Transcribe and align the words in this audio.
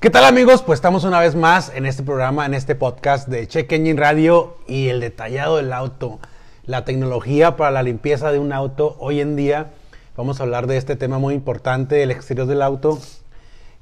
¿Qué 0.00 0.10
tal 0.10 0.24
amigos? 0.26 0.62
Pues 0.62 0.76
estamos 0.76 1.02
una 1.02 1.18
vez 1.18 1.34
más 1.34 1.72
en 1.74 1.84
este 1.84 2.04
programa, 2.04 2.46
en 2.46 2.54
este 2.54 2.76
podcast 2.76 3.26
de 3.26 3.48
Check 3.48 3.72
Engine 3.72 3.98
Radio 3.98 4.56
y 4.68 4.90
el 4.90 5.00
detallado 5.00 5.56
del 5.56 5.72
auto, 5.72 6.20
la 6.66 6.84
tecnología 6.84 7.56
para 7.56 7.72
la 7.72 7.82
limpieza 7.82 8.30
de 8.30 8.38
un 8.38 8.52
auto. 8.52 8.94
Hoy 9.00 9.20
en 9.20 9.34
día 9.34 9.72
vamos 10.16 10.38
a 10.38 10.44
hablar 10.44 10.68
de 10.68 10.76
este 10.76 10.94
tema 10.94 11.18
muy 11.18 11.34
importante, 11.34 12.04
el 12.04 12.12
exterior 12.12 12.46
del 12.46 12.62
auto. 12.62 13.00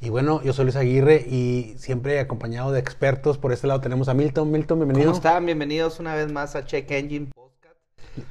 Y 0.01 0.09
bueno, 0.09 0.43
yo 0.43 0.55
soy 0.55 0.65
Luis 0.65 0.77
Aguirre 0.77 1.17
y 1.17 1.75
siempre 1.77 2.19
acompañado 2.19 2.73
de 2.73 2.81
expertos. 2.81 3.37
Por 3.37 3.53
este 3.53 3.67
lado 3.67 3.83
tenemos 3.83 4.09
a 4.09 4.15
Milton. 4.15 4.51
Milton, 4.51 4.79
bienvenido. 4.79 5.11
¿Cómo 5.11 5.17
están? 5.19 5.45
Bienvenidos 5.45 6.01
una 6.01 6.15
vez 6.15 6.33
más 6.33 6.57
a 6.57 6.65
Check 6.65 6.91
Engine 6.93 7.29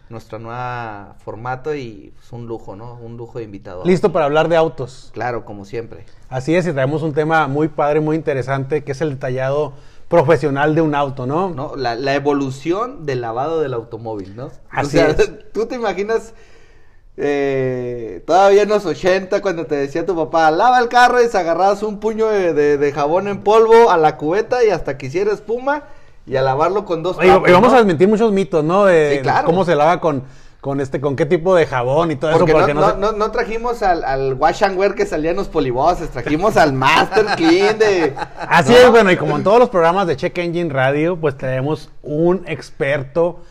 nuestro 0.09 0.39
nuevo 0.39 1.13
formato 1.23 1.73
y 1.75 2.13
es 2.21 2.31
un 2.31 2.45
lujo, 2.47 2.75
¿no? 2.75 2.95
Un 2.95 3.17
lujo 3.17 3.39
de 3.39 3.45
invitado. 3.45 3.83
Listo 3.85 4.11
para 4.11 4.25
hablar 4.25 4.49
de 4.49 4.55
autos. 4.55 5.09
Claro, 5.13 5.45
como 5.45 5.65
siempre. 5.65 6.05
Así 6.29 6.55
es, 6.55 6.65
y 6.67 6.73
traemos 6.73 7.01
un 7.03 7.13
tema 7.13 7.47
muy 7.47 7.67
padre, 7.67 7.99
muy 7.99 8.15
interesante, 8.15 8.83
que 8.83 8.91
es 8.93 9.01
el 9.01 9.11
detallado 9.11 9.73
profesional 10.07 10.75
de 10.75 10.81
un 10.81 10.93
auto, 10.95 11.25
¿no? 11.25 11.49
¿No? 11.49 11.75
La, 11.75 11.95
la 11.95 12.13
evolución 12.15 13.05
del 13.05 13.21
lavado 13.21 13.59
del 13.61 13.73
automóvil, 13.73 14.35
¿no? 14.35 14.51
Así 14.69 14.87
o 14.97 15.01
sea, 15.01 15.09
es. 15.09 15.31
tú 15.53 15.65
te 15.65 15.75
imaginas 15.75 16.33
eh, 17.17 18.21
todavía 18.27 18.63
en 18.63 18.69
los 18.69 18.85
80 18.85 19.41
cuando 19.41 19.65
te 19.65 19.75
decía 19.75 20.05
tu 20.05 20.15
papá, 20.15 20.51
lava 20.51 20.79
el 20.79 20.89
carro 20.89 21.23
y 21.23 21.27
se 21.29 21.37
agarrabas 21.37 21.81
un 21.81 21.99
puño 21.99 22.27
de, 22.27 22.53
de- 22.53 22.77
de 22.77 22.91
jabón 22.91 23.27
en 23.27 23.41
polvo 23.41 23.89
a 23.89 23.97
la 23.97 24.17
cubeta 24.17 24.63
y 24.65 24.69
hasta 24.69 24.97
que 24.97 25.05
hiciera 25.07 25.31
espuma 25.31 25.83
y 26.27 26.35
a 26.35 26.41
lavarlo 26.41 26.85
con 26.85 27.03
dos 27.03 27.17
Oye, 27.17 27.27
y 27.27 27.51
vamos 27.51 27.69
¿no? 27.69 27.73
a 27.75 27.77
desmentir 27.77 28.07
muchos 28.07 28.31
mitos, 28.31 28.63
¿no? 28.63 28.85
De, 28.85 29.15
Sí, 29.17 29.21
claro. 29.21 29.45
cómo 29.45 29.63
se 29.65 29.75
lava 29.75 29.99
con, 30.01 30.23
con 30.61 30.81
este, 30.81 30.99
con 30.99 31.15
qué 31.15 31.25
tipo 31.27 31.53
de 31.55 31.67
jabón 31.67 32.09
y 32.11 32.15
todo 32.15 32.31
Porque, 32.31 32.51
eso. 32.51 32.59
Porque 32.59 32.73
no, 32.73 32.81
no, 32.81 32.87
no, 32.87 32.93
se- 32.93 32.99
no- 32.99 33.11
no 33.11 33.31
trajimos 33.31 33.83
al, 33.83 34.03
al 34.03 34.33
wash 34.33 34.63
and 34.63 34.77
wear 34.79 34.95
que 34.95 35.05
salía 35.05 35.31
en 35.31 35.37
los 35.37 35.47
poliboses, 35.47 36.09
trajimos 36.09 36.57
al 36.57 36.73
Master 36.73 37.25
Clean 37.37 37.77
de... 37.77 38.15
Así 38.49 38.71
¿no? 38.71 38.77
es, 38.79 38.89
bueno, 38.89 39.11
y 39.11 39.17
como 39.17 39.35
en 39.35 39.43
todos 39.43 39.59
los 39.59 39.69
programas 39.69 40.07
de 40.07 40.15
Check 40.15 40.35
Engine 40.39 40.73
Radio, 40.73 41.15
pues 41.17 41.37
traemos 41.37 41.91
un 42.01 42.43
experto, 42.47 43.41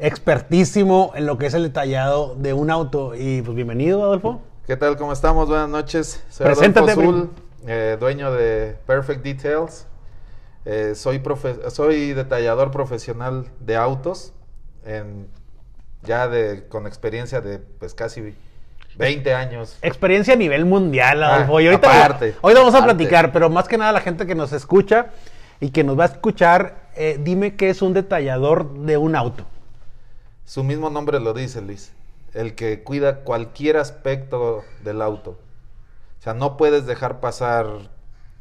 expertísimo 0.00 1.12
en 1.14 1.26
lo 1.26 1.38
que 1.38 1.46
es 1.46 1.54
el 1.54 1.62
detallado 1.62 2.34
de 2.36 2.52
un 2.52 2.70
auto. 2.70 3.14
Y 3.14 3.42
pues 3.42 3.54
bienvenido, 3.54 4.02
Adolfo. 4.02 4.40
¿Qué 4.66 4.76
tal? 4.76 4.96
¿Cómo 4.96 5.12
estamos? 5.12 5.48
Buenas 5.48 5.68
noches. 5.68 6.24
Soy 6.28 6.46
Preséntate, 6.46 6.90
Adolfo 6.90 7.10
Zul, 7.12 7.30
eh, 7.68 7.96
dueño 8.00 8.32
de 8.32 8.76
Perfect 8.86 9.22
Details. 9.22 9.86
Eh, 10.68 10.94
soy, 10.96 11.20
profe- 11.20 11.70
soy 11.70 12.12
detallador 12.12 12.72
profesional 12.72 13.46
de 13.60 13.76
autos, 13.76 14.32
en- 14.84 15.28
ya 16.02 16.26
de, 16.28 16.66
con 16.68 16.86
experiencia 16.88 17.40
de 17.40 17.58
pues 17.58 17.94
casi 17.94 18.34
20 18.96 19.32
años. 19.32 19.78
Experiencia 19.80 20.34
a 20.34 20.36
nivel 20.36 20.64
mundial, 20.64 21.22
Ah, 21.22 21.36
Adolfo. 21.36 21.60
y 21.60 21.66
ahorita, 21.68 22.04
aparte, 22.04 22.34
hoy 22.40 22.54
vamos 22.54 22.74
a 22.74 22.82
platicar, 22.84 23.32
pero 23.32 23.48
más 23.48 23.68
que 23.68 23.78
nada 23.78 23.92
la 23.92 24.00
gente 24.00 24.26
que 24.26 24.34
nos 24.34 24.52
escucha 24.52 25.10
y 25.60 25.70
que 25.70 25.84
nos 25.84 25.96
va 25.98 26.02
a 26.04 26.08
escuchar, 26.08 26.88
eh, 26.96 27.18
dime 27.22 27.54
qué 27.56 27.70
es 27.70 27.80
un 27.80 27.92
detallador 27.94 28.72
de 28.80 28.96
un 28.96 29.14
auto. 29.14 29.44
Su 30.44 30.64
mismo 30.64 30.90
nombre 30.90 31.20
lo 31.20 31.32
dice, 31.32 31.60
Luis. 31.60 31.92
El 32.34 32.54
que 32.56 32.82
cuida 32.82 33.20
cualquier 33.20 33.76
aspecto 33.76 34.64
del 34.82 35.00
auto. 35.00 35.38
O 36.18 36.22
sea, 36.22 36.34
no 36.34 36.56
puedes 36.56 36.86
dejar 36.86 37.20
pasar 37.20 37.66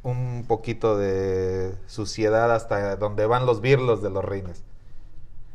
un 0.06 0.46
poquito 0.48 0.98
de 0.98 1.74
suciedad 1.88 2.54
hasta 2.54 2.96
donde 2.96 3.26
van 3.26 3.46
los 3.46 3.60
birlos 3.60 4.02
de 4.02 4.10
los 4.12 4.24
rines. 4.24 4.64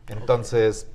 Entonces, 0.08 0.88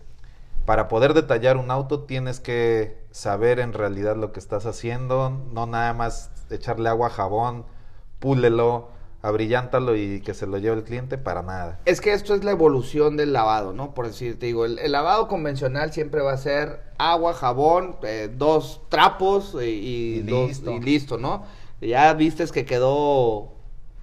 para 0.66 0.88
poder 0.88 1.14
detallar 1.14 1.58
un 1.58 1.72
auto 1.72 2.02
tienes 2.04 2.40
que 2.40 2.98
saber 3.12 3.60
en 3.60 3.74
realidad 3.74 4.16
lo 4.18 4.32
que 4.32 4.40
estás 4.40 4.66
haciendo, 4.66 5.30
no 5.54 5.66
nada 5.66 5.94
más 5.94 6.32
echarle 6.50 6.90
agua, 6.90 7.10
jabón, 7.10 7.66
púlelo, 8.20 8.90
abrillántalo 9.22 9.96
y 9.96 10.22
que 10.22 10.34
se 10.34 10.46
lo 10.48 10.58
lleve 10.58 10.76
el 10.78 10.84
cliente 10.84 11.18
para 11.18 11.42
nada. 11.42 11.80
Es 11.86 12.02
que 12.02 12.14
esto 12.14 12.36
es 12.36 12.44
la 12.44 12.52
evolución 12.52 13.16
del 13.18 13.34
lavado, 13.34 13.74
¿no? 13.74 13.94
Por 13.94 14.08
decirte, 14.08 14.48
digo, 14.48 14.66
el, 14.66 14.78
el 14.80 14.92
lavado 14.92 15.28
convencional 15.28 15.94
siempre 15.94 16.22
va 16.22 16.34
a 16.34 16.38
ser 16.38 16.84
agua, 16.98 17.34
jabón, 17.34 17.96
eh, 18.04 18.30
dos 18.36 18.82
trapos 18.90 19.56
eh, 19.60 19.70
y, 19.70 20.16
Y 20.18 20.22
dos- 20.22 20.48
listo. 20.50 20.72
y 20.72 20.80
listo, 20.82 21.18
¿no? 21.18 21.44
Ya 21.86 22.14
vistes 22.14 22.52
que 22.52 22.66
quedó 22.66 23.54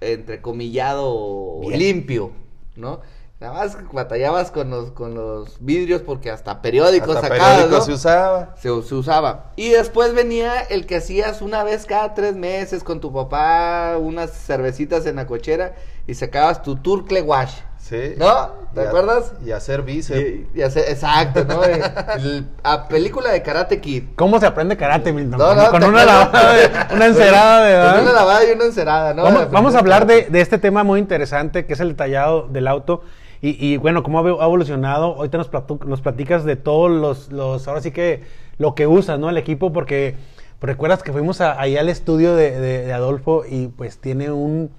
entrecomillado 0.01 1.59
Bien. 1.61 1.79
limpio, 1.79 2.31
¿no? 2.75 3.01
Nada 3.39 3.53
más 3.55 3.77
batallabas 3.91 4.51
con 4.51 4.69
los, 4.69 4.91
con 4.91 5.15
los 5.15 5.57
vidrios 5.59 6.01
porque 6.01 6.31
hasta 6.31 6.61
periódicos 6.61 7.17
Hasta 7.17 7.27
sacabas, 7.27 7.51
periódico 7.55 7.77
¿no? 7.79 7.83
se 7.85 7.91
usaba. 7.91 8.55
se, 8.55 8.83
se 8.83 8.95
usaba. 8.95 9.51
Y 9.57 9.69
después 9.69 10.13
venía 10.13 10.61
el 10.61 10.85
que 10.85 10.95
hacías 10.97 11.41
una 11.41 11.63
vez 11.63 11.85
cada 11.85 12.13
tres 12.13 12.35
meses 12.35 12.85
con 12.85 13.01
tu 13.01 13.11
papá, 13.11 13.97
unas 13.99 14.31
cervecitas 14.31 15.05
en 15.05 15.17
la 15.17 15.27
cochera 15.27 15.75
y 16.07 16.13
sacabas 16.13 16.63
tu 16.63 16.77
turcle 16.77 17.21
wash. 17.21 17.53
Sí. 17.93 18.15
¿No? 18.17 18.63
¿Te 18.73 18.81
Y 18.81 18.85
a- 18.85 18.87
acuerdas? 18.87 19.33
Y 19.45 19.51
hacer 19.51 19.83
bíceps. 19.83 20.19
Y, 20.19 20.47
y 20.55 20.61
hacer- 20.63 20.85
exacto, 20.89 21.45
¿no? 21.45 21.63
El- 22.15 22.47
a 22.63 22.87
película 22.87 23.31
de 23.31 23.41
Karate 23.43 23.79
Kid. 23.79 24.03
¿Cómo 24.15 24.39
se 24.39 24.45
aprende 24.47 24.75
karate, 24.77 25.13
Milton? 25.13 25.37
No, 25.39 25.45
con 25.47 25.57
no, 25.57 25.69
con 25.69 25.79
¿te 25.81 25.87
una, 25.89 26.05
lavada 26.05 26.53
de- 26.53 26.69
una 26.95 27.05
encerada 27.05 27.63
de 27.65 27.73
Con 27.73 27.81
¿verdad? 27.83 28.01
una 28.03 28.11
lavada 28.13 28.49
y 28.49 28.51
una 28.53 28.65
encerada, 28.65 29.13
¿no? 29.13 29.23
Vamos, 29.23 29.51
vamos 29.51 29.75
a 29.75 29.79
hablar 29.79 30.07
de, 30.07 30.23
de 30.29 30.41
este 30.41 30.57
tema 30.57 30.83
muy 30.83 30.99
interesante 30.99 31.65
que 31.65 31.73
es 31.73 31.79
el 31.79 31.89
detallado 31.89 32.47
del 32.47 32.67
auto. 32.67 33.01
Y, 33.41 33.57
y, 33.73 33.75
bueno, 33.77 34.03
cómo 34.03 34.19
ha 34.19 34.45
evolucionado. 34.45 35.15
Ahorita 35.17 35.37
nos, 35.37 35.51
platu- 35.51 35.83
nos 35.85 35.99
platicas 36.01 36.45
de 36.45 36.55
todos 36.55 36.89
los, 36.89 37.29
los, 37.31 37.67
ahora 37.67 37.81
sí 37.81 37.91
que 37.91 38.23
lo 38.57 38.73
que 38.73 38.87
usas, 38.87 39.19
¿no? 39.19 39.29
El 39.29 39.35
equipo, 39.37 39.73
porque 39.73 40.15
recuerdas 40.61 41.03
que 41.03 41.11
fuimos 41.11 41.41
a- 41.41 41.59
ahí 41.59 41.75
al 41.77 41.89
estudio 41.89 42.35
de, 42.37 42.51
de- 42.59 42.85
de 42.85 42.93
Adolfo 42.93 43.43
y 43.47 43.67
pues 43.67 43.97
tiene 43.99 44.31
un, 44.31 44.71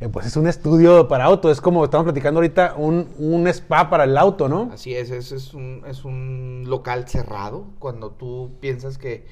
eh, 0.00 0.08
pues 0.08 0.26
es 0.26 0.36
un 0.36 0.46
estudio 0.46 1.08
para 1.08 1.24
auto. 1.24 1.50
Es 1.50 1.60
como 1.60 1.84
estamos 1.84 2.04
platicando 2.04 2.38
ahorita, 2.38 2.74
un, 2.76 3.08
un 3.18 3.46
spa 3.48 3.88
para 3.90 4.04
el 4.04 4.16
auto, 4.18 4.48
¿no? 4.48 4.70
Así 4.72 4.94
es, 4.94 5.10
es, 5.10 5.32
es 5.32 5.54
un, 5.54 5.82
es 5.86 6.04
un 6.04 6.64
local 6.66 7.08
cerrado 7.08 7.64
cuando 7.78 8.10
tú 8.10 8.52
piensas 8.60 8.98
que, 8.98 9.26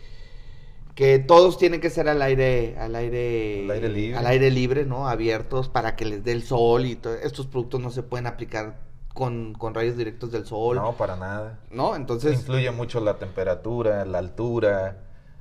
que 0.95 1.19
todos 1.19 1.59
tienen 1.59 1.81
que 1.81 1.91
ser 1.91 2.09
al 2.09 2.23
aire, 2.23 2.77
al 2.79 2.95
aire, 2.97 3.65
Al 3.65 3.71
aire 3.73 3.89
libre. 3.89 4.17
al 4.19 4.27
aire 4.27 4.51
libre, 4.51 4.85
¿no? 4.87 5.09
Abiertos 5.09 5.69
para 5.69 5.97
que 5.97 6.05
les 6.05 6.25
dé 6.25 6.33
el 6.33 6.43
sol 6.45 6.87
y 6.87 6.97
todo. 6.97 7.15
Estos 7.15 7.47
productos 7.47 7.81
no 7.81 7.91
se 7.91 8.03
pueden 8.03 8.27
aplicar 8.27 8.79
con, 9.13 9.55
con 9.55 9.75
rayos 9.75 9.97
directos 9.97 10.33
del 10.33 10.47
sol, 10.47 10.77
No, 10.77 10.83
¿no? 10.83 10.93
para 10.93 11.17
nada. 11.17 11.59
Entonces, 11.97 12.35
Influye 12.35 12.71
mucho 12.71 13.01
la 13.01 13.19
temperatura, 13.19 14.05
la 14.05 14.19
altura, 14.19 14.99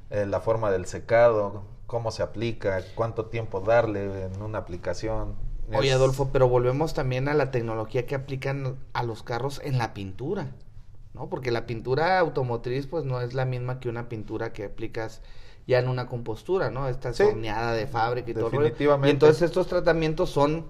eh, 0.10 0.26
la 0.28 0.42
forma 0.42 0.70
del 0.72 0.86
secado, 0.86 1.64
cómo 1.94 2.10
se 2.10 2.24
aplica, 2.24 2.82
cuánto 2.96 3.26
tiempo 3.28 3.60
darle 3.62 4.24
en 4.26 4.42
una 4.42 4.58
aplicación. 4.58 5.36
oye 5.72 5.90
Es- 5.90 5.94
Adolfo, 5.96 6.30
pero 6.34 6.50
volvemos 6.50 6.96
también 6.96 7.28
a 7.30 7.36
la 7.36 7.52
tecnología 7.52 8.08
que 8.08 8.16
aplican 8.16 8.78
a 8.94 9.04
los 9.04 9.22
carros 9.22 9.62
en 9.64 9.78
la 9.78 9.94
pintura, 9.94 10.48
¿no? 11.14 11.30
Porque 11.30 11.52
la 11.52 11.68
pintura 11.68 12.18
automotriz, 12.18 12.88
pues 12.88 13.06
no 13.06 13.22
es 13.22 13.36
la 13.36 13.46
misma 13.46 13.80
que 13.80 13.90
una 13.90 14.10
pintura 14.10 14.54
que 14.54 14.66
aplicas 14.66 15.22
ya 15.68 15.78
en 15.78 15.88
una 15.88 16.08
compostura, 16.08 16.72
¿no? 16.72 16.90
Esta 16.90 17.14
Sí. 17.14 17.22
horneada 17.22 17.74
de 17.74 17.86
fábrica 17.86 18.32
y 18.32 18.34
todo. 18.34 18.50
Definitivamente. 18.50 19.10
Y 19.10 19.12
entonces 19.12 19.44
estos 19.44 19.68
tratamientos 19.68 20.32
son, 20.32 20.66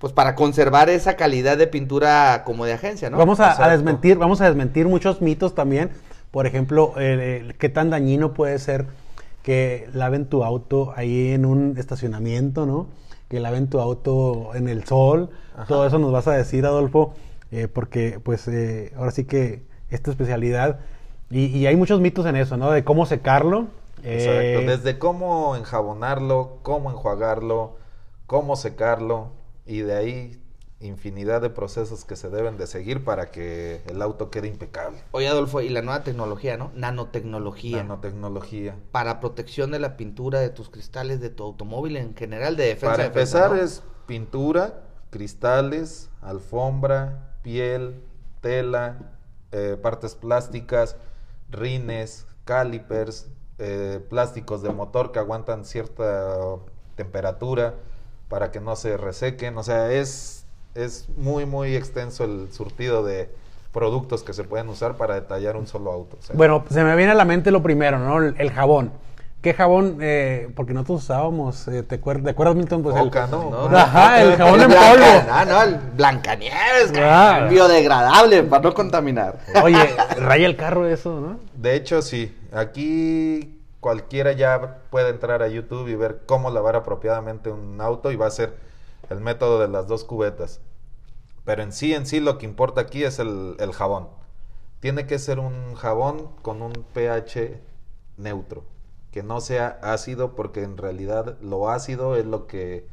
pues 0.00 0.12
para 0.12 0.34
conservar 0.34 0.90
esa 0.90 1.14
calidad 1.14 1.56
de 1.56 1.68
pintura 1.68 2.42
como 2.44 2.64
de 2.64 2.72
agencia, 2.72 3.10
¿no? 3.10 3.16
Vamos 3.16 3.38
a, 3.38 3.64
a 3.64 3.70
desmentir, 3.70 4.18
vamos 4.18 4.40
a 4.40 4.46
desmentir 4.46 4.88
muchos 4.88 5.20
mitos 5.20 5.54
también. 5.54 5.90
Por 6.32 6.46
ejemplo, 6.48 6.94
el- 6.96 7.20
el 7.20 7.54
qué 7.56 7.68
tan 7.68 7.90
dañino 7.90 8.34
puede 8.34 8.58
ser 8.58 8.86
que 9.48 9.88
laven 9.94 10.26
tu 10.26 10.44
auto 10.44 10.92
ahí 10.94 11.32
en 11.32 11.46
un 11.46 11.78
estacionamiento, 11.78 12.66
¿no? 12.66 12.88
Que 13.30 13.40
laven 13.40 13.70
tu 13.70 13.80
auto 13.80 14.54
en 14.54 14.68
el 14.68 14.84
sol. 14.84 15.30
Ajá. 15.54 15.64
Todo 15.64 15.86
eso 15.86 15.98
nos 15.98 16.12
vas 16.12 16.28
a 16.28 16.32
decir, 16.32 16.66
Adolfo, 16.66 17.14
eh, 17.50 17.66
porque 17.66 18.20
pues 18.22 18.46
eh, 18.46 18.92
ahora 18.94 19.10
sí 19.10 19.24
que 19.24 19.62
esta 19.88 20.10
especialidad 20.10 20.80
y, 21.30 21.46
y 21.46 21.66
hay 21.66 21.76
muchos 21.76 21.98
mitos 21.98 22.26
en 22.26 22.36
eso, 22.36 22.58
¿no? 22.58 22.70
De 22.70 22.84
cómo 22.84 23.06
secarlo. 23.06 23.68
Exacto, 24.02 24.40
eh, 24.42 24.66
desde 24.66 24.98
cómo 24.98 25.56
enjabonarlo, 25.56 26.58
cómo 26.60 26.90
enjuagarlo, 26.90 27.78
cómo 28.26 28.54
secarlo 28.54 29.28
y 29.64 29.78
de 29.78 29.96
ahí 29.96 30.37
infinidad 30.80 31.40
de 31.40 31.50
procesos 31.50 32.04
que 32.04 32.14
se 32.14 32.30
deben 32.30 32.56
de 32.56 32.66
seguir 32.66 33.04
para 33.04 33.30
que 33.30 33.82
el 33.86 34.00
auto 34.00 34.30
quede 34.30 34.46
impecable. 34.46 34.98
Oye 35.10 35.28
Adolfo, 35.28 35.60
y 35.60 35.68
la 35.68 35.82
nueva 35.82 36.04
tecnología, 36.04 36.56
¿no? 36.56 36.70
Nanotecnología. 36.74 37.78
Nanotecnología. 37.78 38.76
para 38.92 39.20
protección 39.20 39.70
de 39.72 39.80
la 39.80 39.96
pintura 39.96 40.40
de 40.40 40.50
tus 40.50 40.70
cristales 40.70 41.20
de 41.20 41.30
tu 41.30 41.42
automóvil 41.42 41.96
en 41.96 42.14
general 42.14 42.56
de 42.56 42.64
defensa 42.64 42.92
Para 42.92 43.04
defensa, 43.04 43.38
empezar 43.38 43.58
¿no? 43.58 43.64
es 43.64 43.82
pintura, 44.06 44.82
cristales, 45.10 46.10
alfombra, 46.22 47.34
piel, 47.42 48.00
tela, 48.40 49.12
eh, 49.50 49.76
partes 49.80 50.14
plásticas, 50.14 50.96
rines, 51.50 52.26
calipers, 52.44 53.28
eh, 53.58 54.00
plásticos 54.08 54.62
de 54.62 54.70
motor 54.70 55.10
que 55.10 55.18
aguantan 55.18 55.64
cierta 55.64 56.36
temperatura 56.94 57.74
para 58.28 58.50
que 58.52 58.60
no 58.60 58.76
se 58.76 58.96
resequen. 58.96 59.56
O 59.58 59.62
sea, 59.62 59.90
es, 59.92 60.37
es 60.78 61.08
muy, 61.16 61.44
muy 61.46 61.74
extenso 61.74 62.24
el 62.24 62.48
surtido 62.52 63.02
de 63.04 63.30
productos 63.72 64.22
que 64.22 64.32
se 64.32 64.44
pueden 64.44 64.68
usar 64.68 64.96
para 64.96 65.14
detallar 65.14 65.56
un 65.56 65.66
solo 65.66 65.92
auto. 65.92 66.16
O 66.18 66.22
sea, 66.22 66.36
Bueno, 66.36 66.64
se 66.70 66.82
me 66.84 66.94
viene 66.96 67.12
a 67.12 67.14
la 67.14 67.24
mente 67.24 67.50
lo 67.50 67.62
primero, 67.62 67.98
¿no? 67.98 68.18
El, 68.18 68.34
el 68.38 68.50
jabón. 68.50 68.92
¿Qué 69.42 69.54
jabón? 69.54 69.98
Eh, 70.00 70.50
porque 70.56 70.72
nosotros 70.74 71.04
usábamos, 71.04 71.68
eh, 71.68 71.84
¿te, 71.84 72.00
acuer- 72.00 72.24
te 72.24 72.30
acuerdas, 72.30 72.56
Milton? 72.56 72.82
Pues 72.82 72.96
el- 72.96 73.10
¿no? 73.30 73.68
No, 73.68 73.76
Ajá, 73.78 74.20
el 74.22 74.36
jabón 74.36 74.60
en 74.62 74.68
polvo. 74.68 75.06
No, 75.28 75.44
no, 75.44 75.62
el 75.62 75.76
Blancanieves, 75.96 76.92
Ah. 76.96 77.46
biodegradable 77.48 78.42
para 78.44 78.62
no 78.64 78.74
contaminar. 78.74 79.38
Oye, 79.62 79.78
raya 80.18 80.46
el 80.46 80.56
carro 80.56 80.86
eso, 80.88 81.20
¿no? 81.20 81.38
De 81.54 81.76
hecho, 81.76 82.02
sí. 82.02 82.36
Aquí 82.52 83.60
cualquiera 83.78 84.32
ya 84.32 84.78
puede 84.90 85.10
entrar 85.10 85.42
a 85.42 85.48
YouTube 85.48 85.86
y 85.86 85.94
ver 85.94 86.22
cómo 86.26 86.50
lavar 86.50 86.74
apropiadamente 86.74 87.48
un 87.50 87.80
auto 87.80 88.10
y 88.10 88.16
va 88.16 88.26
a 88.26 88.30
ser 88.30 88.54
el 89.08 89.20
método 89.20 89.60
de 89.60 89.68
las 89.68 89.86
dos 89.86 90.02
cubetas. 90.04 90.60
Pero 91.48 91.62
en 91.62 91.72
sí, 91.72 91.94
en 91.94 92.04
sí, 92.04 92.20
lo 92.20 92.36
que 92.36 92.44
importa 92.44 92.82
aquí 92.82 93.04
es 93.04 93.18
el, 93.18 93.56
el 93.58 93.72
jabón. 93.72 94.08
Tiene 94.80 95.06
que 95.06 95.18
ser 95.18 95.38
un 95.38 95.74
jabón 95.76 96.28
con 96.42 96.60
un 96.60 96.72
pH 96.92 97.58
neutro, 98.18 98.64
que 99.12 99.22
no 99.22 99.40
sea 99.40 99.78
ácido, 99.82 100.34
porque 100.36 100.62
en 100.62 100.76
realidad 100.76 101.38
lo 101.40 101.70
ácido 101.70 102.16
es 102.16 102.26
lo 102.26 102.46
que 102.46 102.86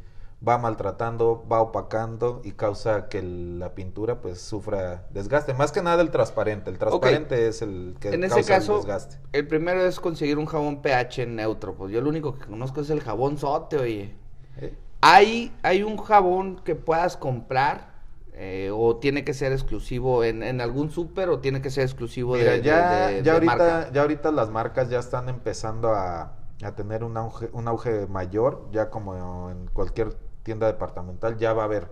va 0.48 0.58
maltratando, 0.58 1.44
va 1.52 1.60
opacando 1.60 2.40
y 2.46 2.54
causa 2.54 3.10
que 3.10 3.20
el- 3.20 3.60
la 3.60 3.76
pintura 3.76 4.22
pues 4.22 4.40
sufra 4.40 5.06
desgaste. 5.10 5.54
Más 5.54 5.74
que 5.74 5.82
nada 5.82 6.02
el 6.02 6.10
transparente. 6.12 6.70
El 6.70 6.78
transparente 6.78 7.50
es 7.50 7.62
el 7.62 7.98
que 8.00 8.08
En 8.14 8.24
ese 8.24 8.36
causa 8.36 8.54
el 8.54 8.60
caso, 8.62 8.76
desgaste. 8.78 9.18
el 9.34 9.48
primero 9.50 9.82
es 9.86 10.00
conseguir 10.00 10.38
un 10.38 10.46
jabón 10.46 10.82
pH 10.82 11.26
neutro. 11.28 11.74
Pues 11.76 11.92
yo 11.92 12.00
lo 12.00 12.08
único 12.08 12.34
que 12.40 12.46
conozco 12.46 12.80
es 12.80 12.90
el 12.90 13.02
jabón 13.02 13.38
sote, 13.38 13.78
oye. 13.80 14.16
¿Eh? 14.62 14.74
¿Hay, 15.02 15.54
hay 15.62 15.84
un 15.84 15.98
jabón 15.98 16.62
que 16.64 16.76
puedas 16.76 17.18
comprar? 17.18 17.95
Eh, 18.38 18.70
¿O 18.74 18.98
tiene 18.98 19.24
que 19.24 19.34
ser 19.34 19.52
exclusivo 19.52 20.24
en, 20.24 20.44
en 20.44 20.62
algún 20.62 20.92
súper 20.92 21.30
o 21.30 21.40
tiene 21.40 21.62
que 21.62 21.70
ser 21.72 21.84
exclusivo 21.84 22.38
Mira, 22.38 22.56
de, 22.56 22.62
ya, 22.62 22.82
de- 22.84 22.84
de- 22.84 23.24
ya, 23.24 23.32
de 23.32 23.32
ahorita, 23.34 23.46
marca? 23.46 23.92
ya 23.94 24.02
ahorita 24.02 24.32
las 24.32 24.50
marcas 24.50 24.90
ya 24.90 25.00
están 25.00 25.30
empezando 25.30 25.94
a, 25.94 26.34
a 26.64 26.76
tener 26.76 27.04
un 27.04 27.16
auge, 27.18 27.50
un 27.54 27.68
auge 27.68 28.08
mayor, 28.08 28.68
ya 28.72 28.90
como 28.90 29.50
en 29.52 29.68
cualquier 29.68 30.14
tienda 30.44 30.68
departamental, 30.68 31.38
ya 31.38 31.54
va 31.54 31.64
a 31.64 31.66
haber, 31.66 31.92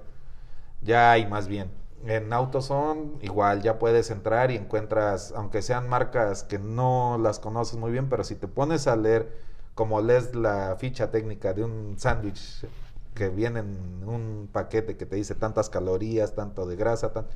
ya 0.82 1.12
hay 1.12 1.28
más 1.28 1.48
bien. 1.48 1.72
En 2.06 2.34
AutoZone 2.34 3.14
igual 3.22 3.62
ya 3.64 3.80
puedes 3.80 4.12
entrar 4.12 4.52
y 4.52 4.58
encuentras, 4.58 5.34
aunque 5.36 5.62
sean 5.62 5.90
marcas 5.90 6.44
que 6.44 6.60
no 6.60 7.18
las 7.22 7.40
conoces 7.40 7.78
muy 7.80 7.92
bien, 7.92 8.10
pero 8.10 8.24
si 8.26 8.36
te 8.36 8.48
pones 8.48 8.88
a 8.88 8.96
leer 8.98 9.32
como 9.76 10.02
lees 10.02 10.36
la 10.36 10.76
ficha 10.80 11.12
técnica 11.12 11.54
de 11.54 11.64
un 11.66 11.96
sándwich 12.00 12.66
que 13.14 13.30
viene 13.30 13.60
en 13.60 14.04
un 14.08 14.50
paquete 14.52 14.98
que 14.98 15.06
te 15.06 15.16
dice 15.16 15.36
tantas 15.36 15.70
calorías, 15.70 16.36
tanto 16.36 16.66
de 16.66 16.76
grasa, 16.76 17.14
tan... 17.14 17.28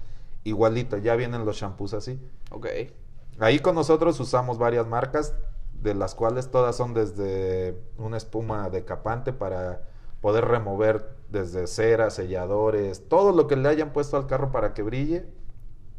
igualito, 0.44 0.98
ya 0.98 1.16
vienen 1.16 1.46
los 1.46 1.58
shampoos 1.58 1.94
así. 1.94 2.20
Ok. 2.52 2.68
Ahí 3.40 3.60
con 3.60 3.76
nosotros 3.76 4.20
usamos 4.20 4.58
varias 4.58 4.88
marcas, 4.88 5.36
de 5.74 5.94
las 5.94 6.16
cuales 6.16 6.50
todas 6.50 6.76
son 6.76 6.94
desde 6.94 7.80
una 7.98 8.18
espuma 8.18 8.70
decapante 8.70 9.32
para 9.32 9.84
poder 10.22 10.46
remover 10.46 11.16
desde 11.30 11.68
cera, 11.68 12.10
selladores, 12.10 13.08
todo 13.08 13.32
lo 13.32 13.48
que 13.48 13.56
le 13.56 13.70
hayan 13.70 13.94
puesto 13.94 14.18
al 14.18 14.28
carro 14.28 14.52
para 14.52 14.74
que 14.74 14.82
brille, 14.82 15.28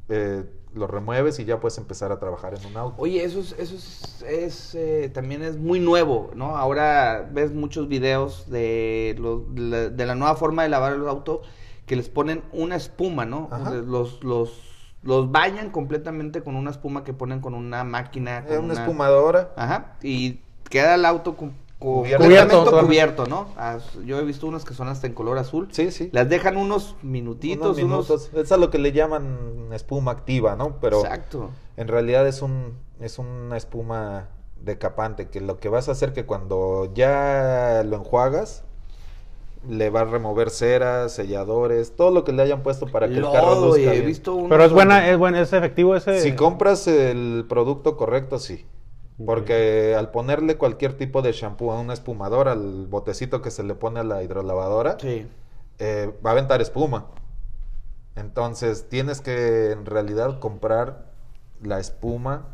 eh, 0.08 0.44
lo 0.74 0.86
remueves 0.86 1.38
y 1.38 1.44
ya 1.44 1.60
puedes 1.60 1.78
empezar 1.78 2.12
a 2.12 2.18
trabajar 2.18 2.54
en 2.54 2.64
un 2.66 2.76
auto. 2.76 2.94
Oye, 3.02 3.24
eso 3.24 3.40
es, 3.40 3.52
eso 3.58 3.74
es, 3.76 4.22
es, 4.22 4.74
eh, 4.74 5.10
también 5.12 5.42
es 5.42 5.56
muy 5.56 5.80
nuevo, 5.80 6.30
¿no? 6.34 6.56
Ahora 6.56 7.28
ves 7.32 7.52
muchos 7.52 7.88
videos 7.88 8.48
de, 8.50 9.16
lo- 9.18 9.46
la, 9.56 9.88
de 9.88 10.06
la 10.06 10.14
nueva 10.14 10.36
forma 10.36 10.62
de 10.62 10.68
lavar 10.68 10.92
el 10.92 11.08
auto 11.08 11.42
que 11.86 11.96
les 11.96 12.08
ponen 12.08 12.42
una 12.52 12.76
espuma, 12.76 13.24
¿no? 13.24 13.48
Ajá. 13.50 13.70
Los, 13.72 14.22
los, 14.22 14.60
los 15.02 15.32
bañan 15.32 15.70
completamente 15.70 16.42
con 16.42 16.54
una 16.54 16.70
espuma 16.70 17.02
que 17.02 17.14
ponen 17.14 17.40
con 17.40 17.54
una 17.54 17.82
máquina. 17.84 18.40
Eh, 18.40 18.44
con 18.56 18.64
una 18.64 18.74
una- 18.74 18.82
espumadora. 18.82 19.52
Ajá. 19.56 19.96
Y 20.02 20.40
queda 20.68 20.96
el 20.96 21.04
auto 21.06 21.34
cu- 21.34 21.52
Cubierto. 21.78 22.24
Cubierto, 22.24 22.80
cubierto, 22.80 23.26
¿no? 23.26 23.46
Ah, 23.56 23.78
yo 24.04 24.18
he 24.18 24.24
visto 24.24 24.48
unas 24.48 24.64
que 24.64 24.74
son 24.74 24.88
hasta 24.88 25.06
en 25.06 25.14
color 25.14 25.38
azul. 25.38 25.68
Sí, 25.70 25.92
sí. 25.92 26.10
Las 26.12 26.28
dejan 26.28 26.56
unos 26.56 26.96
minutitos, 27.02 27.66
Unos 27.66 27.76
minutos. 27.76 28.30
Es 28.34 28.50
a 28.50 28.56
lo 28.56 28.70
que 28.70 28.78
le 28.78 28.90
llaman 28.90 29.68
espuma 29.72 30.10
activa, 30.10 30.56
¿no? 30.56 30.76
Pero 30.80 31.00
Exacto. 31.00 31.50
En 31.76 31.86
realidad 31.86 32.26
es 32.26 32.42
un 32.42 32.74
es 33.00 33.20
una 33.20 33.56
espuma 33.56 34.28
decapante 34.60 35.28
que 35.28 35.40
lo 35.40 35.60
que 35.60 35.68
vas 35.68 35.88
a 35.88 35.92
hacer 35.92 36.12
que 36.12 36.26
cuando 36.26 36.90
ya 36.94 37.84
lo 37.86 37.96
enjuagas 37.96 38.64
le 39.68 39.90
va 39.90 40.00
a 40.00 40.04
remover 40.04 40.50
ceras, 40.50 41.12
selladores, 41.12 41.94
todo 41.94 42.10
lo 42.10 42.24
que 42.24 42.32
le 42.32 42.42
hayan 42.42 42.62
puesto 42.62 42.86
para 42.86 43.08
que 43.08 43.18
el 43.18 43.22
carro 43.30 43.66
luzca 43.66 43.80
he 43.82 43.90
bien. 43.90 44.06
visto 44.06 44.34
unos 44.34 44.48
Pero 44.48 44.64
es 44.64 44.72
buena, 44.72 45.08
es 45.08 45.18
buena, 45.18 45.40
es 45.40 45.52
efectivo 45.52 45.94
ese. 45.94 46.20
Si 46.20 46.32
compras 46.32 46.88
el 46.88 47.44
producto 47.48 47.96
correcto, 47.96 48.38
sí. 48.38 48.66
Porque 49.24 49.94
al 49.98 50.10
ponerle 50.10 50.56
cualquier 50.56 50.96
tipo 50.96 51.22
de 51.22 51.32
shampoo 51.32 51.72
a 51.72 51.80
una 51.80 51.92
espumadora, 51.92 52.52
al 52.52 52.86
botecito 52.86 53.42
que 53.42 53.50
se 53.50 53.64
le 53.64 53.74
pone 53.74 54.00
a 54.00 54.04
la 54.04 54.22
hidrolavadora, 54.22 54.96
Sí. 55.00 55.26
eh, 55.80 56.12
va 56.24 56.30
a 56.30 56.32
aventar 56.34 56.60
espuma. 56.60 57.06
Entonces 58.16 58.88
tienes 58.88 59.20
que 59.20 59.72
en 59.72 59.86
realidad 59.86 60.38
comprar 60.40 61.06
la 61.62 61.78
espuma 61.80 62.46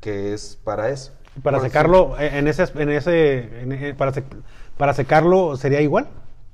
que 0.00 0.32
es 0.32 0.58
para 0.64 0.90
eso. 0.90 1.12
Para 1.42 1.58
Por 1.58 1.66
secarlo, 1.66 2.18
en 2.18 2.48
ese, 2.48 2.64
en 2.74 2.90
ese, 2.90 3.62
en- 3.62 3.72
eh, 3.72 3.94
para, 3.94 4.12
sec- 4.12 4.42
para 4.76 4.94
secarlo 4.94 5.56
sería 5.56 5.80
igual. 5.80 6.08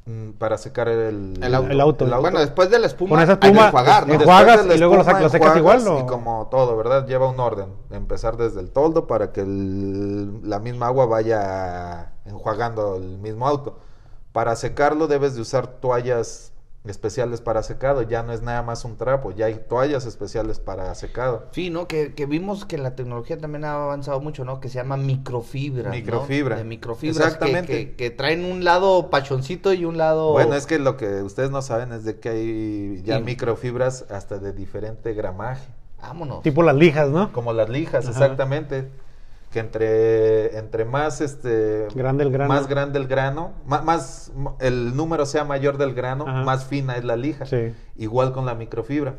Mm, 0.06 0.32
Para 0.32 0.58
secar 0.58 0.88
el, 0.88 1.38
El 1.42 1.54
auto. 1.54 1.70
El 1.70 1.80
auto. 1.80 2.20
Bueno, 2.20 2.38
después 2.40 2.68
de 2.70 2.78
la 2.78 2.86
espuma, 2.86 3.10
Con 3.10 3.20
esa 3.22 3.32
hay 3.32 3.38
que 3.38 3.46
espuma, 3.46 3.66
enjuagar, 3.68 4.02
¿no? 4.06 4.12
Después 4.12 4.28
enjuagas 4.28 4.62
de 4.62 4.68
la 4.68 4.74
y 4.74 4.78
luego 4.78 4.94
lo 4.96 5.00
espuma, 5.00 5.20
lo 5.20 5.28
secas 5.30 5.56
igual, 5.56 5.88
¿o? 5.88 6.00
Y 6.00 6.06
como 6.06 6.48
todo, 6.50 6.76
¿verdad? 6.76 7.06
Lleva 7.06 7.28
un 7.28 7.40
orden. 7.40 7.68
Empezar 7.90 8.36
desde 8.36 8.60
el 8.60 8.70
toldo 8.70 9.06
para 9.06 9.32
que 9.32 9.40
el- 9.40 10.48
la 10.48 10.58
misma 10.58 10.86
agua 10.88 11.06
vaya 11.06 12.12
enjuagando 12.26 12.96
el 12.96 13.18
mismo 13.18 13.46
auto. 13.48 13.78
Para 14.32 14.56
secarlo 14.56 15.06
debes 15.06 15.36
de 15.36 15.40
usar 15.40 15.66
toallas 15.68 16.52
especiales 16.84 17.40
para 17.40 17.62
secado. 17.62 18.02
Ya 18.02 18.22
no 18.22 18.32
es 18.32 18.42
nada 18.42 18.62
más 18.62 18.84
un 18.84 18.96
trapo, 18.96 19.30
ya 19.32 19.46
hay 19.46 19.54
toallas 19.68 20.04
especiales 20.06 20.60
para 20.60 20.94
secado. 20.94 21.46
Sí, 21.52 21.70
¿no? 21.70 21.88
Que, 21.88 22.12
que 22.14 22.26
vimos 22.26 22.64
que 22.66 22.76
la 22.78 22.94
tecnología 22.94 23.38
también 23.38 23.64
ha 23.64 23.74
avanzado 23.74 24.20
mucho, 24.20 24.44
¿no? 24.44 24.60
Que 24.60 24.68
se 24.68 24.76
llama 24.76 24.96
microfibra. 24.96 25.84
¿no? 25.84 25.90
Microfibra. 25.90 26.56
De 26.56 26.64
microfibras 26.64 27.16
que- 27.18 27.24
Exactamente. 27.24 27.72
Que, 27.72 27.94
que 27.96 28.10
traen 28.10 28.44
un 28.44 28.64
lado 28.64 29.08
pachoncito 29.10 29.72
y 29.72 29.84
un 29.84 29.96
lado... 29.96 30.32
Bueno, 30.32 30.54
es 30.54 30.66
que 30.66 30.78
lo 30.78 30.96
que 30.96 31.22
ustedes 31.22 31.50
no 31.50 31.62
saben 31.62 31.92
es 31.92 32.04
de 32.04 32.18
que 32.20 32.28
hay 32.28 33.02
ya 33.02 33.16
Sí. 33.18 33.24
microfibras 33.24 34.04
hasta 34.10 34.38
de 34.38 34.52
diferente 34.52 35.14
gramaje. 35.14 35.66
Vámonos. 36.02 36.42
Tipo 36.42 36.62
las 36.62 36.76
lijas, 36.76 37.08
¿no? 37.08 37.32
Como 37.32 37.54
las 37.54 37.70
lijas, 37.70 38.04
Ajá. 38.06 38.10
exactamente. 38.10 38.90
Que 39.54 39.60
entre, 39.60 40.58
entre 40.58 40.84
más 40.84 41.20
este 41.20 41.86
Grande 41.94 42.24
el 42.24 42.32
grano. 42.32 42.52
más 42.52 42.66
grande 42.66 42.98
el 42.98 43.06
grano, 43.06 43.52
más, 43.64 44.32
el 44.58 44.96
número 44.96 45.26
sea 45.26 45.44
mayor 45.44 45.78
del 45.78 45.94
grano, 45.94 46.24
Ajá. 46.26 46.42
más 46.42 46.64
fina 46.64 46.96
es 46.96 47.04
la 47.04 47.14
lija. 47.16 47.46
Sí. 47.46 47.72
Igual 47.94 48.32
con 48.32 48.46
la 48.46 48.56
microfibra. 48.56 49.14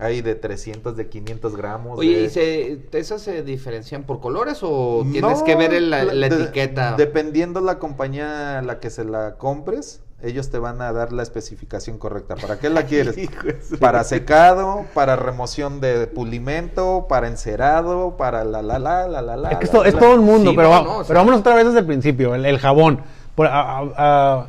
Hay 0.00 0.22
de 0.22 0.34
300, 0.34 0.96
de 0.96 1.08
500 1.08 1.56
gramos. 1.56 2.00
Oye, 2.00 2.16
de- 2.16 2.24
¿y 2.24 2.30
se, 2.30 2.98
esas 2.98 3.22
se 3.22 3.44
diferencian 3.44 4.02
por 4.02 4.18
colores 4.20 4.58
o 4.62 5.06
tienes 5.08 5.38
No, 5.38 5.44
que 5.44 5.54
ver 5.54 5.72
el- 5.72 5.88
la, 5.88 6.02
la 6.02 6.28
de- 6.30 6.34
etiqueta? 6.42 6.96
Dependiendo 6.96 7.60
la 7.60 7.78
compañía 7.78 8.58
a 8.58 8.62
la 8.62 8.80
que 8.80 8.90
se 8.90 9.04
la 9.04 9.36
compres, 9.36 10.02
ellos 10.28 10.50
te 10.50 10.58
van 10.58 10.80
a 10.82 10.92
dar 10.92 11.12
la 11.12 11.22
especificación 11.22 11.98
correcta. 11.98 12.34
¿Para 12.36 12.58
qué 12.58 12.68
la 12.70 12.82
quieres? 12.86 13.16
Para 13.80 14.04
secado, 14.04 14.84
para 14.94 15.16
remoción 15.16 15.80
de 15.80 16.06
pulimento, 16.06 17.06
para 17.08 17.28
encerado, 17.28 18.16
para 18.16 18.44
la 18.44 18.62
la 18.62 18.78
la 18.78 19.06
la 19.08 19.22
la 19.22 19.36
la. 19.36 19.50
Es 19.50 19.58
que 19.58 19.64
la, 19.64 19.66
esto- 19.66 19.82
la, 19.82 19.88
es 19.88 19.94
la. 19.94 20.00
todo 20.00 20.14
un 20.14 20.24
mundo, 20.24 20.50
Sí, 20.50 20.56
pero, 20.56 20.68
no, 20.68 20.74
va- 20.74 20.82
no, 20.82 20.90
o 20.90 20.98
sea- 20.98 21.08
pero 21.08 21.20
vámonos 21.20 21.40
otra 21.40 21.54
vez 21.54 21.66
desde 21.66 21.80
el 21.80 21.86
principio, 21.86 22.34
el, 22.34 22.44
el 22.46 22.58
jabón. 22.58 23.00
Por- 23.34 23.46
a- 23.46 23.78
a- 23.78 23.84
a- 23.96 24.46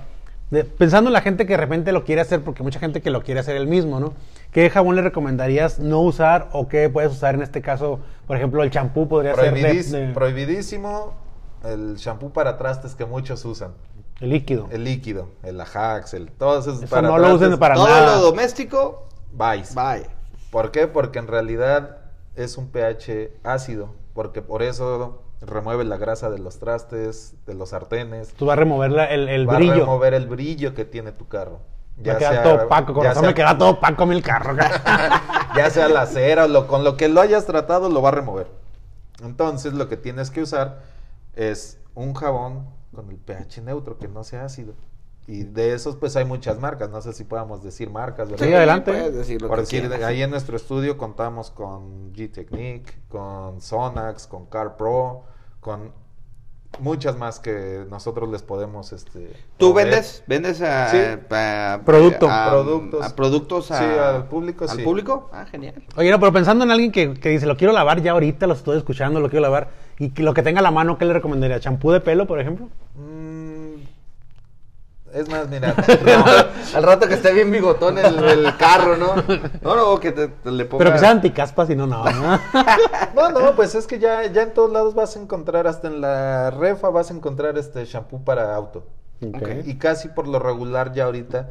de- 0.49 0.63
pensando 0.63 1.09
en 1.09 1.13
la 1.13 1.21
gente 1.21 1.45
que 1.45 1.53
de 1.53 1.57
repente 1.57 1.91
lo 1.91 2.03
quiere 2.05 2.21
hacer, 2.21 2.41
porque 2.41 2.61
hay 2.61 2.65
mucha 2.65 2.79
gente 2.79 3.01
que 3.01 3.09
lo 3.09 3.21
quiere 3.21 3.39
hacer 3.41 3.55
él 3.57 3.67
mismo, 3.67 3.99
¿no? 3.99 4.13
¿Qué 4.51 4.69
jabón 4.69 4.95
le 4.95 5.01
recomendarías 5.01 5.79
no 5.79 5.99
usar 6.01 6.47
o 6.53 6.67
qué 6.69 6.89
puedes 6.89 7.11
usar 7.11 7.35
en 7.35 7.41
este 7.41 7.61
caso? 7.61 7.99
Por 8.25 8.37
ejemplo, 8.37 8.63
el 8.63 8.71
champú 8.71 9.07
podría 9.09 9.35
ser 9.35 9.53
de- 9.53 9.83
de- 9.83 10.13
Prohibidísimo 10.13 11.13
el 11.65 11.95
shampoo 11.97 12.29
para 12.29 12.57
trastes 12.57 12.95
que 12.95 13.05
muchos 13.05 13.43
usan. 13.43 13.71
El 14.19 14.29
líquido. 14.29 14.67
El 14.71 14.83
líquido, 14.83 15.29
el 15.43 15.59
Ajax, 15.61 16.13
el 16.13 16.31
todos 16.31 16.67
esos 16.67 16.81
Eso 16.83 16.89
para 16.95 17.07
no 17.07 17.17
lo 17.17 17.33
usen 17.35 17.57
para 17.59 17.75
Todo 17.75 17.87
nada. 17.87 18.15
lo 18.15 18.21
doméstico, 18.21 19.07
vais. 19.33 19.75
bye. 19.75 20.07
¿Por 20.51 20.71
qué? 20.71 20.87
Porque 20.87 21.19
en 21.19 21.27
realidad 21.27 21.97
es 22.35 22.57
un 22.57 22.69
pH 22.71 23.31
ácido, 23.43 23.93
porque 24.13 24.41
por 24.41 24.63
eso 24.63 25.21
remueve 25.41 25.83
la 25.83 25.97
grasa 25.97 26.29
de 26.31 26.39
los 26.39 26.57
trastes, 26.57 27.35
de 27.45 27.53
los 27.53 27.69
sartenes, 27.69 28.33
Tú 28.33 28.45
vas 28.47 28.53
a 28.53 28.59
remover 28.59 28.91
la- 28.91 29.05
el, 29.05 29.29
el 29.29 29.47
va 29.47 29.57
a 29.57 29.59
remover 29.59 30.13
el 30.15 30.27
brillo 30.27 30.73
que 30.73 30.83
tiene 30.85 31.11
tu 31.11 31.27
carro. 31.27 31.59
Va 32.07 32.13
a 32.13 32.17
quedar 32.17 32.43
todo 32.43 32.65
opaco. 32.65 32.93
Con 32.93 33.03
ya 33.03 33.09
razón 33.09 33.21
sea- 33.23 33.29
me 33.29 33.35
queda 33.35 33.57
todo 33.57 33.69
opaco 33.71 34.03
el 34.11 34.21
carro. 34.23 34.55
ya 35.55 35.69
sea 35.69 35.89
la 35.89 36.05
cera 36.07 36.45
o 36.45 36.47
lo, 36.47 36.67
con 36.67 36.83
lo 36.83 36.95
que 36.97 37.07
lo 37.07 37.21
hayas 37.21 37.45
tratado 37.45 37.89
lo 37.89 38.01
va 38.01 38.09
a 38.09 38.13
remover. 38.13 38.47
Entonces 39.23 39.73
lo 39.73 39.87
que 39.89 39.97
tienes 39.97 40.29
que 40.31 40.41
usar 40.41 40.79
es 41.35 41.79
un 41.95 42.13
jabón 42.13 42.67
con 42.97 43.11
el 43.11 43.17
pH 43.17 43.61
neutro, 43.61 43.99
que 43.99 44.07
no 44.07 44.23
sea 44.23 44.45
ácido. 44.45 44.73
Y 45.27 45.43
de 45.43 45.73
esos 45.73 45.97
pues 45.97 46.15
hay 46.15 46.25
muchas 46.25 46.57
marcas, 46.59 46.89
no 46.89 46.99
sé 47.01 47.13
si 47.13 47.23
podamos 47.25 47.61
decir 47.61 47.91
marcas, 47.91 48.27
¿verdad? 48.31 48.47
Sí, 48.47 48.53
adelante. 48.53 48.91
puedes 48.91 49.13
decir 49.13 49.39
lo 49.41 49.49
Por 49.49 49.57
que 49.57 49.61
decir, 49.61 49.81
quieras. 49.81 50.01
ahí 50.03 50.23
en 50.23 50.31
nuestro 50.31 50.55
estudio 50.57 50.97
contamos 50.97 51.51
con 51.51 52.11
G-Technique, 52.13 52.91
con 53.07 53.61
Sonax, 53.61 54.25
con 54.25 54.47
Car 54.47 54.77
Pro, 54.77 55.25
con 55.59 55.91
muchas 56.79 57.17
más 57.17 57.39
que 57.39 57.85
nosotros 57.89 58.29
les 58.29 58.41
podemos 58.43 58.93
este 58.93 59.31
¿Tú 59.57 59.67
proveer. 59.69 59.87
vendes? 59.89 60.23
¿Vendes 60.27 60.61
a, 60.61 60.89
Sí. 60.89 60.97
a- 61.31 61.81
Producto. 61.85 62.27
a- 62.29 62.49
Productos. 62.49 63.05
a 63.05 63.15
productos 63.15 63.71
a- 63.71 63.77
Sí, 63.79 63.83
al 63.99 64.27
público, 64.27 64.65
¿Al 64.69 64.77
sí. 64.77 64.83
público? 64.83 65.29
Ah, 65.33 65.45
genial. 65.45 65.75
Oye, 65.95 66.11
no, 66.11 66.19
pero 66.19 66.31
pensando 66.33 66.63
en 66.63 66.71
alguien 66.71 66.91
que, 66.91 67.13
que 67.13 67.29
dice, 67.29 67.45
lo 67.45 67.57
quiero 67.57 67.73
lavar 67.73 68.01
ya 68.01 68.11
ahorita, 68.11 68.47
lo 68.47 68.53
estoy 68.53 68.77
escuchando, 68.77 69.19
lo 69.19 69.29
quiero 69.29 69.41
lavar, 69.41 69.69
y 69.99 70.09
que 70.09 70.23
lo 70.23 70.33
que 70.33 70.43
tenga 70.43 70.59
a 70.59 70.63
la 70.63 70.71
mano, 70.71 70.97
¿qué 70.97 71.05
le 71.05 71.13
recomendaría? 71.13 71.59
¿Champú 71.59 71.91
de 71.91 71.99
pelo, 72.01 72.27
por 72.27 72.39
ejemplo? 72.39 72.67
Mm, 72.95 73.16
es 75.17 75.29
más, 75.29 75.47
mira, 75.49 75.73
Al 76.75 76.83
rato 76.83 77.07
que 77.07 77.15
esté 77.15 77.33
bien 77.33 77.51
bigotón 77.51 77.97
el, 77.97 78.23
el 78.23 78.57
carro, 78.57 78.97
¿no? 78.97 79.15
No, 79.61 79.75
no, 79.75 79.99
que 79.99 80.11
te, 80.11 80.27
te 80.27 80.51
le 80.51 80.65
ponga... 80.65 80.83
Pero 80.83 80.93
que 80.93 80.99
sea 80.99 81.11
anticaspas 81.11 81.69
y 81.69 81.75
no, 81.75 81.87
no, 81.87 82.03
¿no? 82.03 82.39
no, 83.15 83.29
no, 83.31 83.55
pues 83.55 83.73
es 83.75 83.87
que 83.87 83.99
ya, 83.99 84.25
ya 84.25 84.43
en 84.43 84.53
todos 84.53 84.71
lados 84.71 84.93
vas 84.93 85.15
a 85.15 85.19
encontrar, 85.19 85.67
hasta 85.67 85.87
en 85.87 86.01
la 86.01 86.51
refa 86.51 86.89
vas 86.89 87.09
a 87.09 87.13
encontrar 87.13 87.57
este 87.57 87.85
shampoo 87.85 88.23
para 88.23 88.55
auto. 88.55 88.85
Ok. 89.21 89.49
Y 89.65 89.77
casi 89.77 90.09
por 90.09 90.27
lo 90.27 90.37
regular 90.37 90.93
ya 90.93 91.05
ahorita 91.05 91.49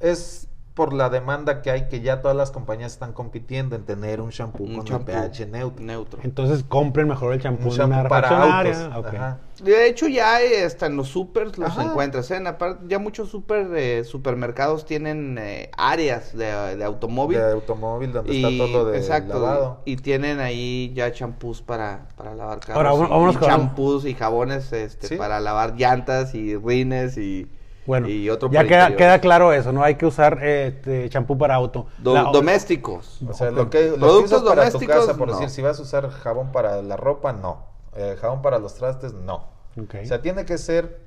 es 0.00 0.48
por 0.74 0.92
la 0.92 1.08
demanda 1.08 1.62
que 1.62 1.70
hay 1.70 1.86
que 1.88 2.00
ya 2.00 2.20
todas 2.20 2.36
las 2.36 2.50
compañías 2.50 2.92
están 2.92 3.12
compitiendo 3.12 3.76
en 3.76 3.84
tener 3.84 4.20
un 4.20 4.30
shampoo 4.30 4.64
Un 4.64 4.76
con 4.78 4.84
champú 4.84 5.12
el 5.12 5.30
pH 5.30 5.46
neutro. 5.46 5.84
neutro. 5.84 6.20
Entonces 6.24 6.64
compren 6.66 7.06
mejor 7.06 7.32
el 7.32 7.40
champú 7.40 7.68
Un 7.68 7.74
shampoo 7.76 8.08
para 8.08 8.60
autos. 8.60 9.62
De 9.62 9.86
hecho, 9.86 10.08
ya 10.08 10.38
hasta 10.66 10.86
en 10.86 10.96
los 10.96 11.06
supers 11.08 11.56
los 11.58 11.70
Ajá. 11.70 11.84
encuentras. 11.84 12.28
¿eh? 12.32 12.42
Par- 12.58 12.80
ya 12.88 12.98
muchos 12.98 13.28
super, 13.28 13.68
eh, 13.76 14.02
supermercados 14.02 14.84
tienen 14.84 15.38
eh, 15.40 15.70
áreas 15.76 16.36
de, 16.36 16.46
de 16.76 16.84
automóvil. 16.84 17.38
De 17.38 17.52
automóvil 17.52 18.12
donde 18.12 18.34
y, 18.34 18.44
está 18.44 18.64
todo 18.66 18.84
lo 18.84 18.90
de 18.90 18.98
exacto, 18.98 19.34
lavado. 19.34 19.80
y 19.84 19.94
tienen 19.98 20.40
ahí 20.40 20.92
ya 20.92 21.12
champús 21.12 21.62
para, 21.62 22.08
para 22.16 22.34
lavar 22.34 22.58
carros. 22.58 22.76
Ahora, 22.76 22.94
y- 22.94 23.08
vámonos 23.10 23.36
y 23.36 23.38
con- 23.38 23.48
champús 23.48 24.04
y 24.06 24.14
jabones 24.14 24.72
este, 24.72 25.06
Sí. 25.06 25.16
para 25.16 25.38
lavar 25.38 25.76
llantas 25.76 26.34
y 26.34 26.56
rines 26.56 27.16
y, 27.16 27.48
Bueno, 27.86 28.08
y 28.08 28.30
otro 28.30 28.50
ya 28.50 28.64
queda, 28.64 28.96
queda 28.96 29.18
claro 29.20 29.52
eso, 29.52 29.72
¿no? 29.72 29.82
Hay 29.82 29.96
que 29.96 30.06
usar 30.06 30.38
eh, 30.42 30.68
este, 30.68 31.08
champú 31.10 31.36
para 31.36 31.54
auto. 31.54 31.86
Do- 31.98 32.14
La- 32.14 32.22
domésticos. 32.24 33.20
O 33.28 33.32
sea, 33.34 33.50
lo 33.50 33.68
que, 33.70 33.92
Productos 33.98 34.32
usas 34.40 34.42
para 34.42 34.64
tu 34.66 34.72
domésticos, 34.72 35.06
casa, 35.06 35.18
por 35.18 35.28
no. 35.28 35.34
decir, 35.34 35.50
si 35.50 35.60
vas 35.62 35.78
a 35.78 35.82
usar 35.82 36.08
jabón 36.10 36.50
para 36.52 36.80
la 36.82 36.96
ropa, 36.96 37.32
no. 37.32 37.58
Eh, 37.96 38.16
jabón 38.20 38.40
para 38.42 38.58
los 38.58 38.74
trastes, 38.74 39.12
no. 39.12 39.44
O 39.76 40.06
sea, 40.06 40.22
tiene 40.22 40.44
que 40.44 40.56
ser 40.56 41.00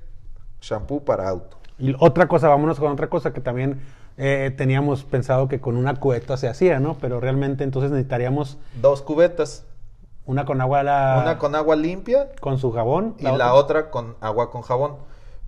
shampoo 0.62 1.04
para 1.04 1.28
auto. 1.30 1.58
Y 1.80 1.96
otra 2.00 2.28
cosa, 2.28 2.48
vámonos 2.50 2.80
con 2.80 2.92
otra 2.92 3.08
cosa 3.10 3.34
que 3.34 3.42
también 3.42 3.82
eh, 4.18 4.54
teníamos 4.58 5.04
pensado 5.04 5.48
que 5.48 5.60
con 5.62 5.78
una 5.78 5.96
cubeta 5.96 6.38
se 6.38 6.48
hacía, 6.48 6.80
¿no? 6.80 6.96
Pero 7.00 7.20
realmente 7.20 7.64
entonces 7.64 7.92
necesitaríamos 7.92 8.58
Dos 8.82 9.02
cubetas. 9.04 9.64
una 10.26 10.44
con 10.46 10.60
agua, 10.60 10.84
la- 10.84 11.20
Una 11.22 11.38
con 11.38 11.56
agua 11.56 11.76
limpia 11.76 12.30
con 12.42 12.58
su 12.58 12.72
jabón. 12.72 13.16
y 13.20 13.24
la 13.24 13.54
otra 13.54 13.90
con 13.92 14.16
agua 14.22 14.50
con 14.52 14.62
jabón. 14.64 14.96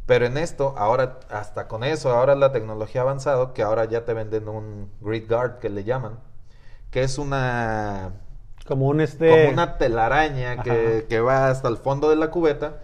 Pero 0.09 0.25
en 0.25 0.37
esto, 0.39 0.73
ahora, 0.75 1.19
hasta 1.29 1.67
con 1.67 1.83
eso, 1.83 2.09
ahora 2.11 2.33
la 2.33 2.51
tecnología 2.51 3.01
ha 3.01 3.03
avanzado, 3.03 3.53
que 3.53 3.61
ahora 3.61 3.85
ya 3.85 4.05
te 4.05 4.15
venden 4.15 4.49
un 4.49 4.91
grid 5.01 5.29
guard 5.29 5.59
que 5.59 5.69
le 5.69 5.83
llaman, 5.83 6.19
que 6.89 7.03
es 7.03 7.19
una 7.19 8.13
Como 8.67 8.87
un 8.87 9.01
este. 9.01 9.29
como 9.29 9.49
una 9.49 9.77
telaraña 9.77 10.63
que, 10.63 11.05
que 11.07 11.19
va 11.21 11.49
hasta 11.49 11.67
el 11.67 11.77
fondo 11.77 12.09
de 12.09 12.15
la 12.15 12.31
cubeta, 12.31 12.79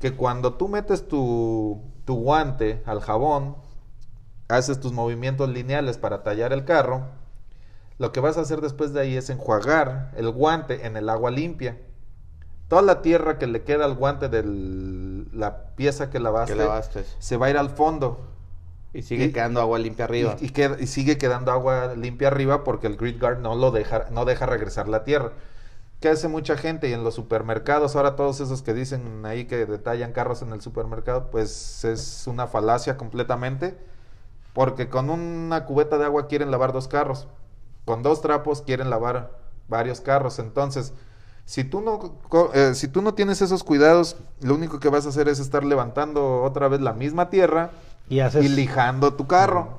que 0.00 0.16
cuando 0.16 0.54
tú 0.54 0.66
metes 0.68 1.06
tu, 1.06 1.80
tu 2.04 2.16
guante 2.16 2.82
al 2.86 3.00
jabón, 3.02 3.56
haces 4.48 4.80
tus 4.80 4.92
movimientos 4.92 5.48
lineales 5.48 5.96
para 5.96 6.24
tallar 6.24 6.52
el 6.52 6.64
carro, 6.64 7.04
lo 7.98 8.10
que 8.12 8.20
vas 8.20 8.36
a 8.36 8.42
hacer 8.42 8.60
después 8.62 8.92
de 8.92 9.00
ahí 9.02 9.16
es 9.16 9.30
enjuagar 9.30 10.12
el 10.16 10.30
guante 10.32 10.86
en 10.86 10.96
el 10.96 11.08
agua 11.08 11.30
limpia. 11.30 11.78
Toda 12.68 12.82
la 12.82 13.00
tierra 13.02 13.38
que 13.38 13.46
le 13.46 13.62
queda 13.64 13.84
al 13.86 13.94
guante 13.94 14.28
de 14.28 14.42
la 15.32 15.74
pieza 15.74 16.10
que 16.10 16.20
lavaste, 16.20 16.52
Que 16.54 16.58
lavaste. 16.60 17.04
se 17.18 17.36
va 17.36 17.46
a 17.46 17.50
ir 17.50 17.56
al 17.58 17.70
fondo 17.70 18.20
Y 18.94 19.02
sigue 19.02 19.26
Y- 19.26 19.32
quedando 19.32 19.60
agua 19.60 19.78
limpia 19.78 20.06
arriba. 20.06 20.36
y, 20.40 20.46
y 20.46 20.48
queda- 20.50 20.76
y 20.80 20.86
sigue 20.86 21.18
quedando 21.18 21.52
agua 21.52 21.94
limpia 21.94 22.28
arriba 22.28 22.64
porque 22.64 22.86
el 22.86 22.96
grid 22.96 23.20
guard 23.20 23.38
no 23.40 23.54
lo 23.54 23.70
deja, 23.70 24.06
no 24.10 24.24
deja 24.24 24.46
regresar 24.46 24.88
la 24.88 25.04
tierra. 25.04 25.32
¿Qué 26.00 26.08
hace 26.08 26.28
mucha 26.28 26.56
gente? 26.56 26.88
Y 26.88 26.92
en 26.94 27.04
los 27.04 27.14
supermercados, 27.14 27.96
ahora 27.96 28.16
todos 28.16 28.40
esos 28.40 28.62
que 28.62 28.72
dicen 28.72 29.26
ahí 29.26 29.44
que 29.46 29.66
detallan 29.66 30.12
carros 30.12 30.40
en 30.42 30.52
el 30.52 30.60
supermercado, 30.62 31.28
pues 31.30 31.84
es 31.84 32.24
una 32.26 32.46
falacia 32.46 32.96
completamente. 32.96 33.76
Porque 34.54 34.88
con 34.88 35.10
una 35.10 35.66
cubeta 35.66 35.98
de 35.98 36.04
agua 36.06 36.26
quieren 36.26 36.50
lavar 36.50 36.72
dos 36.72 36.88
carros. 36.88 37.28
Con 37.84 38.02
dos 38.02 38.22
trapos 38.22 38.62
quieren 38.62 38.88
lavar 38.90 39.32
varios 39.68 40.00
carros. 40.00 40.38
Entonces, 40.38 40.94
si 41.48 41.64
tú 41.64 41.80
no, 41.80 42.12
eh, 42.52 42.74
si 42.74 42.88
tú 42.88 43.00
no 43.00 43.14
tienes 43.14 43.40
esos 43.40 43.64
cuidados, 43.64 44.18
lo 44.42 44.54
único 44.54 44.80
que 44.80 44.90
vas 44.90 45.06
a 45.06 45.08
hacer 45.08 45.28
es 45.28 45.40
estar 45.40 45.64
levantando 45.64 46.42
otra 46.42 46.68
vez 46.68 46.82
la 46.82 46.92
misma 46.92 47.30
tierra 47.30 47.70
Y 48.10 48.20
haces. 48.20 48.44
y 48.44 48.50
lijando 48.50 49.14
tu 49.14 49.26
carro 49.26 49.78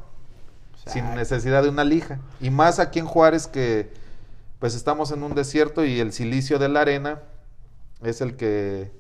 sin 0.88 1.14
necesidad 1.14 1.62
de 1.62 1.70
una 1.70 1.84
lija. 1.84 2.18
Y 2.42 2.50
más 2.50 2.80
aquí 2.80 2.98
en 2.98 3.06
Juárez 3.06 3.46
que 3.46 3.94
pues 4.58 4.74
estamos 4.74 5.12
en 5.12 5.22
un 5.22 5.36
desierto 5.36 5.86
y 5.86 6.00
el 6.00 6.12
silicio 6.12 6.58
de 6.58 6.70
la 6.70 6.82
arena 6.82 7.20
es 8.02 8.22
el 8.22 8.36
que 8.36 8.92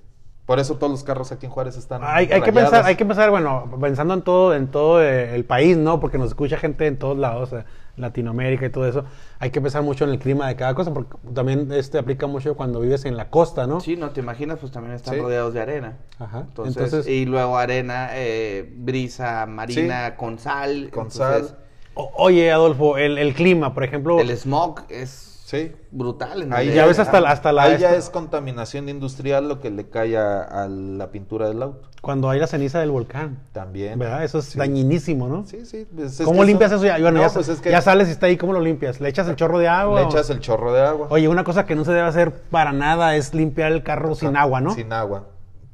por 0.45 0.59
eso 0.59 0.75
todos 0.75 0.91
los 0.91 1.03
carros 1.03 1.31
aquí 1.31 1.47
en 1.47 1.51
Juárez 1.51 1.75
están 1.75 2.03
Hay, 2.03 2.31
hay 2.31 2.41
que 2.41 2.53
pensar, 2.53 2.85
hay 2.85 2.95
que 2.95 3.05
pensar, 3.05 3.31
bueno, 3.31 3.79
pensando 3.81 4.13
en 4.13 4.21
todo, 4.21 4.53
en 4.53 4.67
todo 4.67 5.01
eh, 5.01 5.33
el 5.33 5.43
país, 5.43 5.75
¿no? 5.75 5.99
Porque 5.99 6.19
nos 6.19 6.27
escucha 6.27 6.57
gente 6.57 6.85
en 6.85 6.99
todos 6.99 7.17
lados, 7.17 7.51
eh, 7.51 7.65
Latinoamérica 7.97 8.65
y 8.65 8.69
todo 8.69 8.87
eso. 8.87 9.05
Hay 9.39 9.51
que 9.51 9.61
pensar 9.61 9.81
mucho 9.83 10.03
en 10.05 10.11
el 10.11 10.19
clima 10.19 10.47
de 10.47 10.55
cada 10.55 10.73
cosa, 10.75 10.93
porque 10.93 11.15
también 11.33 11.71
este 11.71 11.97
aplica 11.97 12.27
mucho 12.27 12.55
cuando 12.55 12.79
vives 12.79 13.05
en 13.05 13.17
la 13.17 13.29
costa, 13.29 13.67
¿no? 13.67 13.79
Sí, 13.81 13.95
no 13.95 14.11
te 14.11 14.19
imaginas, 14.21 14.59
pues 14.59 14.71
también 14.71 14.95
están 14.95 15.15
Sí. 15.15 15.21
rodeados 15.21 15.53
de 15.53 15.61
arena. 15.61 15.97
Ajá. 16.19 16.41
Entonces, 16.47 16.75
Entonces, 16.83 17.07
y 17.07 17.25
luego 17.25 17.57
arena, 17.57 18.09
eh, 18.13 18.71
brisa 18.77 19.45
marina 19.45 20.15
con 20.15 20.39
sal. 20.39 20.89
Con 20.91 21.07
entonces, 21.07 21.47
sal. 21.47 21.57
o- 21.95 22.11
oye, 22.17 22.51
Adolfo, 22.51 22.97
el, 22.97 23.17
el 23.17 23.33
clima, 23.33 23.73
por 23.73 23.83
ejemplo, 23.83 24.19
El 24.19 24.29
smog 24.37 24.81
es 24.89 25.38
Sí. 25.49 25.71
brutal. 25.89 26.43
en 26.43 26.53
Ahí 26.53 26.71
ya 26.75 26.85
ves 26.85 26.99
hasta, 26.99 27.19
la- 27.19 27.31
hasta 27.31 27.51
la... 27.51 27.63
Ahí 27.63 27.79
ya 27.79 27.95
es 27.95 28.11
contaminación 28.11 28.87
industrial 28.87 29.49
lo 29.49 29.59
que 29.59 29.71
le 29.71 29.89
cae 29.89 30.15
a, 30.15 30.43
a 30.43 30.67
la 30.67 31.09
pintura 31.09 31.47
del 31.47 31.63
auto. 31.63 31.89
Cuando 32.01 32.29
hay 32.29 32.39
la 32.39 32.45
ceniza 32.45 32.79
del 32.79 32.91
volcán. 32.91 33.39
También. 33.51 33.97
¿Verdad? 33.97 34.23
Eso 34.23 34.37
es 34.37 34.45
Sí. 34.45 34.59
dañinísimo, 34.59 35.27
¿no? 35.27 35.45
Sí, 35.47 35.65
sí. 35.65 35.87
pues, 35.95 36.19
es 36.19 36.25
¿Cómo 36.25 36.43
limpias 36.43 36.71
eso? 36.71 36.85
Ya, 36.85 36.99
bueno, 36.99 37.19
No, 37.19 37.27
ya, 37.27 37.33
pues 37.33 37.47
es 37.49 37.59
que 37.61 37.71
ya 37.71 37.81
sales 37.81 38.07
y 38.09 38.11
está 38.11 38.27
ahí, 38.27 38.37
¿cómo 38.37 38.53
lo 38.53 38.59
limpias? 38.59 39.01
¿Le 39.01 39.09
echas 39.09 39.27
el 39.27 39.35
chorro 39.35 39.57
de 39.57 39.67
agua? 39.67 39.99
le 40.01 40.05
o- 40.05 40.09
echas 40.09 40.29
el 40.29 40.39
chorro 40.39 40.71
de 40.71 40.81
agua. 40.83 41.07
Oye, 41.09 41.27
una 41.27 41.43
cosa 41.43 41.65
que 41.65 41.73
no 41.75 41.83
se 41.83 41.93
debe 41.93 42.07
hacer 42.07 42.31
para 42.51 42.71
nada 42.71 43.15
es 43.15 43.33
limpiar 43.33 43.71
el 43.71 43.81
carro 43.81 44.13
sin 44.13 44.37
agua, 44.37 44.61
¿no? 44.61 44.75
Sin 44.75 44.93
agua. 44.93 45.25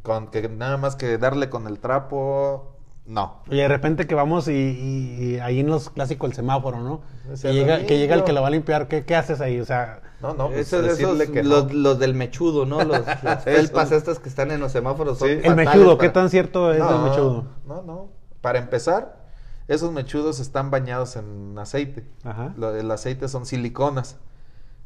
Con 0.03 0.27
que 0.27 0.48
nada 0.48 0.77
más 0.77 0.96
que 0.96 1.17
darle 1.17 1.50
con 1.50 1.67
el 1.67 1.79
trapo, 1.79 2.75
no. 3.05 3.41
Oye, 3.50 3.62
de 3.62 3.67
repente 3.67 4.07
que 4.07 4.15
vamos 4.15 4.47
y, 4.47 4.51
y- 4.53 5.24
y 5.35 5.39
ahí 5.39 5.59
en 5.59 5.67
los 5.67 5.89
clásicos 5.89 6.29
el 6.31 6.35
semáforo, 6.35 6.79
¿no? 6.81 7.01
O 7.31 7.38
sea, 7.38 7.51
que, 7.51 7.57
llega, 7.57 7.77
lo 7.79 7.85
que 7.88 7.97
llega 8.00 8.15
el 8.15 8.24
que 8.24 8.33
lo 8.33 8.41
va 8.41 8.47
a 8.47 8.51
limpiar, 8.51 8.88
¿qué, 8.88 9.05
qué 9.05 9.15
haces 9.15 9.41
ahí? 9.41 9.59
O 9.59 9.65
sea, 9.65 10.01
No, 10.21 10.33
no, 10.33 10.47
pues 10.47 10.74
Esos, 10.74 10.85
esos- 11.00 11.29
que 11.29 11.43
no. 11.43 11.50
los, 11.50 11.74
los 11.74 12.00
del 12.00 12.13
mechudo, 12.15 12.65
¿no? 12.65 12.83
Los, 12.83 13.01
las 13.24 13.43
felpas 13.43 13.91
estas 13.91 14.19
que 14.19 14.29
están 14.29 14.50
en 14.51 14.59
los 14.59 14.71
semáforos. 14.71 15.19
Son 15.19 15.27
Sí. 15.27 15.39
el 15.43 15.55
mechudo, 15.55 15.97
¿qué 15.97 16.09
tan 16.09 16.29
cierto 16.29 16.71
es 16.74 16.79
el 16.79 17.00
mechudo? 17.00 17.45
No, 17.67 17.81
no. 17.83 18.09
Para 18.41 18.59
empezar, 18.59 19.24
esos 19.67 19.91
mechudos 19.91 20.39
están 20.39 20.71
bañados 20.71 21.15
en 21.15 21.57
aceite. 21.59 22.05
Ajá. 22.24 22.53
Lo- 22.57 22.75
el 22.75 22.89
aceite 22.91 23.27
son 23.27 23.45
siliconas. 23.45 24.17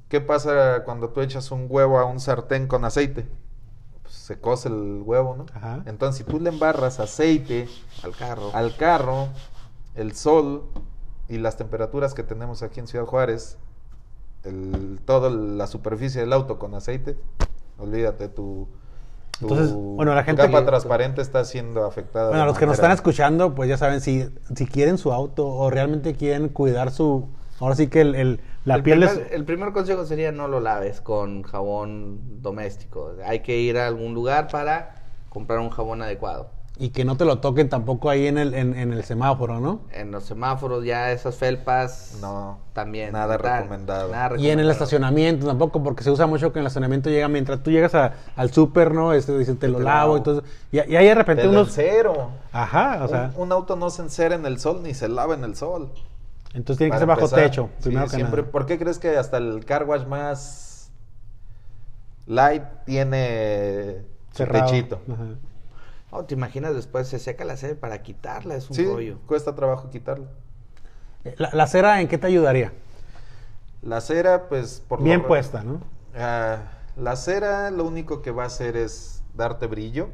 ¿Qué 0.09 0.19
pasa 0.21 0.83
cuando 0.85 1.09
tú 1.09 1.21
echas 1.21 1.51
un 1.51 1.67
huevo 1.69 1.99
a 1.99 2.05
un 2.05 2.19
sartén 2.19 2.67
con 2.67 2.83
aceite? 2.83 3.27
Pues 4.09 4.17
se 4.17 4.39
cose 4.39 4.69
el 4.69 5.03
huevo, 5.05 5.35
¿no? 5.37 5.45
Ajá. 5.53 5.83
Entonces, 5.85 6.17
si 6.25 6.31
tú 6.31 6.39
le 6.39 6.49
embarras 6.49 6.99
aceite 6.99 7.69
Al 8.03 8.15
carro. 8.15 8.49
al 8.53 8.75
carro, 8.75 9.27
el 9.93 10.15
sol 10.15 10.63
y 11.27 11.37
las 11.37 11.57
temperaturas 11.57 12.15
que 12.15 12.23
tenemos 12.23 12.63
aquí 12.63 12.79
en 12.79 12.87
Ciudad 12.87 13.05
Juárez, 13.05 13.59
el, 14.43 14.99
toda 15.05 15.29
la 15.29 15.67
superficie 15.67 16.21
del 16.21 16.33
auto 16.33 16.57
con 16.57 16.73
aceite, 16.73 17.17
olvídate, 17.77 18.29
tu, 18.29 18.67
tu- 19.39 19.47
Entonces, 19.47 19.73
bueno, 19.75 20.15
la 20.15 20.23
gente 20.23 20.41
capa 20.41 20.61
que- 20.61 20.65
transparente 20.65 21.21
está 21.21 21.45
siendo 21.45 21.85
afectada. 21.85 22.29
Bueno, 22.29 22.45
los 22.47 22.57
que 22.57 22.65
nos 22.65 22.75
están 22.75 22.91
escuchando, 22.91 23.53
pues 23.53 23.69
ya 23.69 23.77
saben, 23.77 24.01
si, 24.01 24.27
si 24.55 24.65
quieren 24.65 24.97
su 24.97 25.11
auto 25.13 25.45
o 25.47 25.69
realmente 25.69 26.15
quieren 26.15 26.49
cuidar 26.49 26.89
su... 26.91 27.27
Ahora 27.59 27.75
sí 27.75 27.87
que 27.87 28.01
el, 28.01 28.15
el- 28.15 28.39
la 28.65 28.75
el, 28.75 28.83
piel 28.83 28.99
primer, 28.99 29.25
es... 29.27 29.31
el 29.33 29.45
primer 29.45 29.71
consejo 29.73 30.05
sería 30.05 30.31
no 30.31 30.47
lo 30.47 30.59
laves 30.59 31.01
con 31.01 31.43
jabón 31.43 32.41
doméstico. 32.41 33.13
Hay 33.25 33.39
que 33.41 33.57
ir 33.59 33.77
a 33.77 33.87
algún 33.87 34.13
lugar 34.13 34.47
para 34.47 34.95
comprar 35.29 35.59
un 35.59 35.69
jabón 35.69 36.01
adecuado. 36.01 36.51
Y 36.81 36.91
que 36.91 37.03
no 37.03 37.17
te 37.17 37.25
lo 37.25 37.39
toquen 37.39 37.67
tampoco 37.67 38.09
ahí 38.09 38.27
en 38.27 38.37
el, 38.37 38.53
en, 38.53 38.73
en 38.73 38.93
el 38.93 39.03
semáforo, 39.03 39.59
¿no? 39.59 39.81
En 39.91 40.11
los 40.11 40.23
semáforos 40.23 40.85
ya 40.85 41.11
esas 41.11 41.35
felpas 41.35 42.17
No, 42.21 42.59
también. 42.71 43.11
nada 43.11 43.37
tan- 43.37 43.63
recomendado. 43.63 44.09
nada 44.09 44.37
Y 44.37 44.49
en 44.49 44.59
el 44.61 44.69
estacionamiento 44.69 45.45
tampoco, 45.45 45.83
porque 45.83 46.05
se 46.05 46.11
usa 46.11 46.25
mucho 46.25 46.53
que 46.53 46.59
en 46.59 46.63
el 46.63 46.67
estacionamiento 46.67 47.09
llega, 47.09 47.27
mientras 47.27 47.61
tú 47.61 47.69
llegas 47.71 47.95
a- 47.95 48.13
al 48.37 48.53
súper, 48.53 48.93
¿no? 48.93 49.11
Este, 49.11 49.37
dicen, 49.37 49.57
te 49.57 49.67
lo 49.67 49.79
Te 49.79 49.83
lavo 49.83 50.13
lavo. 50.13 50.17
y 50.19 50.21
todo. 50.23 50.43
Y, 50.71 50.77
y 50.77 50.95
ahí 50.95 51.05
de 51.07 51.15
repente 51.15 51.41
Te 51.41 51.47
lo 51.47 51.53
unos... 51.53 51.67
encero. 51.67 52.29
Ajá, 52.53 53.03
o 53.03 53.09
sea, 53.09 53.31
un, 53.35 53.43
un 53.43 53.51
auto 53.51 53.75
no 53.75 53.89
se 53.89 54.01
encera 54.03 54.35
en 54.35 54.45
el 54.45 54.57
sol 54.57 54.81
ni 54.81 54.93
se 54.93 55.09
lava 55.09 55.33
en 55.33 55.43
el 55.43 55.57
sol. 55.57 55.89
Entonces 56.53 56.77
tiene 56.77 56.91
que 56.91 56.97
ser 56.97 57.07
bajo 57.07 57.21
empezar, 57.21 57.43
techo, 57.43 57.69
sí, 57.77 57.83
primero 57.85 58.05
que 58.09 58.15
siempre, 58.15 58.41
nada. 58.41 58.51
¿Por 58.51 58.65
qué 58.65 58.77
crees 58.79 58.99
que 58.99 59.17
hasta 59.17 59.37
el 59.37 59.65
car 59.65 59.85
wash 59.85 60.05
más 60.05 60.91
light 62.25 62.63
tiene 62.85 64.01
cerrado. 64.31 64.71
techito. 64.71 65.01
Ajá. 65.11 65.25
Oh, 66.11 66.25
te 66.25 66.33
imaginas 66.33 66.73
después 66.73 67.07
se 67.07 67.19
seca 67.19 67.45
la 67.45 67.55
cera 67.55 67.79
para 67.79 68.01
quitarla, 68.01 68.55
es 68.55 68.69
un 68.69 68.75
Sí, 68.75 68.85
rollo. 68.85 69.17
cuesta 69.27 69.53
trabajo 69.55 69.89
quitarlo. 69.89 70.25
Eh, 71.23 71.35
La, 71.37 71.49
la 71.53 71.67
cera, 71.67 72.01
¿en 72.01 72.07
qué 72.07 72.17
te 72.17 72.27
ayudaría? 72.27 72.73
La 73.81 74.01
cera, 74.01 74.49
pues 74.49 74.81
por 74.87 74.99
lo 74.99 75.05
Bien 75.05 75.23
puesta, 75.23 75.63
¿no? 75.63 75.81
Ah, 76.15 76.63
la 76.97 77.15
cera 77.15 77.71
lo 77.71 77.85
único 77.85 78.21
que 78.21 78.31
va 78.31 78.43
a 78.43 78.47
hacer 78.47 78.75
es 78.75 79.21
darte 79.35 79.67
brillo, 79.67 80.09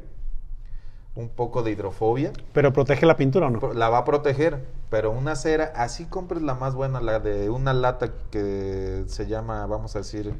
un 1.16 1.30
poco 1.30 1.62
de 1.62 1.72
hidrofobia. 1.72 2.32
Pero 2.52 2.72
protege 2.72 3.06
la 3.06 3.16
pintura 3.16 3.46
o 3.46 3.50
no? 3.50 3.72
La 3.72 3.88
va 3.88 3.98
a 3.98 4.04
proteger, 4.04 4.64
pero 4.90 5.10
una 5.10 5.34
cera, 5.34 5.72
así 5.74 6.04
compres 6.04 6.42
la 6.42 6.54
más 6.54 6.74
buena, 6.74 7.00
la 7.00 7.18
de 7.18 7.50
una 7.50 7.72
lata 7.72 8.12
que 8.30 9.04
se 9.06 9.26
llama, 9.26 9.66
vamos 9.66 9.96
a 9.96 10.00
decir, 10.00 10.34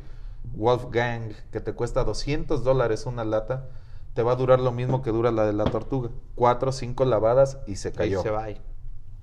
Wolfgang, 0.55 1.33
que 1.51 1.61
te 1.61 1.73
cuesta 1.73 2.05
200 2.05 2.63
dólares 2.63 3.07
una 3.07 3.25
lata, 3.25 3.65
te 4.15 4.23
va 4.23 4.33
a 4.33 4.37
durar 4.37 4.61
lo 4.61 4.71
mismo 4.71 5.03
que 5.03 5.11
dura 5.11 5.31
la 5.31 5.47
de 5.47 5.53
la 5.53 5.65
tortuga. 5.65 6.11
Cuatro 6.35 6.71
o 6.71 6.73
cinco 6.73 7.05
lavadas 7.05 7.59
y 7.67 7.77
se 7.77 7.93
cayó. 7.93 8.23
se 8.23 8.31
va 8.31 8.45
ahí. 8.45 8.61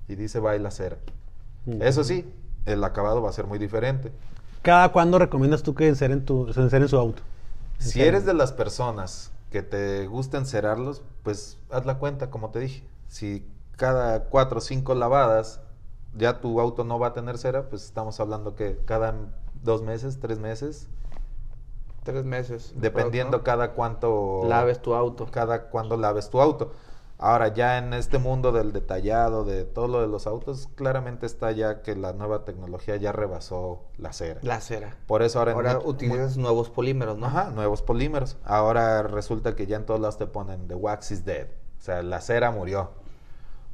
Y 0.08 0.16
dice, 0.16 0.40
va 0.40 0.56
la 0.58 0.70
cera. 0.70 0.98
Mm. 1.66 1.82
Eso 1.82 2.04
sí, 2.04 2.28
el 2.66 2.82
acabado 2.84 3.22
va 3.22 3.30
a 3.30 3.32
ser 3.32 3.46
muy 3.46 3.58
diferente. 3.58 4.12
¿Cada 4.62 4.90
cuándo 4.92 5.18
recomiendas 5.18 5.62
tú 5.62 5.74
que 5.74 5.88
enceren, 5.88 6.24
tu, 6.24 6.52
se 6.52 6.60
enceren 6.60 6.88
su 6.88 6.96
auto? 6.96 7.22
Si 7.78 8.02
eres 8.02 8.24
de 8.24 8.34
las 8.34 8.52
personas 8.52 9.30
que 9.54 9.62
te 9.62 10.08
gusta 10.08 10.36
encerarlos, 10.36 11.04
pues 11.22 11.58
haz 11.70 11.86
la 11.86 11.98
cuenta, 12.00 12.28
como 12.28 12.50
te 12.50 12.58
dije. 12.58 12.84
Si 13.06 13.48
cada 13.76 14.24
cuatro 14.24 14.58
o 14.58 14.60
cinco 14.60 14.96
lavadas 14.96 15.60
ya 16.16 16.40
tu 16.40 16.60
auto 16.60 16.82
no 16.82 16.98
va 16.98 17.06
a 17.08 17.12
tener 17.12 17.38
cera, 17.38 17.68
pues 17.68 17.84
estamos 17.84 18.18
hablando 18.18 18.56
que 18.56 18.80
cada 18.84 19.14
dos 19.62 19.80
meses, 19.82 20.18
tres 20.18 20.40
meses, 20.40 20.88
Tres 22.02 22.24
meses. 22.24 22.74
dependiendo 22.74 23.38
¿no? 23.38 23.44
cada 23.44 23.74
cuánto 23.74 24.42
Laves 24.48 24.82
tu 24.82 24.92
auto. 24.96 25.26
cada 25.30 25.68
cuando 25.70 25.96
laves 25.96 26.28
tu 26.30 26.40
auto. 26.40 26.72
Ahora 27.18 27.48
ya 27.54 27.78
en 27.78 27.94
este 27.94 28.18
mundo 28.18 28.50
del 28.50 28.72
detallado, 28.72 29.44
de 29.44 29.64
todo 29.64 29.86
lo 29.86 30.00
de 30.00 30.08
los 30.08 30.26
autos, 30.26 30.68
claramente 30.74 31.26
está 31.26 31.52
ya 31.52 31.82
que 31.82 31.94
la 31.94 32.12
nueva 32.12 32.44
tecnología 32.44 32.96
ya 32.96 33.12
rebasó 33.12 33.82
la 33.98 34.12
cera. 34.12 34.40
La 34.42 34.60
cera. 34.60 34.96
Por 35.06 35.22
eso 35.22 35.38
ahora, 35.38 35.52
Ahora 35.52 35.78
utilizas 35.78 36.36
nuevos 36.36 36.70
polímeros, 36.70 37.16
¿no? 37.16 37.26
Ajá, 37.26 37.50
nuevos 37.50 37.82
polímeros. 37.82 38.36
Ahora 38.44 39.02
resulta 39.04 39.54
que 39.54 39.66
ya 39.66 39.76
en 39.76 39.86
todos 39.86 40.00
lados 40.00 40.18
te 40.18 40.26
ponen 40.26 40.66
the 40.66 40.74
wax 40.74 41.12
is 41.12 41.24
dead. 41.24 41.46
O 41.78 41.82
sea, 41.82 42.02
la 42.02 42.20
cera 42.20 42.50
murió. 42.50 42.90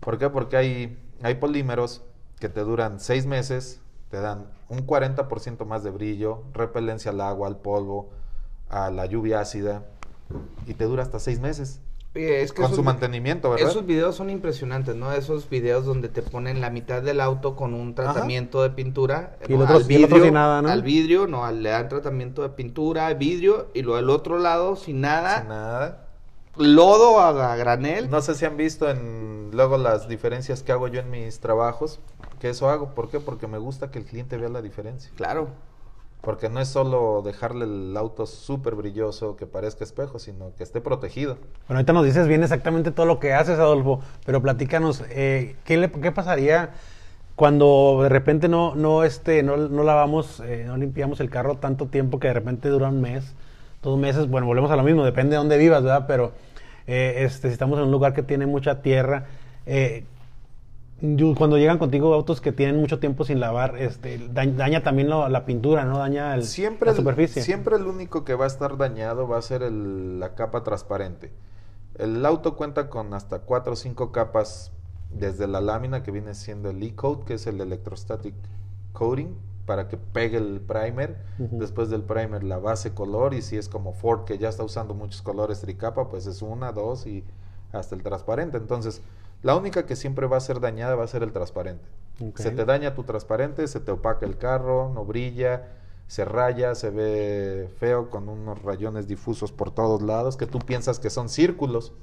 ¿Por 0.01 0.19
qué? 0.19 0.29
Porque 0.29 0.57
hay, 0.57 0.99
hay 1.23 1.37
polímeros 1.37 2.03
que 2.39 2.49
te 2.49 2.61
duran 2.61 3.01
seis 3.01 3.25
meses, 3.27 3.81
te 4.11 4.21
dan 4.21 4.51
un 4.69 4.87
40% 4.87 5.65
más 5.65 5.83
de 5.83 5.91
brillo, 5.91 6.43
repelencia 6.53 7.11
al 7.11 7.21
agua, 7.21 7.49
al 7.49 7.57
polvo, 7.57 8.11
a 8.69 8.91
la 8.91 9.07
lluvia 9.07 9.41
ácida, 9.41 9.85
y 10.67 10.75
te 10.75 10.85
dura 10.85 11.03
hasta 11.03 11.19
seis 11.19 11.41
meses. 11.41 11.81
Oye, 12.13 12.43
es 12.43 12.51
que 12.51 12.57
Con 12.57 12.65
esos 12.67 12.77
su 12.77 12.83
mantenimiento, 12.83 13.51
¿verdad? 13.51 13.69
Esos 13.71 13.87
videos 13.87 14.17
son 14.17 14.31
impresionantes, 14.31 14.97
¿no? 14.97 15.13
Esos 15.13 15.49
videos 15.49 15.85
donde 15.85 16.09
te 16.09 16.23
ponen 16.23 16.61
la 16.61 16.69
mitad 16.71 17.03
del 17.03 17.21
auto 17.21 17.55
con 17.55 17.73
un 17.73 17.95
tratamiento 17.95 18.63
de 18.63 18.71
pintura. 18.71 19.37
Y 19.49 19.53
¿no? 19.53 19.59
el 19.59 19.63
otro- 19.63 19.77
al 19.77 19.93
y 19.93 19.95
el 19.95 20.05
otro 20.05 20.25
sin 20.25 20.35
nada, 20.35 20.61
¿no? 20.61 20.69
Al 20.71 20.83
vidrio, 20.83 21.29
no, 21.29 21.45
al- 21.45 21.63
le 21.63 21.71
dan 21.71 21.89
tratamiento 21.89 22.43
de 22.43 22.49
pintura, 22.49 23.13
vidrio, 23.15 23.69
y 23.75 23.83
lo 23.83 23.95
del 23.95 24.11
otro 24.11 24.39
lado 24.41 24.75
sin 24.75 25.01
nada, 25.01 25.39
Sin 25.41 25.49
nada. 25.51 26.07
lodo 26.57 27.21
a, 27.21 27.53
a 27.53 27.57
granel. 27.57 28.11
No 28.11 28.21
sé 28.23 28.35
si 28.35 28.45
han 28.45 28.57
visto 28.57 28.91
en 28.91 29.51
luego 29.53 29.79
las 29.79 30.09
diferencias 30.09 30.65
que 30.65 30.73
hago 30.73 30.89
yo 30.89 30.99
en 31.01 31.11
mis 31.13 31.39
trabajos, 31.39 32.01
que 32.41 32.49
eso 32.51 32.69
hago. 32.71 32.89
¿Por 32.93 33.09
qué? 33.09 33.21
Porque 33.21 33.47
me 33.47 33.59
gusta 33.59 33.93
que 33.93 34.01
el 34.01 34.05
cliente 34.05 34.37
vea 34.37 34.49
la 34.49 34.63
diferencia. 34.63 35.13
Claro. 35.15 35.49
Porque 36.23 36.51
no 36.51 36.61
es 36.61 36.69
solo 36.69 37.23
dejarle 37.25 37.65
el 37.65 37.97
auto 37.97 38.27
súper 38.27 38.75
brilloso 38.75 39.37
que 39.37 39.47
parezca 39.47 39.85
espejo, 39.85 40.19
sino 40.19 40.53
que 40.57 40.63
esté 40.63 40.81
protegido. 40.83 41.37
Bueno, 41.67 41.79
ahorita 41.79 41.93
nos 41.95 42.05
dices 42.05 42.29
bien 42.29 42.43
exactamente 42.43 42.91
todo 42.91 43.07
lo 43.07 43.19
que 43.19 43.33
haces, 43.33 43.59
Adolfo, 43.59 44.01
pero 44.27 44.43
platícanos, 44.43 45.03
eh, 45.11 45.57
¿qué, 45.65 45.79
le- 45.79 45.91
qué 45.91 46.13
pasaría 46.13 46.71
cuando 47.37 48.01
de 48.03 48.11
repente 48.11 48.49
no, 48.49 48.75
no, 48.75 49.03
este, 49.03 49.43
no, 49.43 49.57
no 49.57 49.83
lavamos, 49.83 50.41
eh, 50.41 50.65
no 50.67 50.77
limpiamos 50.77 51.21
el 51.21 51.31
carro 51.31 51.57
tanto 51.57 51.87
tiempo 51.87 52.19
que 52.21 52.29
de 52.29 52.35
repente 52.35 52.69
dura 52.69 52.89
un 52.89 53.01
mes, 53.01 53.35
dos 53.83 53.99
meses? 53.99 54.29
Bueno, 54.29 54.47
volvemos 54.47 54.71
a 54.71 54.77
lo 54.77 54.83
mismo, 54.83 55.05
depende 55.07 55.31
de 55.31 55.37
dónde 55.39 55.57
vivas, 55.57 55.83
¿verdad? 55.83 56.05
Pero 56.07 56.33
eh, 56.87 57.15
este, 57.25 57.49
si 57.49 57.55
estamos 57.55 57.79
en 57.79 57.87
un 57.87 57.91
lugar 57.93 58.13
que 58.13 58.23
tiene 58.23 58.45
mucha 58.45 58.83
tierra, 58.83 59.25
eh, 59.65 60.05
cuando 61.37 61.57
llegan 61.57 61.79
contigo 61.79 62.13
autos 62.13 62.41
que 62.41 62.53
tienen 62.53 62.81
mucho 62.81 62.99
tiempo 62.99 63.25
sin 63.25 63.41
lavar, 63.41 63.77
este, 63.79 64.19
da- 64.33 64.45
daña 64.47 64.83
también 64.83 65.09
lo- 65.09 65.29
la 65.29 65.45
pintura, 65.47 65.85
¿no? 65.85 65.99
Daña 65.99 66.35
el- 66.35 66.45
Siempre 66.45 66.87
la 66.87 66.93
el, 66.93 66.97
superficie. 66.99 67.43
siempre 67.43 67.77
el 67.77 67.87
único 67.87 68.25
que 68.25 68.35
va 68.35 68.45
a 68.45 68.49
estar 68.49 68.77
dañado 68.77 69.27
va 69.27 69.39
a 69.39 69.43
ser 69.43 69.63
el- 69.63 70.21
la 70.21 70.35
capa 70.35 70.63
transparente. 70.63 71.33
El 71.97 72.25
auto 72.27 72.57
cuenta 72.57 72.89
con 72.91 73.15
hasta 73.15 73.41
cuatro 73.41 73.73
o 73.73 73.77
cinco 73.77 74.13
capas 74.13 74.73
desde 75.11 75.47
la 75.47 75.61
lámina 75.61 76.03
que 76.03 76.11
viene 76.11 76.35
siendo 76.35 76.71
el 76.71 76.83
E-coat, 76.83 77.25
que 77.25 77.35
es 77.35 77.47
el 77.47 77.61
electrostatic 77.61 78.35
coating, 78.93 79.37
para 79.67 79.89
que 79.89 79.97
pegue 79.97 80.37
el 80.39 80.61
primer. 80.61 81.17
Después 81.39 81.91
del 81.91 82.03
primer 82.03 82.43
la 82.45 82.59
base 82.59 82.93
color 82.93 83.35
y 83.35 83.43
si 83.43 83.57
es 83.57 83.69
como 83.69 83.93
Ford 83.93 84.25
que 84.25 84.37
ya 84.39 84.49
está 84.49 84.65
usando 84.65 84.95
muchos 84.95 85.23
colores 85.23 85.61
tricapa, 85.61 86.09
pues 86.09 86.27
es 86.27 86.43
una, 86.43 86.73
dos 86.73 87.07
y 87.07 87.25
hasta 87.73 87.95
el 87.95 88.03
transparente. 88.03 88.57
Entonces, 88.57 89.01
la 89.43 89.57
única 89.57 89.87
que 89.87 89.97
siempre 89.97 90.27
va 90.27 90.37
a 90.37 90.41
ser 90.41 90.61
dañada 90.61 90.95
va 90.95 91.05
a 91.05 91.09
ser 91.09 91.23
el 91.23 91.33
transparente. 91.33 91.85
Se 92.35 92.51
te 92.51 92.65
daña 92.67 92.95
tu 92.95 93.05
transparente, 93.05 93.67
se 93.67 93.81
te 93.81 93.93
opaca 93.93 94.27
el 94.27 94.37
carro, 94.37 94.91
no 94.93 95.07
brilla, 95.07 95.69
se 96.07 96.27
raya, 96.27 96.75
se 96.75 96.91
ve 96.91 97.71
feo 97.79 98.11
con 98.11 98.29
unos 98.29 98.63
rayones 98.63 99.07
difusos 99.07 99.53
por 99.53 99.71
todos 99.71 100.03
lados 100.03 100.37
que 100.37 100.47
tú 100.47 100.59
piensas 100.59 100.99
que 100.99 101.09
son 101.09 101.31
círculos. 101.31 101.95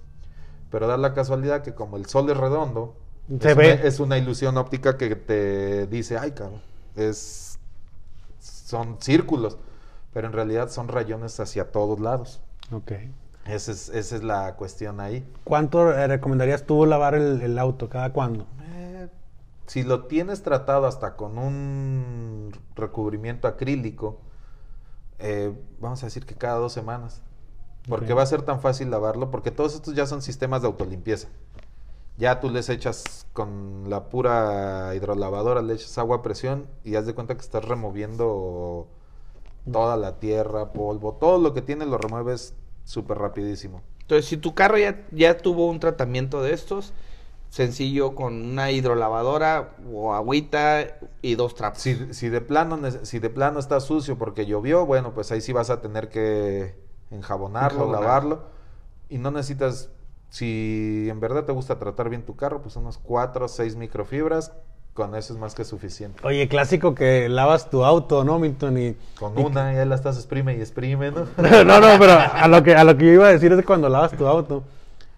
Pero 0.71 0.87
da 0.87 0.97
la 0.97 1.13
casualidad 1.13 1.61
que 1.61 1.75
como 1.75 1.97
el 1.97 2.07
sol 2.07 2.29
es 2.29 2.37
redondo, 2.37 2.95
Se 3.39 3.51
es, 3.51 3.55
ve. 3.55 3.73
Una, 3.73 3.83
es 3.83 3.99
una 3.99 4.17
ilusión 4.17 4.57
óptica 4.57 4.97
que 4.97 5.15
te 5.15 5.85
dice, 5.87 6.17
ay 6.17 6.31
cabrón, 6.31 6.61
es, 6.95 7.59
son 8.39 8.97
círculos, 8.99 9.57
pero 10.13 10.27
en 10.27 10.33
realidad 10.33 10.69
son 10.69 10.87
rayones 10.87 11.39
hacia 11.39 11.71
todos 11.71 11.99
lados. 11.99 12.41
Ok. 12.71 12.93
Esa 13.47 13.71
es, 13.71 13.89
esa 13.89 14.15
es 14.17 14.23
la 14.23 14.55
cuestión 14.55 14.99
ahí. 14.99 15.25
¿Cuánto 15.43 15.91
eh, 15.91 16.07
recomendarías 16.07 16.65
tú 16.65 16.85
lavar 16.85 17.15
el, 17.15 17.41
el 17.41 17.57
auto? 17.57 17.89
¿Cada 17.89 18.11
cuándo? 18.11 18.45
Eh, 18.73 19.07
si 19.65 19.83
lo 19.83 20.05
tienes 20.05 20.43
tratado 20.43 20.85
hasta 20.85 21.15
con 21.15 21.37
un 21.37 22.51
recubrimiento 22.75 23.47
acrílico, 23.47 24.19
eh, 25.19 25.53
vamos 25.79 26.03
a 26.03 26.07
decir 26.07 26.25
que 26.25 26.35
cada 26.35 26.57
dos 26.57 26.73
semanas. 26.73 27.21
Porque 27.87 28.13
va 28.13 28.21
a 28.21 28.25
ser 28.25 28.41
tan 28.41 28.59
fácil 28.59 28.91
lavarlo, 28.91 29.31
porque 29.31 29.49
todos 29.49 29.73
estos 29.73 29.95
ya 29.95 30.05
son 30.05 30.21
sistemas 30.21 30.61
de 30.61 30.67
autolimpieza. 30.67 31.29
Ya 32.17 32.41
tú 32.41 32.49
les 32.49 32.67
echas 32.67 33.27
con 33.31 33.89
la 33.89 34.09
pura 34.09 34.93
hidrolavadora, 34.93 35.61
le 35.61 35.75
echas 35.75 35.97
agua 35.97 36.17
a 36.17 36.21
presión 36.21 36.67
y 36.83 36.95
haz 36.95 37.05
de 37.05 37.15
cuenta 37.15 37.35
que 37.35 37.41
estás 37.41 37.63
removiendo 37.63 38.87
toda 39.71 39.95
la 39.95 40.19
tierra, 40.19 40.73
polvo, 40.73 41.13
todo 41.13 41.37
lo 41.37 41.53
que 41.53 41.61
tiene 41.61 41.85
lo 41.85 41.97
remueves 41.97 42.53
súper 42.87 43.17
rapidísimo. 43.17 43.81
Entonces, 44.01 44.25
si 44.25 44.37
tu 44.37 44.55
carro 44.55 44.77
ya, 44.77 45.05
ya 45.11 45.37
tuvo 45.37 45.69
un 45.69 45.81
tratamiento 45.81 46.41
de 46.41 46.53
estos, 46.53 46.93
sencillo 47.49 48.15
con 48.15 48.33
una 48.45 48.71
hidrolavadora 48.71 49.75
o 49.91 50.13
agüita 50.13 50.97
y 51.21 51.35
dos 51.35 51.53
trapos. 51.55 51.81
Si, 51.81 52.13
si 52.13 52.29
de 52.29 52.39
plano 52.39 52.79
si 53.03 53.19
de 53.19 53.29
plano 53.29 53.59
está 53.59 53.81
sucio 53.81 54.17
porque 54.17 54.45
llovió, 54.45 54.85
bueno, 54.85 55.13
pues 55.13 55.31
ahí 55.33 55.41
sí 55.41 55.51
vas 55.51 55.69
a 55.69 55.81
tener 55.81 56.07
que 56.07 56.75
enjabonarlo, 57.11 57.79
Enjabonar. 57.79 58.01
lavarlo. 58.01 58.43
Y 59.09 59.17
no 59.17 59.31
necesitas, 59.31 59.89
si 60.29 61.07
en 61.09 61.19
verdad 61.19 61.43
te 61.43 61.51
gusta 61.51 61.77
tratar 61.79 62.09
bien 62.09 62.23
tu 62.25 62.37
carro, 62.37 62.61
pues 62.61 62.77
unos 62.77 62.97
4 62.97 63.45
o 63.45 63.47
6 63.49 63.75
microfibras, 63.75 64.53
con 64.97 65.13
eso 65.13 65.31
es 65.31 65.37
más 65.39 65.53
que 65.53 65.63
suficiente. 65.63 66.19
Oye, 66.25 66.47
clásico 66.47 66.95
que 66.95 67.29
lavas 67.29 67.69
tu 67.69 67.85
auto, 67.85 68.23
¿no, 68.23 68.39
Milton? 68.39 68.79
Y, 68.79 68.95
Con 69.19 69.37
y- 69.37 69.43
una, 69.43 69.71
ya 69.71 69.85
la 69.85 69.93
estás 69.93 70.17
exprime 70.17 70.57
y 70.57 70.59
exprime, 70.59 71.11
¿no? 71.11 71.27
no, 71.37 71.79
no, 71.79 71.99
pero 71.99 72.13
a 72.13 72.47
lo, 72.47 72.63
que, 72.63 72.73
a 72.75 72.83
lo 72.83 72.97
que 72.97 73.05
yo 73.05 73.11
iba 73.11 73.27
a 73.27 73.31
decir 73.31 73.53
es 73.53 73.63
cuando 73.63 73.89
lavas 73.89 74.13
tu 74.13 74.25
auto 74.25 74.63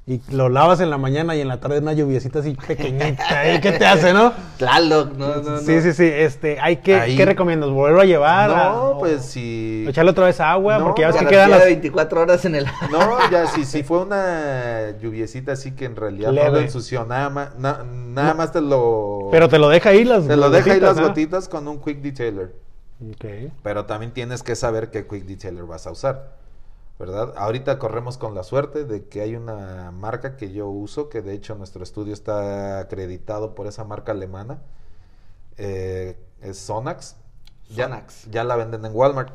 y 0.09 0.19
lo 0.31 0.49
lavas 0.49 0.79
en 0.81 0.89
la 0.89 0.97
mañana 0.97 1.35
y 1.35 1.41
en 1.41 1.47
la 1.47 1.59
tarde 1.59 1.77
una 1.77 1.93
lluviecita 1.93 2.39
así 2.39 2.55
pequeñita, 2.67 3.47
¿eh? 3.47 3.59
¿qué 3.61 3.73
te 3.73 3.85
hace, 3.85 4.11
no? 4.11 4.33
Tlaloc, 4.57 5.13
no, 5.15 5.35
no, 5.35 5.41
no. 5.51 5.57
Sí, 5.59 5.81
sí, 5.81 5.93
sí, 5.93 6.03
este, 6.05 6.59
hay 6.59 6.77
que, 6.77 6.95
Ahí- 6.95 7.15
¿qué 7.15 7.25
recomiendas? 7.25 7.69
¿Volverlo 7.69 8.01
a 8.01 8.05
llevar? 8.05 8.49
No, 8.49 8.95
pues 8.97 9.23
si... 9.23 9.83
o 9.85 9.89
echarle 9.91 10.09
otra 10.09 10.25
vez 10.25 10.39
agua, 10.39 10.79
No, 10.79 10.85
porque 10.85 11.01
ya 11.03 11.09
ves 11.09 11.17
que 11.17 11.25
quedan 11.27 11.51
las... 11.51 11.63
24 11.63 12.21
horas 12.21 12.43
en 12.45 12.55
el... 12.55 12.65
No, 12.91 13.29
ya 13.29 13.45
si, 13.45 13.65
si 13.65 13.83
fue 13.83 13.99
una 14.01 14.97
lluviecita 14.99 15.51
así 15.51 15.73
que 15.75 15.85
en 15.85 15.95
realidad 15.95 16.31
no 16.31 16.35
lo 16.43 16.43
Leve. 16.53 16.61
ensució, 16.65 17.05
nada 17.05 17.29
más, 17.29 17.55
na- 17.59 17.83
nada 17.85 18.33
más 18.33 18.51
te 18.51 18.61
lo... 18.61 19.27
Pero 19.31 19.47
te 19.47 19.59
lo 19.59 19.69
deja 19.69 19.89
ahí 19.89 20.05
las 20.05 20.25
Te 20.27 20.35
lo 20.35 20.49
deja 20.49 20.73
ahí 20.73 20.79
las 20.79 20.99
gotitas 20.99 21.47
con 21.47 21.67
un 21.67 21.79
quick 21.79 22.01
detailer. 22.01 22.55
Ok. 23.11 23.51
Pero 23.61 23.85
también 23.85 24.11
tienes 24.11 24.41
que 24.41 24.55
saber 24.55 24.89
qué 24.89 25.05
quick 25.05 25.25
detailer 25.25 25.65
vas 25.65 25.85
a 25.85 25.91
usar. 25.91 26.38
¿Verdad? 26.99 27.33
Ahorita 27.37 27.79
corremos 27.79 28.17
con 28.17 28.35
la 28.35 28.43
suerte 28.43 28.83
de 28.83 29.07
que 29.07 29.21
hay 29.21 29.35
una 29.37 29.89
marca 29.91 30.35
que 30.35 30.51
yo 30.51 30.67
uso, 30.67 31.07
que 31.07 31.21
de 31.21 31.33
hecho 31.33 31.55
nuestro 31.55 31.81
estudio 31.81 32.13
está 32.13 32.79
acreditado 32.79 33.55
por 33.55 33.67
esa 33.67 33.85
marca 33.85 34.11
alemana. 34.11 34.61
Eh, 35.55 36.17
es 36.41 36.57
Sonax. 36.57 37.15
Ya, 37.69 37.85
Sonax. 37.85 38.29
ya 38.29 38.43
la 38.43 38.57
venden 38.57 38.83
en 38.85 38.93
Walmart. 38.93 39.31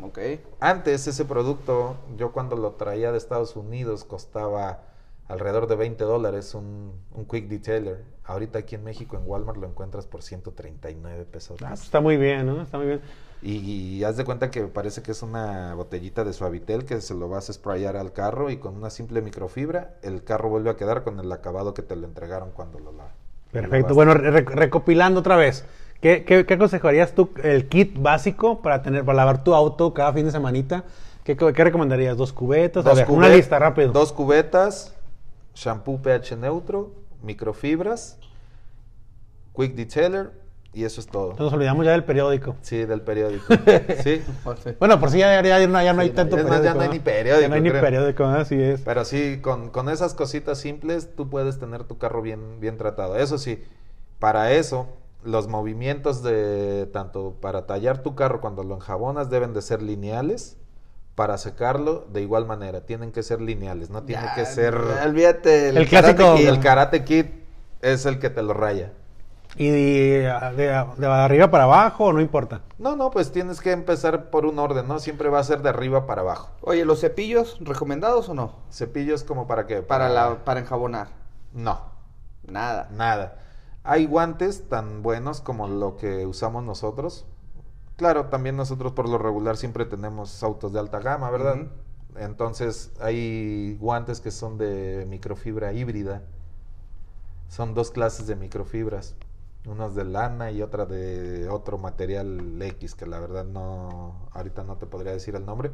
Ok. 0.00 0.18
Antes 0.60 1.08
ese 1.08 1.24
producto, 1.24 1.96
yo 2.16 2.30
cuando 2.30 2.54
lo 2.54 2.72
traía 2.74 3.10
de 3.10 3.18
Estados 3.18 3.56
Unidos 3.56 4.04
costaba 4.04 4.82
alrededor 5.26 5.66
de 5.66 5.74
20 5.74 6.04
dólares 6.04 6.54
un, 6.54 6.92
un 7.12 7.24
Quick 7.26 7.48
Detailer. 7.48 8.04
Ahorita 8.24 8.60
aquí 8.60 8.76
en 8.76 8.84
México 8.84 9.16
en 9.16 9.22
Walmart 9.26 9.58
lo 9.58 9.66
encuentras 9.66 10.06
por 10.06 10.22
139 10.22 11.24
pesos. 11.24 11.60
Ah, 11.62 11.70
pues 11.70 11.82
está 11.82 12.00
muy 12.00 12.16
bien, 12.16 12.46
¿no? 12.46 12.62
Está 12.62 12.78
muy 12.78 12.86
bien. 12.86 13.00
Y, 13.40 13.54
y 13.98 14.04
haz 14.04 14.16
de 14.16 14.24
cuenta 14.24 14.50
que 14.50 14.62
parece 14.64 15.00
que 15.02 15.12
es 15.12 15.22
una 15.22 15.72
botellita 15.74 16.24
de 16.24 16.32
suavitel 16.32 16.84
que 16.84 17.00
se 17.00 17.14
lo 17.14 17.28
vas 17.28 17.48
a 17.50 17.52
sprayar 17.52 17.96
al 17.96 18.12
carro 18.12 18.50
y 18.50 18.56
con 18.56 18.74
una 18.76 18.90
simple 18.90 19.22
microfibra 19.22 19.94
el 20.02 20.24
carro 20.24 20.48
vuelve 20.48 20.70
a 20.70 20.76
quedar 20.76 21.04
con 21.04 21.20
el 21.20 21.30
acabado 21.30 21.72
que 21.72 21.82
te 21.82 21.94
lo 21.94 22.06
entregaron 22.06 22.50
cuando 22.50 22.80
lo 22.80 22.90
la 22.92 23.04
Perfecto. 23.52 23.94
Bueno, 23.94 24.14
re- 24.14 24.42
recopilando 24.42 25.20
otra 25.20 25.36
vez. 25.36 25.64
¿Qué, 26.00 26.24
qué, 26.24 26.46
qué 26.46 26.54
aconsejarías 26.54 27.12
tú? 27.12 27.30
El 27.42 27.68
kit 27.68 27.96
básico 27.98 28.60
para 28.60 28.82
tener 28.82 29.04
para 29.04 29.16
lavar 29.16 29.42
tu 29.42 29.54
auto 29.54 29.94
cada 29.94 30.12
fin 30.12 30.26
de 30.26 30.32
semanita. 30.32 30.84
¿Qué, 31.24 31.36
qué 31.36 31.64
recomendarías? 31.64 32.16
¿Dos 32.16 32.32
cubetas? 32.32 32.86
a 32.86 32.94
ver, 32.94 33.10
una 33.10 33.28
lista 33.28 33.58
rápido. 33.58 33.92
Dos 33.92 34.12
cubetas, 34.12 34.94
shampoo 35.54 36.00
pH 36.00 36.36
neutro, 36.36 36.90
microfibras, 37.22 38.18
quick 39.54 39.74
detailer 39.74 40.30
y 40.78 40.84
eso 40.84 41.00
es 41.00 41.06
todo. 41.08 41.34
Nos 41.38 41.52
olvidamos 41.52 41.84
ya 41.84 41.92
del 41.92 42.04
periódico. 42.04 42.56
Sí, 42.62 42.84
del 42.84 43.00
periódico. 43.02 43.44
Sí. 44.02 44.22
Bueno, 44.78 45.00
por 45.00 45.10
si 45.10 45.18
ya, 45.18 45.42
ya, 45.42 45.58
ya 45.58 45.66
no, 45.66 45.82
ya 45.82 45.92
no 45.92 46.02
hay 46.02 46.08
Sí, 46.10 46.14
tanto 46.14 46.36
es 46.38 46.46
más, 46.46 46.62
ya 46.62 46.74
no 46.74 46.80
hay 46.82 46.88
¿no? 46.88 46.94
ni 46.94 47.00
periódico, 47.00 47.42
Ya 47.42 47.48
no 47.48 47.54
hay 47.56 47.60
ni 47.60 47.70
creo. 47.70 47.82
periódico, 47.82 48.24
así 48.24 48.60
es. 48.60 48.80
Pero 48.82 49.04
sí, 49.04 49.40
con, 49.42 49.70
con 49.70 49.88
esas 49.88 50.14
cositas 50.14 50.58
simples 50.58 51.14
tú 51.16 51.28
puedes 51.28 51.58
tener 51.58 51.84
tu 51.84 51.98
carro 51.98 52.22
bien, 52.22 52.60
bien 52.60 52.76
tratado. 52.76 53.16
Eso 53.16 53.38
sí, 53.38 53.62
para 54.18 54.52
eso 54.52 54.86
los 55.24 55.48
movimientos 55.48 56.22
de 56.22 56.88
tanto 56.92 57.34
para 57.40 57.66
tallar 57.66 58.02
tu 58.02 58.14
carro 58.14 58.40
cuando 58.40 58.62
lo 58.62 58.76
enjabonas 58.76 59.30
deben 59.30 59.52
de 59.54 59.62
ser 59.62 59.82
lineales. 59.82 60.56
Para 61.16 61.36
secarlo 61.36 62.06
de 62.12 62.22
igual 62.22 62.46
manera, 62.46 62.82
tienen 62.86 63.10
que 63.10 63.24
ser 63.24 63.40
lineales, 63.40 63.90
no 63.90 64.04
tiene 64.04 64.22
Ya, 64.22 64.34
que 64.36 64.46
ser... 64.46 64.76
Olvídate. 65.04 65.70
El 65.70 65.88
clásico- 65.88 66.18
Karate 66.22 66.36
Kid. 66.42 66.48
el 66.48 66.60
Karate 66.60 67.04
Kid 67.04 67.26
es 67.82 68.06
el 68.06 68.20
que 68.20 68.30
te 68.30 68.40
lo 68.40 68.54
raya. 68.54 68.92
¿Y 69.56 69.68
de, 69.70 70.32
de- 70.56 70.86
de 70.98 71.06
arriba 71.06 71.50
para 71.50 71.64
abajo 71.64 72.12
no 72.12 72.20
importa? 72.20 72.60
No, 72.78 72.94
no, 72.96 73.10
pues 73.10 73.32
tienes 73.32 73.60
que 73.60 73.72
empezar 73.72 74.30
por 74.30 74.46
un 74.46 74.58
orden, 74.58 74.86
¿no? 74.86 75.00
Siempre 75.00 75.28
va 75.30 75.40
a 75.40 75.44
ser 75.44 75.62
de 75.62 75.70
arriba 75.70 76.06
para 76.06 76.20
abajo. 76.22 76.50
Oye, 76.60 76.84
¿los 76.84 77.00
cepillos 77.00 77.58
recomendados 77.60 78.28
o 78.28 78.34
no? 78.34 78.52
Cepillos 78.70 79.24
como 79.24 79.46
para 79.48 79.66
qué? 79.66 79.82
Para, 79.82 80.08
la, 80.08 80.44
para 80.44 80.60
enjabonar. 80.60 81.08
No, 81.52 81.80
Nada. 82.46 82.88
nada. 82.92 83.38
Hay 83.82 84.06
guantes 84.06 84.68
tan 84.68 85.02
buenos 85.02 85.40
como 85.40 85.66
lo 85.66 85.96
que 85.96 86.26
usamos 86.26 86.62
nosotros. 86.62 87.26
Claro, 87.96 88.26
también 88.26 88.56
nosotros 88.56 88.92
por 88.92 89.08
lo 89.08 89.18
regular 89.18 89.56
siempre 89.56 89.84
tenemos 89.86 90.42
autos 90.42 90.72
de 90.72 90.78
alta 90.78 91.00
gama, 91.00 91.30
¿verdad? 91.30 91.56
Entonces 92.16 92.92
hay 93.00 93.76
guantes 93.80 94.20
que 94.20 94.30
son 94.30 94.56
de 94.58 95.04
microfibra 95.08 95.72
híbrida. 95.72 96.22
Son 97.48 97.74
dos 97.74 97.90
clases 97.90 98.26
de 98.26 98.36
microfibras. 98.36 99.14
Unas 99.68 99.94
de 99.94 100.04
lana 100.04 100.50
y 100.50 100.62
otra 100.62 100.86
de 100.86 101.48
otro 101.48 101.78
material 101.78 102.60
X, 102.60 102.94
que 102.94 103.06
la 103.06 103.18
verdad 103.20 103.44
no, 103.44 104.28
ahorita 104.32 104.64
no 104.64 104.76
te 104.76 104.86
podría 104.86 105.12
decir 105.12 105.36
el 105.36 105.44
nombre. 105.44 105.70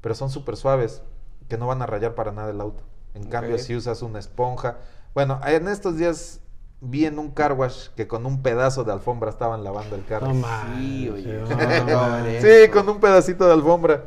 Pero 0.00 0.14
son 0.14 0.30
súper 0.30 0.56
suaves, 0.56 1.02
que 1.48 1.56
no 1.56 1.66
van 1.66 1.80
a 1.82 1.86
rayar 1.86 2.14
para 2.14 2.32
nada 2.32 2.50
el 2.50 2.60
auto. 2.60 2.82
En 3.14 3.24
cambio, 3.24 3.58
si 3.58 3.76
usas 3.76 4.02
una 4.02 4.18
esponja. 4.18 4.78
Bueno, 5.14 5.40
en 5.46 5.68
estos 5.68 5.96
días 5.96 6.40
vi 6.80 7.06
en 7.06 7.18
un 7.18 7.30
car 7.30 7.52
wash 7.52 7.88
que 7.96 8.08
con 8.08 8.26
un 8.26 8.42
pedazo 8.42 8.84
de 8.84 8.92
alfombra 8.92 9.30
estaban 9.30 9.62
lavando 9.62 9.94
el 9.96 10.04
carro. 10.04 10.32
No 10.32 10.46
Sí, 10.76 11.08
oye. 11.08 11.42
no, 11.48 11.84
No, 11.84 12.08
mames. 12.08 12.42
Sí, 12.42 12.70
con 12.70 12.88
un 12.88 13.00
pedacito 13.00 13.46
de 13.46 13.52
alfombra. 13.52 14.04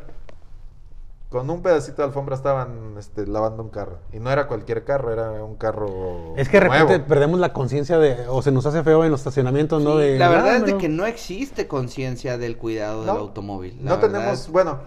Con 1.29 1.49
un 1.49 1.61
pedacito 1.61 1.97
de 1.97 2.03
alfombra 2.07 2.35
estaban 2.35 2.95
este, 2.97 3.25
lavando 3.27 3.63
un 3.63 3.69
carro. 3.69 3.99
Y 4.13 4.19
no 4.19 4.31
era 4.31 4.47
cualquier 4.47 4.85
carro, 4.85 5.11
era 5.11 5.43
un 5.43 5.55
carro. 5.55 6.33
Es 6.37 6.47
que 6.47 6.57
de 6.59 6.61
repente 6.61 6.93
nuevo. 6.93 7.07
perdemos 7.07 7.39
la 7.39 7.51
conciencia 7.51 7.97
de, 7.97 8.27
o 8.29 8.41
se 8.41 8.51
nos 8.51 8.65
hace 8.65 8.83
feo 8.83 9.03
en 9.03 9.11
los 9.11 9.21
estacionamientos, 9.21 9.81
¿no? 9.83 9.97
De, 9.97 10.17
la 10.17 10.29
verdad 10.29 10.49
ah, 10.49 10.55
es 10.57 10.61
de 10.61 10.65
pero- 10.67 10.77
que 10.77 10.87
no 10.89 11.05
existe 11.05 11.67
conciencia 11.67 12.37
del 12.37 12.57
cuidado 12.57 13.03
No, 13.03 13.13
del 13.13 13.21
automóvil. 13.21 13.83
La 13.83 13.91
no 13.91 13.99
tenemos, 13.99 14.41
es- 14.41 14.49
bueno, 14.51 14.79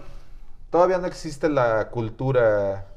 todavía 0.71 0.97
no 0.97 1.07
existe 1.07 1.49
la 1.49 1.89
cultura 1.89 2.87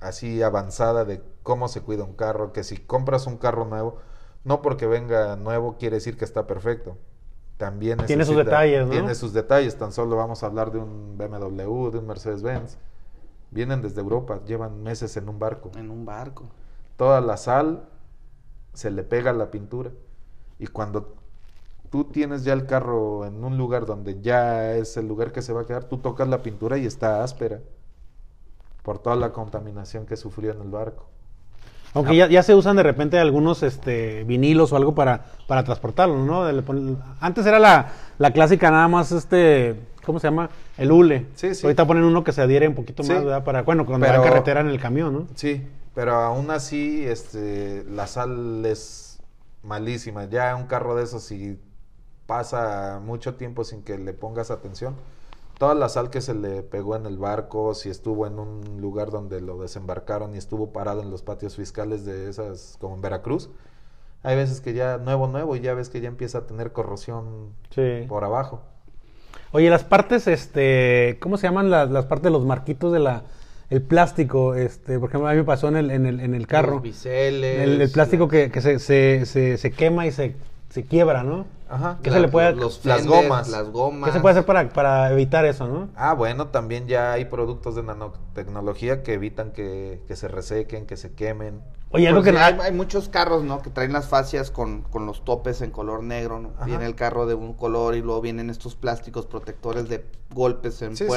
así 0.00 0.42
avanzada 0.42 1.04
de 1.04 1.22
cómo 1.42 1.68
se 1.68 1.80
cuida 1.82 2.04
un 2.04 2.14
carro, 2.14 2.52
que 2.52 2.64
si 2.64 2.76
compras 2.76 3.26
un 3.26 3.38
carro 3.38 3.64
nuevo, 3.64 3.98
no 4.44 4.60
porque 4.60 4.86
venga 4.86 5.36
nuevo 5.36 5.76
quiere 5.78 5.96
decir 5.96 6.16
que 6.18 6.24
está 6.24 6.46
perfecto. 6.46 6.98
También 7.56 7.98
Tiene 8.06 8.24
sus 8.24 8.36
detalles, 8.36 8.86
¿no? 8.86 8.90
Tiene 8.90 9.14
sus 9.14 9.32
detalles, 9.32 9.76
tan 9.76 9.92
solo 9.92 10.16
vamos 10.16 10.42
a 10.42 10.46
hablar 10.46 10.72
de 10.72 10.78
un 10.78 11.16
BMW, 11.16 11.90
de 11.90 11.98
un 11.98 12.06
Mercedes-Benz. 12.06 12.78
Vienen 13.50 13.82
desde 13.82 14.00
Europa, 14.00 14.40
llevan 14.46 14.82
meses 14.82 15.16
en 15.16 15.28
un 15.28 15.38
barco. 15.38 15.70
En 15.76 15.90
un 15.90 16.04
barco. 16.04 16.46
Toda 16.96 17.20
la 17.20 17.36
sal 17.36 17.88
se 18.72 18.90
le 18.90 19.02
pega 19.02 19.30
a 19.30 19.34
la 19.34 19.50
pintura. 19.50 19.90
Y 20.58 20.66
cuando 20.66 21.14
tú 21.90 22.04
tienes 22.04 22.44
ya 22.44 22.54
el 22.54 22.66
carro 22.66 23.26
en 23.26 23.44
un 23.44 23.58
lugar 23.58 23.84
donde 23.84 24.20
ya 24.20 24.74
es 24.74 24.96
el 24.96 25.06
lugar 25.06 25.32
que 25.32 25.42
se 25.42 25.52
va 25.52 25.62
a 25.62 25.66
quedar, 25.66 25.84
tú 25.84 25.98
tocas 25.98 26.26
la 26.28 26.42
pintura 26.42 26.78
y 26.78 26.86
está 26.86 27.22
áspera. 27.22 27.60
Por 28.82 28.98
toda 28.98 29.14
la 29.16 29.32
contaminación 29.32 30.06
que 30.06 30.16
sufrió 30.16 30.52
en 30.52 30.62
el 30.62 30.70
barco. 30.70 31.06
Aunque 31.94 32.16
ya, 32.16 32.26
ya 32.28 32.42
se 32.42 32.54
usan 32.54 32.76
de 32.76 32.82
repente 32.82 33.18
algunos 33.18 33.62
este, 33.62 34.24
vinilos 34.24 34.72
o 34.72 34.76
algo 34.76 34.94
para, 34.94 35.26
para 35.46 35.62
transportarlo, 35.64 36.24
¿no? 36.24 36.44
Antes 37.20 37.44
era 37.46 37.58
la, 37.58 37.92
la 38.18 38.30
clásica 38.32 38.70
nada 38.70 38.88
más, 38.88 39.12
este, 39.12 39.76
¿cómo 40.04 40.18
se 40.18 40.28
llama? 40.28 40.48
El 40.78 40.90
hule. 40.90 41.26
Sí, 41.34 41.54
sí. 41.54 41.66
Ahorita 41.66 41.86
ponen 41.86 42.04
uno 42.04 42.24
que 42.24 42.32
se 42.32 42.40
adhiere 42.40 42.66
un 42.66 42.74
poquito 42.74 43.02
Sí. 43.02 43.12
más, 43.12 43.22
¿verdad? 43.24 43.44
Para, 43.44 43.62
bueno, 43.62 43.84
cuando 43.84 44.06
Pero- 44.06 44.22
carretera 44.22 44.60
en 44.62 44.68
el 44.68 44.80
camión, 44.80 45.12
¿no? 45.12 45.26
Sí, 45.34 45.66
pero 45.94 46.14
aún 46.14 46.50
así 46.50 47.04
este, 47.06 47.84
la 47.90 48.06
sal 48.06 48.64
es 48.64 49.20
malísima. 49.62 50.24
Ya 50.24 50.56
un 50.56 50.64
carro 50.66 50.94
de 50.96 51.04
esos, 51.04 51.22
si 51.24 51.58
pasa 52.26 53.00
mucho 53.04 53.34
tiempo 53.34 53.64
sin 53.64 53.82
que 53.82 53.98
le 53.98 54.14
pongas 54.14 54.50
atención, 54.50 54.94
toda 55.58 55.74
la 55.74 55.88
sal 55.88 56.10
que 56.10 56.20
se 56.20 56.34
le 56.34 56.62
pegó 56.62 56.96
en 56.96 57.06
el 57.06 57.18
barco, 57.18 57.74
si 57.74 57.88
estuvo 57.88 58.26
en 58.26 58.38
un 58.38 58.80
lugar 58.80 59.10
donde 59.10 59.40
lo 59.40 59.60
desembarcaron 59.60 60.34
y 60.34 60.38
estuvo 60.38 60.72
parado 60.72 61.02
en 61.02 61.10
los 61.10 61.22
patios 61.22 61.56
fiscales 61.56 62.04
de 62.04 62.28
esas, 62.28 62.76
como 62.80 62.96
en 62.96 63.00
Veracruz, 63.02 63.50
hay 64.24 64.36
veces 64.36 64.60
que 64.60 64.72
ya 64.72 64.98
nuevo, 64.98 65.26
nuevo, 65.28 65.56
y 65.56 65.60
ya 65.60 65.74
ves 65.74 65.88
que 65.88 66.00
ya 66.00 66.08
empieza 66.08 66.38
a 66.38 66.46
tener 66.46 66.72
corrosión 66.72 67.50
Sí. 67.74 68.04
por 68.08 68.24
abajo. 68.24 68.62
Oye, 69.52 69.68
las 69.68 69.84
partes, 69.84 70.26
este, 70.28 71.18
¿cómo 71.20 71.36
se 71.36 71.46
llaman 71.46 71.70
las, 71.70 71.90
las 71.90 72.06
partes 72.06 72.24
de 72.24 72.30
los 72.30 72.44
marquitos 72.46 72.92
de 72.92 73.00
la, 73.00 73.24
el 73.68 73.82
plástico? 73.82 74.54
Este, 74.54 74.98
por 74.98 75.10
ejemplo, 75.10 75.28
a 75.28 75.32
mí 75.32 75.38
me 75.38 75.44
pasó 75.44 75.68
en 75.68 75.76
el, 75.76 75.90
en 75.90 76.06
el, 76.06 76.20
en 76.20 76.34
el 76.34 76.46
carro. 76.46 76.74
Los 76.74 76.82
biseles. 76.82 77.60
El, 77.60 77.80
el 77.82 77.90
plástico 77.90 78.24
las- 78.24 78.30
que, 78.30 78.50
que 78.50 78.60
se, 78.62 78.78
se, 78.78 79.26
se, 79.26 79.58
se 79.58 79.70
quema 79.72 80.06
y 80.06 80.12
se, 80.12 80.36
se 80.72 80.84
quiebra, 80.86 81.22
¿no? 81.22 81.44
Ajá. 81.68 81.98
¿Qué 82.02 82.10
se 82.10 82.18
le 82.18 82.28
puede- 82.28 82.54
los 82.54 82.82
las 82.86 83.06
gomas. 83.06 83.48
Las 83.50 83.68
gomas. 83.70 84.08
¿Qué 84.08 84.14
se 84.16 84.20
puede 84.20 84.32
hacer 84.32 84.46
para, 84.46 84.70
para 84.70 85.12
evitar 85.12 85.44
eso, 85.44 85.66
no? 85.68 85.88
Ah, 85.96 86.14
bueno, 86.14 86.48
también 86.48 86.86
ya 86.86 87.12
hay 87.12 87.26
productos 87.26 87.74
de 87.74 87.82
nanotecnología 87.82 89.02
que 89.02 89.12
evitan 89.14 89.52
que, 89.52 90.02
que 90.08 90.16
se 90.16 90.28
resequen, 90.28 90.86
que 90.86 90.96
se 90.96 91.12
quemen. 91.12 91.60
Oye, 91.90 92.08
algo 92.08 92.20
Pues 92.22 92.32
que 92.32 92.38
no- 92.38 92.44
hay, 92.44 92.56
hay 92.62 92.72
muchos 92.72 93.10
carros, 93.10 93.44
¿no? 93.44 93.60
Que 93.60 93.68
traen 93.68 93.92
las 93.92 94.08
fascias 94.08 94.50
con, 94.50 94.80
con 94.80 95.04
los 95.04 95.24
topes 95.26 95.60
en 95.60 95.70
color 95.70 96.02
negro, 96.02 96.40
¿no? 96.40 96.52
Ajá. 96.56 96.64
Viene 96.64 96.86
el 96.86 96.94
carro 96.94 97.26
de 97.26 97.34
un 97.34 97.52
color 97.52 97.94
y 97.94 98.00
luego 98.00 98.22
vienen 98.22 98.48
estos 98.48 98.74
plásticos 98.74 99.26
protectores 99.26 99.90
de 99.90 100.06
golpes 100.34 100.80
en 100.80 100.96
Sí, 100.96 101.04
sí. 101.04 101.10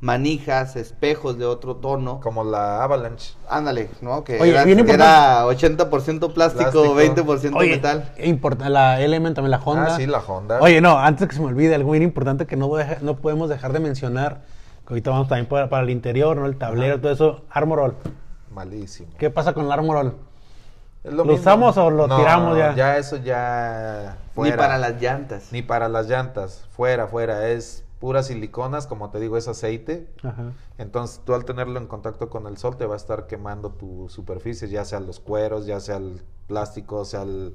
Manijas, 0.00 0.76
espejos 0.76 1.38
de 1.38 1.44
otro 1.44 1.76
tono. 1.76 2.20
Como 2.20 2.44
la 2.44 2.82
Avalanche. 2.84 3.34
Ándale, 3.48 3.90
¿no? 4.00 4.22
Que 4.24 4.40
Oye, 4.40 4.50
era, 4.52 4.62
era 4.62 5.44
80% 5.46 6.32
plástico, 6.32 6.34
Plástico. 6.34 6.94
20% 6.94 7.56
Oye, 7.56 7.70
metal. 7.70 8.12
importa, 8.22 8.68
la 8.68 9.00
Element 9.00 9.34
también, 9.34 9.50
la 9.50 9.58
Honda. 9.64 9.86
Ah, 9.94 9.96
sí, 9.96 10.06
la 10.06 10.18
Honda. 10.18 10.58
Oye, 10.60 10.80
no, 10.80 10.98
antes 10.98 11.26
que 11.28 11.34
se 11.34 11.40
me 11.40 11.48
olvide, 11.48 11.74
algo 11.74 11.90
bien 11.92 12.02
importante 12.04 12.46
que 12.46 12.56
no, 12.56 12.68
voy 12.68 12.82
a 12.82 12.84
dejar- 12.84 13.02
no 13.02 13.16
podemos 13.16 13.48
dejar 13.48 13.72
de 13.72 13.80
mencionar, 13.80 14.42
que 14.86 14.94
ahorita 14.94 15.10
vamos 15.10 15.28
también 15.28 15.46
para, 15.46 15.68
para 15.68 15.82
el 15.82 15.90
interior, 15.90 16.36
¿no? 16.36 16.46
El 16.46 16.56
tablero, 16.56 16.94
Ajá. 16.94 17.02
todo 17.02 17.12
eso, 17.12 17.44
Armor 17.50 17.80
All. 17.80 17.94
Malísimo. 18.52 19.08
¿Qué 19.18 19.30
pasa 19.30 19.52
con 19.52 19.64
el 19.66 19.72
Armor 19.72 19.96
All? 19.96 20.14
Es 21.04 21.12
¿Lo 21.12 21.24
usamos 21.32 21.76
o 21.76 21.90
lo 21.90 22.04
tiramos 22.16 22.56
ya? 22.58 22.74
Ya 22.74 22.96
eso 22.98 23.16
ya 23.16 24.16
Ni 24.28 24.34
fuera. 24.34 24.56
para 24.56 24.78
las 24.78 25.00
llantas. 25.00 25.48
Ni 25.52 25.62
para 25.62 25.88
las 25.88 26.08
llantas. 26.08 26.64
Fuera, 26.70 27.06
fuera. 27.06 27.48
Es 27.48 27.84
puras 27.98 28.28
siliconas, 28.28 28.86
como 28.86 29.10
te 29.10 29.20
digo, 29.20 29.36
es 29.36 29.48
aceite. 29.48 30.08
Ajá. 30.22 30.52
Entonces 30.78 31.20
tú 31.24 31.34
al 31.34 31.44
tenerlo 31.44 31.78
en 31.78 31.86
contacto 31.86 32.30
con 32.30 32.46
el 32.46 32.56
sol 32.56 32.76
te 32.76 32.86
va 32.86 32.94
a 32.94 32.96
estar 32.96 33.26
quemando 33.26 33.70
tu 33.70 34.08
superficie, 34.08 34.68
ya 34.68 34.84
sea 34.84 35.00
los 35.00 35.20
cueros, 35.20 35.66
ya 35.66 35.80
sea 35.80 35.96
el 35.96 36.22
plástico, 36.46 37.04
sea 37.04 37.22
el 37.22 37.54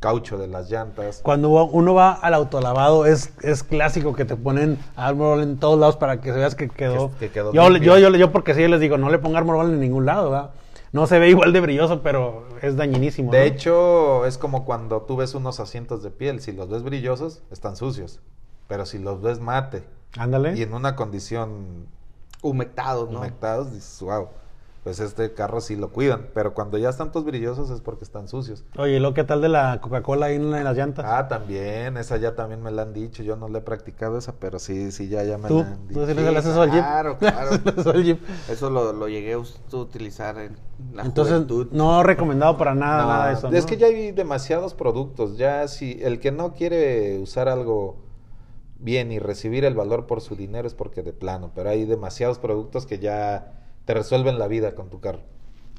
caucho 0.00 0.36
de 0.36 0.48
las 0.48 0.68
llantas. 0.70 1.20
Cuando 1.22 1.48
uno 1.50 1.94
va 1.94 2.12
al 2.12 2.34
autolavado, 2.34 3.06
es, 3.06 3.32
es 3.42 3.62
clásico 3.62 4.14
que 4.14 4.24
te 4.24 4.36
ponen 4.36 4.78
All 4.96 5.40
en 5.42 5.58
todos 5.58 5.78
lados 5.78 5.96
para 5.96 6.20
que 6.20 6.32
se 6.32 6.38
veas 6.38 6.54
que 6.56 6.68
quedó. 6.68 7.10
Que- 7.12 7.26
que 7.28 7.30
quedó 7.32 7.52
yo, 7.52 7.68
yo, 7.76 7.98
yo, 7.98 8.10
yo, 8.10 8.32
porque 8.32 8.54
sí 8.54 8.66
les 8.66 8.80
digo, 8.80 8.98
no 8.98 9.10
le 9.10 9.18
ponga 9.18 9.38
Armor 9.38 9.56
All 9.56 9.70
en 9.72 9.80
ningún 9.80 10.04
lado, 10.06 10.30
¿verdad? 10.30 10.50
No 10.92 11.06
se 11.06 11.18
ve 11.18 11.30
igual 11.30 11.52
de 11.52 11.60
brilloso, 11.60 12.02
pero 12.02 12.46
es 12.60 12.76
dañinísimo. 12.76 13.30
De 13.32 13.38
¿no? 13.38 13.44
hecho, 13.44 14.26
es 14.26 14.36
como 14.38 14.64
cuando 14.66 15.02
tú 15.02 15.16
ves 15.16 15.34
unos 15.34 15.58
asientos 15.58 16.02
de 16.02 16.10
piel. 16.10 16.40
Si 16.40 16.52
los 16.52 16.68
ves 16.68 16.82
brillosos, 16.82 17.42
están 17.50 17.76
sucios. 17.76 18.20
Pero 18.68 18.86
si 18.86 18.98
los 18.98 19.20
ves 19.22 19.40
mate 19.40 19.84
Ándale. 20.18 20.54
y 20.56 20.62
en 20.62 20.74
una 20.74 20.96
condición 20.96 21.86
Humectados, 22.42 23.08
¿no? 23.10 23.18
humectados, 23.18 23.72
dices, 23.72 23.98
wow, 24.00 24.26
pues 24.82 24.98
este 24.98 25.32
carro 25.32 25.60
sí 25.60 25.76
lo 25.76 25.90
cuidan. 25.90 26.26
Pero 26.34 26.54
cuando 26.54 26.76
ya 26.76 26.88
están 26.88 27.12
todos 27.12 27.24
brillosos 27.24 27.70
es 27.70 27.80
porque 27.80 28.02
están 28.02 28.26
sucios. 28.26 28.64
Oye, 28.76 28.96
¿y 28.96 28.98
lo 28.98 29.14
qué 29.14 29.22
tal 29.22 29.40
de 29.40 29.48
la 29.48 29.80
Coca-Cola 29.80 30.26
ahí 30.26 30.34
en, 30.34 30.52
en 30.52 30.64
las 30.64 30.76
llantas? 30.76 31.04
Ah, 31.08 31.28
también, 31.28 31.96
esa 31.96 32.16
ya 32.16 32.34
también 32.34 32.60
me 32.60 32.72
la 32.72 32.82
han 32.82 32.92
dicho. 32.92 33.22
Yo 33.22 33.36
no 33.36 33.46
le 33.48 33.58
he 33.58 33.62
practicado 33.62 34.18
esa, 34.18 34.32
pero 34.40 34.58
sí, 34.58 34.90
sí, 34.90 35.06
ya, 35.08 35.22
ya 35.22 35.38
me 35.38 35.46
¿Tú? 35.46 35.58
la 35.60 35.66
han 35.66 35.76
¿Tú 35.86 36.00
dicho. 36.00 36.06
sí 36.08 36.14
le 36.14 36.36
haces 36.36 36.50
eso 36.50 36.62
al 36.62 36.70
Jeep? 36.72 36.80
Claro, 36.80 37.18
claro. 37.18 37.50
¿Le 37.52 37.56
haces 37.70 37.78
eso 37.78 37.90
al 37.90 38.02
Jeep? 38.02 38.20
Eso 38.50 38.70
lo, 38.70 38.92
lo 38.92 39.06
llegué 39.06 39.34
a 39.34 39.38
utilizar 39.76 40.36
en 40.38 40.56
la 40.92 41.04
Entonces, 41.04 41.34
juventud. 41.34 41.68
no 41.70 42.02
recomendado 42.02 42.58
para 42.58 42.74
nada, 42.74 43.02
No, 43.02 43.08
nada 43.08 43.26
de 43.28 43.32
eso. 43.34 43.48
Es 43.52 43.62
¿no? 43.62 43.68
que 43.68 43.76
ya 43.76 43.86
hay 43.86 44.10
demasiados 44.10 44.74
productos. 44.74 45.36
Ya 45.36 45.68
si 45.68 46.00
el 46.02 46.18
que 46.18 46.32
no 46.32 46.54
quiere 46.54 47.20
usar 47.20 47.48
algo 47.48 47.94
bien 48.82 49.12
y 49.12 49.18
recibir 49.18 49.64
el 49.64 49.74
valor 49.74 50.06
por 50.06 50.20
su 50.20 50.36
dinero 50.36 50.66
es 50.68 50.74
porque 50.74 51.02
de 51.02 51.12
plano. 51.12 51.52
Pero 51.54 51.70
hay 51.70 51.84
demasiados 51.84 52.38
productos 52.38 52.86
que 52.86 52.98
ya 52.98 53.52
te 53.84 53.94
resuelven 53.94 54.38
la 54.38 54.48
vida 54.48 54.74
con 54.74 54.90
tu 54.90 55.00
carro. 55.00 55.20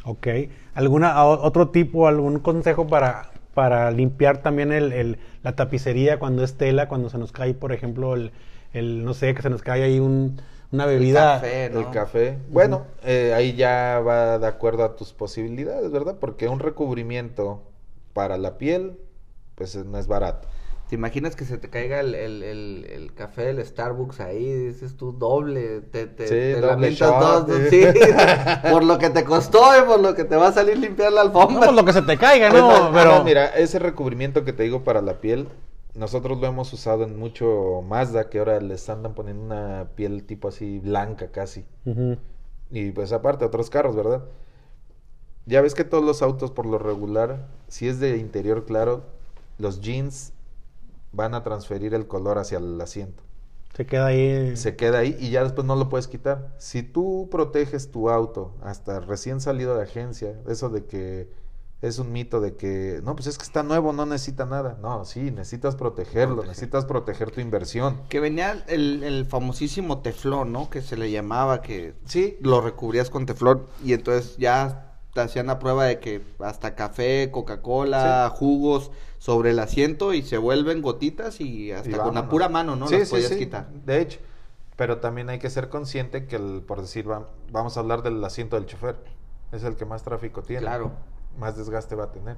Ok. 0.06 0.28
¿Alguna, 0.74 1.24
otro 1.26 1.70
tipo, 1.70 2.08
algún 2.08 2.40
consejo 2.40 2.88
para, 2.88 3.32
para 3.54 3.90
limpiar 3.92 4.42
también 4.42 4.72
el, 4.72 4.92
el- 4.92 5.18
la 5.44 5.56
tapicería 5.56 6.20
cuando 6.20 6.44
es 6.44 6.56
tela, 6.58 6.88
cuando 6.90 7.10
se 7.10 7.18
nos 7.18 7.32
cae, 7.32 7.54
por 7.54 7.72
ejemplo, 7.72 8.14
el, 8.16 8.32
el 8.74 9.06
no 9.06 9.14
sé, 9.14 9.34
que 9.34 9.42
se 9.42 9.50
nos 9.50 9.62
cae 9.62 9.84
ahí 9.84 10.00
un, 10.00 10.42
una 10.72 10.86
bebida? 10.86 11.38
café. 11.38 11.70
¿no? 11.70 11.80
El 11.80 11.90
café. 11.90 12.38
Bueno, 12.50 12.86
eh, 13.04 13.34
ahí 13.34 13.56
ya 13.56 14.00
va 14.06 14.40
de 14.40 14.48
acuerdo 14.48 14.84
a 14.84 14.96
tus 14.96 15.14
posibilidades, 15.14 15.92
¿verdad? 15.92 16.18
Porque 16.20 16.48
un 16.50 16.60
recubrimiento 16.60 17.62
para 18.14 18.38
la 18.38 18.58
piel, 18.58 18.98
pues 19.56 19.76
no 19.76 19.98
es 19.98 20.08
barato. 20.08 20.48
¿Te 20.94 20.98
imaginas 20.98 21.36
que 21.36 21.44
se 21.44 21.58
te 21.58 21.72
caiga 21.72 22.02
el, 22.02 22.14
el, 22.14 22.44
el, 22.44 22.86
el 22.88 23.14
café 23.16 23.46
del 23.52 23.66
Starbucks 23.66 24.20
ahí? 24.20 24.46
Dices 24.68 24.96
tú 24.96 25.12
doble, 25.12 25.82
te, 25.82 26.06
te, 26.06 26.28
Sí, 26.28 26.36
te 26.36 26.62
doble 26.62 26.68
lamentas 26.68 27.10
shot, 27.10 27.20
dos, 27.20 27.48
dos- 27.48 27.70
sí. 27.72 27.82
sí, 27.84 27.88
por 28.70 28.84
lo 28.84 29.00
que 29.00 29.10
te 29.10 29.24
costó 29.24 29.60
y 29.76 29.82
por 29.88 30.00
lo 30.00 30.14
que 30.14 30.24
te 30.24 30.36
va 30.36 30.50
a 30.50 30.52
salir 30.52 30.78
limpiar 30.78 31.12
la 31.12 31.22
No, 31.24 31.30
alfombra. 31.30 31.66
pues 31.66 31.76
lo 31.76 31.84
que 31.84 31.94
se 31.94 32.04
te 32.04 32.16
caiga, 32.16 32.52
Pues 32.52 32.62
¿no? 32.62 32.70
no, 32.92 32.94
Pero, 32.94 33.18
no, 33.18 33.24
mira, 33.24 33.48
ese 33.48 33.80
recubrimiento 33.80 34.46
que 34.46 34.54
te 34.54 34.62
digo 34.62 34.84
para 34.84 35.02
la 35.02 35.20
piel, 35.20 35.48
nosotros 35.96 36.40
lo 36.40 36.46
hemos 36.46 36.72
usado 36.74 37.06
en 37.06 37.18
mucho 37.18 37.82
Mazda, 37.82 38.30
que 38.30 38.38
ahora 38.38 38.60
les 38.62 38.88
andan 38.88 39.16
poniendo 39.16 39.44
una 39.46 39.88
piel 39.96 40.24
tipo 40.26 40.48
así 40.50 40.78
blanca 40.78 41.32
casi. 41.32 41.66
Y 42.70 42.92
pues 42.92 43.12
aparte 43.14 43.46
otros 43.46 43.72
carros, 43.72 43.96
¿verdad? 43.96 44.26
Ya 45.46 45.62
ves 45.62 45.76
que 45.76 45.84
todos 45.84 46.04
los 46.04 46.22
autos 46.22 46.52
por 46.52 46.66
lo 46.66 46.78
regular, 46.78 47.48
si 47.68 47.88
es 47.88 48.00
de 48.00 48.18
interior 48.18 48.66
claro, 48.66 49.04
los 49.58 49.82
jeans 49.82 50.32
van 51.14 51.34
a 51.36 51.44
transferir 51.44 51.94
el 51.94 52.08
color 52.08 52.38
hacia 52.40 52.58
el 52.58 52.80
asiento. 52.82 53.24
se 53.76 53.86
queda 53.86 54.08
ahí. 54.08 54.56
Se 54.58 54.76
queda 54.76 55.00
ahí 55.00 55.16
y 55.20 55.30
ya 55.32 55.44
después 55.44 55.66
no 55.66 55.76
lo 55.76 55.90
puedes 55.90 56.08
quitar. 56.08 56.54
Si 56.60 56.84
tú 56.84 57.28
proteges 57.32 57.92
tu 57.92 58.10
auto 58.10 58.56
hasta 58.62 59.00
recién 59.00 59.42
salido 59.42 59.76
de 59.76 59.84
agencia, 59.84 60.36
eso 60.48 60.70
de 60.70 60.86
que 60.86 61.30
es 61.82 62.00
un 62.00 62.12
mito 62.14 62.40
de 62.40 62.56
que, 62.56 63.02
no, 63.04 63.14
pues 63.16 63.28
es 63.28 63.38
que 63.38 63.44
está 63.44 63.62
nuevo, 63.64 63.92
no 63.92 64.06
necesita 64.06 64.46
nada. 64.46 64.78
No, 64.82 65.04
sí, 65.06 65.32
necesitas 65.32 65.76
protegerlo, 65.76 66.44
Proteger. 66.44 66.48
necesitas 66.48 66.86
proteger 66.86 67.32
tu 67.32 67.42
inversión. 67.42 68.00
Que 68.10 68.20
venía 68.22 68.64
el, 68.68 69.04
el 69.04 69.26
famosísimo 69.26 70.02
teflón, 70.02 70.52
¿no? 70.54 70.70
Que 70.70 70.82
se 70.82 70.96
le 70.96 71.12
llamaba, 71.12 71.62
que 71.62 71.96
Sí, 72.06 72.38
lo 72.42 72.62
recubrías 72.62 73.10
con 73.10 73.26
teflón 73.26 73.68
y 73.84 73.94
entonces 73.94 74.38
ya 74.38 74.93
te 75.14 75.22
hacían 75.22 75.48
la 75.48 75.60
prueba 75.60 75.86
de 75.86 76.00
que 76.00 76.22
hasta 76.40 76.76
café, 76.76 77.30
Coca-Cola, 77.32 78.32
jugos 78.36 78.92
sobre 79.20 79.52
el 79.52 79.60
asiento 79.60 80.14
y 80.14 80.22
se 80.24 80.38
vuelven 80.38 80.82
gotitas 80.82 81.40
y 81.40 81.72
hasta 81.72 81.90
Y 81.90 81.94
con 81.94 82.16
la 82.16 82.28
pura 82.30 82.50
mano, 82.50 82.76
¿no? 82.76 82.88
Sí, 82.88 82.98
Las 83.00 83.08
sí, 83.08 83.16
podías 83.16 83.32
quitar. 83.34 83.70
De 83.70 84.02
hecho, 84.02 84.20
pero 84.76 84.98
también 85.00 85.30
hay 85.30 85.40
que 85.40 85.50
ser 85.50 85.70
consciente 85.70 86.26
que, 86.26 86.36
el, 86.38 86.64
por 86.68 86.82
decir, 86.82 87.10
va- 87.10 87.30
vamos 87.52 87.78
a 87.78 87.82
hablar 87.82 88.02
del 88.02 88.24
asiento 88.24 88.56
del 88.56 88.66
chofer. 88.66 88.96
Es 89.52 89.64
el 89.64 89.76
que 89.76 89.86
más 89.86 90.04
tráfico 90.04 90.42
tiene. 90.42 90.62
Claro. 90.64 90.92
Más 91.38 91.56
desgaste 91.56 91.96
va 91.96 92.06
a 92.06 92.12
tener. 92.12 92.38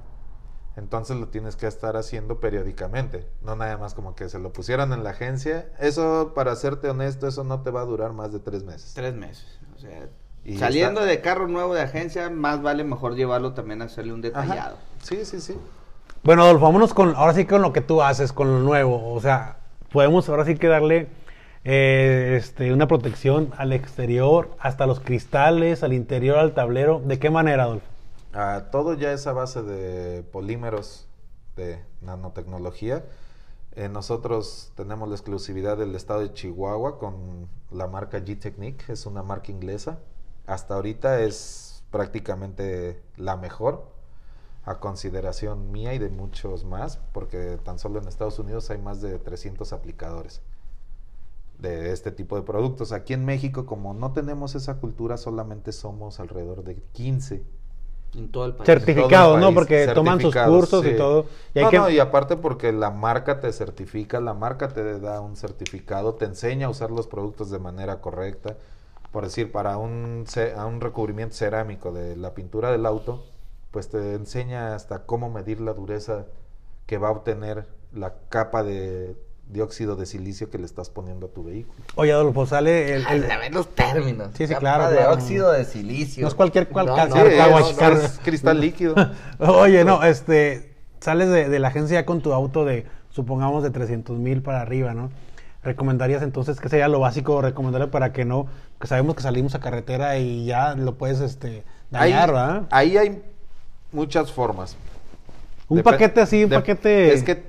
Entonces 0.76 1.16
lo 1.16 1.28
tienes 1.28 1.56
que 1.56 1.66
estar 1.66 1.96
haciendo 1.96 2.38
periódicamente. 2.38 3.26
No 3.40 3.56
nada 3.56 3.78
más 3.78 3.94
como 3.94 4.14
que 4.14 4.28
se 4.28 4.38
lo 4.38 4.52
pusieran 4.52 4.92
en 4.92 5.02
la 5.02 5.10
agencia. 5.10 5.72
Eso, 5.78 6.32
para 6.34 6.54
serte 6.56 6.90
honesto, 6.90 7.26
eso 7.26 7.42
no 7.44 7.62
te 7.62 7.70
va 7.70 7.80
a 7.80 7.84
durar 7.86 8.12
más 8.12 8.32
de 8.32 8.40
tres 8.40 8.62
meses. 8.64 8.92
Tres 8.94 9.14
meses. 9.14 9.58
O 9.74 9.78
sea, 9.78 10.10
Y 10.46 10.58
saliendo 10.58 11.00
está- 11.00 11.10
de 11.10 11.20
carro 11.20 11.48
nuevo 11.48 11.74
de 11.74 11.82
agencia, 11.82 12.30
más 12.30 12.62
vale 12.62 12.84
mejor 12.84 13.16
llevarlo 13.16 13.52
también 13.52 13.82
a 13.82 13.86
hacerle 13.86 14.12
un 14.12 14.20
Ajá. 14.24 14.42
detallado. 14.42 14.76
Sí, 15.02 15.24
sí, 15.24 15.40
sí. 15.40 15.56
Bueno, 16.22 16.42
Adolfo, 16.44 16.64
vámonos 16.66 16.94
con, 16.94 17.14
ahora 17.16 17.34
sí 17.34 17.44
con 17.46 17.62
lo 17.62 17.72
que 17.72 17.80
tú 17.80 18.00
haces, 18.02 18.32
con 18.32 18.48
lo 18.52 18.60
nuevo. 18.60 19.12
O 19.12 19.20
sea, 19.20 19.56
podemos 19.92 20.28
ahora 20.28 20.44
sí 20.44 20.56
que 20.56 20.68
darle 20.68 21.08
eh, 21.64 22.36
este, 22.38 22.72
una 22.72 22.86
protección 22.86 23.50
al 23.56 23.72
exterior, 23.72 24.50
hasta 24.60 24.86
los 24.86 25.00
cristales, 25.00 25.82
al 25.82 25.92
interior, 25.92 26.38
al 26.38 26.54
tablero. 26.54 27.00
¿De 27.04 27.18
qué 27.18 27.28
manera, 27.28 27.64
Adolfo? 27.64 27.86
Ah, 28.32 28.66
todo 28.70 28.94
ya 28.94 29.12
es 29.12 29.26
a 29.26 29.32
base 29.32 29.62
de 29.62 30.22
polímeros 30.22 31.08
de 31.56 31.80
nanotecnología. 32.02 33.04
Eh, 33.74 33.88
nosotros 33.88 34.70
tenemos 34.76 35.08
la 35.08 35.16
exclusividad 35.16 35.76
del 35.76 35.94
estado 35.96 36.20
de 36.20 36.32
Chihuahua 36.32 36.98
con 37.00 37.48
la 37.72 37.88
marca 37.88 38.18
G-Technique, 38.18 38.84
es 38.92 39.04
una 39.06 39.22
marca 39.24 39.50
inglesa. 39.50 39.98
Hasta 40.46 40.74
ahorita 40.74 41.20
es 41.22 41.82
prácticamente 41.90 43.02
la 43.16 43.36
mejor, 43.36 43.86
a 44.64 44.80
consideración 44.80 45.72
mía 45.72 45.94
y 45.94 45.98
de 45.98 46.10
muchos 46.10 46.64
más, 46.64 46.98
porque 47.12 47.58
tan 47.64 47.78
solo 47.78 48.00
en 48.00 48.08
Estados 48.08 48.38
Unidos 48.38 48.70
hay 48.70 48.78
más 48.78 49.00
de 49.02 49.18
300 49.18 49.72
aplicadores 49.72 50.42
de 51.58 51.92
este 51.92 52.10
tipo 52.10 52.36
de 52.36 52.42
productos. 52.42 52.92
Aquí 52.92 53.14
en 53.14 53.24
México, 53.24 53.66
como 53.66 53.94
no 53.94 54.12
tenemos 54.12 54.54
esa 54.54 54.76
cultura, 54.76 55.16
solamente 55.16 55.72
somos 55.72 56.20
alrededor 56.20 56.64
de 56.64 56.76
15 56.92 57.42
En 58.14 58.30
todo 58.30 58.46
el 58.46 58.54
país. 58.54 58.66
Certificados, 58.66 59.38
¿no? 59.40 59.52
Porque 59.54 59.88
toman 59.94 60.20
sus 60.20 60.34
cursos 60.34 60.84
y 60.86 60.96
todo. 60.96 61.26
Y 61.54 61.58
hay 61.58 61.64
no, 61.64 61.70
que- 61.70 61.78
no, 61.78 61.90
y 61.90 61.98
aparte 61.98 62.36
porque 62.36 62.72
la 62.72 62.90
marca 62.90 63.40
te 63.40 63.52
certifica, 63.52 64.20
la 64.20 64.34
marca 64.34 64.68
te 64.68 65.00
da 65.00 65.20
un 65.20 65.36
certificado, 65.36 66.14
te 66.14 66.24
enseña 66.26 66.66
a 66.66 66.70
usar 66.70 66.90
los 66.90 67.06
productos 67.06 67.50
de 67.50 67.58
manera 67.58 68.00
correcta. 68.00 68.56
Por 69.16 69.24
decir, 69.24 69.50
para 69.50 69.78
un, 69.78 70.26
a 70.58 70.66
un 70.66 70.78
recubrimiento 70.82 71.34
cerámico 71.34 71.90
de 71.90 72.16
la 72.16 72.34
pintura 72.34 72.70
del 72.70 72.84
auto, 72.84 73.24
pues 73.70 73.88
te 73.88 74.12
enseña 74.12 74.74
hasta 74.74 75.06
cómo 75.06 75.30
medir 75.30 75.58
la 75.62 75.72
dureza 75.72 76.26
que 76.84 76.98
va 76.98 77.08
a 77.08 77.12
obtener 77.12 77.64
la 77.94 78.12
capa 78.28 78.62
de 78.62 79.16
dióxido 79.48 79.96
de 79.96 80.04
silicio 80.04 80.50
que 80.50 80.58
le 80.58 80.66
estás 80.66 80.90
poniendo 80.90 81.28
a 81.28 81.30
tu 81.30 81.44
vehículo. 81.44 81.82
Oye, 81.94 82.12
Adolfo, 82.12 82.44
sale 82.44 82.94
el... 82.94 83.06
El- 83.06 83.30
a 83.30 83.38
ver 83.38 83.54
los 83.54 83.74
términos. 83.74 84.32
Sí, 84.34 84.46
sí, 84.46 84.48
Capa 84.52 84.60
claro, 84.60 84.90
de 84.90 84.96
claro. 84.98 85.14
óxido 85.14 85.50
de 85.50 85.64
silicio. 85.64 86.20
No 86.20 86.28
es 86.28 86.34
cualquier 86.34 86.68
cual- 86.68 86.84
No, 86.84 86.94
no, 86.98 87.14
Sí, 87.14 87.20
es, 87.26 87.40
agua, 87.40 87.60
no, 87.62 87.92
es 87.98 88.20
cristal 88.22 88.60
líquido. 88.60 88.94
Oye, 89.38 89.82
no, 89.86 90.04
este, 90.04 90.74
sales 91.00 91.30
de, 91.30 91.48
de 91.48 91.58
la 91.58 91.68
agencia 91.68 92.00
ya 92.00 92.04
con 92.04 92.20
tu 92.20 92.34
auto 92.34 92.66
de, 92.66 92.84
supongamos, 93.08 93.62
de 93.62 93.70
300 93.70 94.18
mil 94.18 94.42
para 94.42 94.60
arriba, 94.60 94.92
¿no? 94.92 95.08
¿Recomendarías 95.66 96.22
entonces 96.22 96.60
que 96.60 96.68
sería 96.68 96.86
lo 96.86 97.00
básico 97.00 97.42
recomendarle 97.42 97.88
para 97.88 98.12
que 98.12 98.24
no, 98.24 98.46
que 98.80 98.86
sabemos 98.86 99.16
que 99.16 99.22
salimos 99.22 99.56
a 99.56 99.58
carretera 99.58 100.16
y 100.16 100.46
ya 100.46 100.76
lo 100.76 100.94
puedes, 100.94 101.18
este, 101.20 101.64
Ahí, 101.90 102.12
dañar, 102.12 102.28
¿verdad? 102.28 102.62
ahí 102.70 102.96
hay 102.96 103.20
muchas 103.90 104.30
formas. 104.30 104.76
Un 105.68 105.82
paquete 105.82 106.20
así, 106.20 106.44
un 106.44 106.50
paquete... 106.50 107.12
Es 107.12 107.24
que 107.24 107.42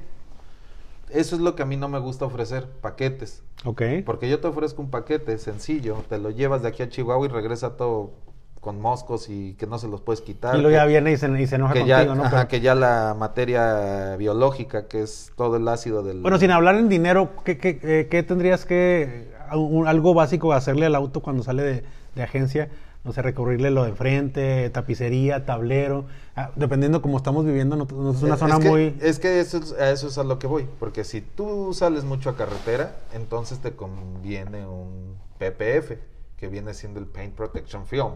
eso 1.11 1.35
es 1.35 1.41
lo 1.43 1.55
que 1.55 1.61
a 1.61 1.67
mí 1.67 1.77
no 1.77 1.89
me 1.89 1.99
gusta 1.99 2.25
ofrecer, 2.25 2.67
paquetes. 2.81 3.43
Ok. 3.63 3.83
Porque 4.03 4.27
yo 4.27 4.39
te 4.39 4.47
ofrezco 4.47 4.81
un 4.81 4.89
paquete 4.89 5.37
sencillo, 5.37 6.03
te 6.09 6.17
lo 6.17 6.31
llevas 6.31 6.63
de 6.63 6.69
aquí 6.69 6.81
a 6.81 6.89
Chihuahua 6.89 7.27
y 7.27 7.29
regresa 7.29 7.77
todo 7.77 8.13
con 8.59 8.81
moscos 8.81 9.29
y 9.29 9.53
que 9.53 9.65
no 9.67 9.77
se 9.79 9.87
los 9.87 10.01
puedes 10.01 10.21
quitar. 10.21 10.55
Y 10.55 10.61
luego 10.61 10.75
ya 10.75 10.85
viene 10.85 11.11
y 11.11 11.17
se, 11.17 11.27
y 11.39 11.47
se 11.47 11.55
enoja 11.55 11.73
que 11.73 11.79
contigo, 11.81 11.97
ya, 11.99 12.05
¿no? 12.15 12.23
ajá, 12.23 12.29
Pero- 12.37 12.47
que 12.49 12.59
ya 12.61 12.75
la 12.75 13.15
materia 13.17 14.15
biológica, 14.17 14.87
que 14.87 15.01
es 15.01 15.31
todo 15.35 15.57
el 15.57 15.67
ácido 15.67 16.03
del... 16.03 16.21
Bueno, 16.21 16.37
sin 16.39 16.51
hablar 16.51 16.75
en 16.75 16.89
dinero, 16.89 17.29
¿qué, 17.43 17.57
qué, 17.57 17.79
eh, 17.83 18.07
qué 18.09 18.23
tendrías 18.23 18.65
que, 18.65 19.31
un- 19.53 19.87
algo 19.87 20.13
básico 20.13 20.53
hacerle 20.53 20.85
al 20.85 20.95
auto 20.95 21.21
cuando 21.21 21.43
sale 21.43 21.63
de, 21.63 21.83
de 22.15 22.23
agencia? 22.23 22.69
No 23.03 23.13
sé, 23.13 23.21
recurrirle 23.21 23.71
lo 23.71 23.85
de 23.85 23.93
frente, 23.93 24.69
tapicería, 24.69 25.45
tablero, 25.45 26.05
ah, 26.35 26.49
dependiendo 26.57 27.01
como 27.01 27.15
estamos 27.15 27.45
viviendo, 27.45 27.77
no, 27.77 27.85
no 27.89 28.11
es 28.11 28.21
una 28.21 28.35
Eh, 28.35 28.37
zona 28.37 28.55
es 28.55 28.59
que, 28.63 28.69
muy... 28.69 28.97
Es 28.99 29.19
que 29.19 29.39
eso 29.39 29.59
es, 29.59 29.71
a 29.73 29.91
eso 29.91 30.07
es 30.09 30.17
a 30.17 30.25
lo 30.25 30.39
que 30.39 30.47
voy, 30.47 30.67
porque 30.77 31.05
si 31.05 31.21
tú 31.21 31.73
sales 31.73 32.03
mucho 32.03 32.29
a 32.29 32.35
carretera, 32.35 32.95
entonces 33.13 33.59
te 33.59 33.71
conviene 33.71 34.65
un 34.67 35.15
PPF, 35.37 35.93
que 36.35 36.47
viene 36.49 36.73
siendo 36.73 36.99
el 36.99 37.05
Paint 37.05 37.33
Protection 37.33 37.85
Film, 37.85 38.09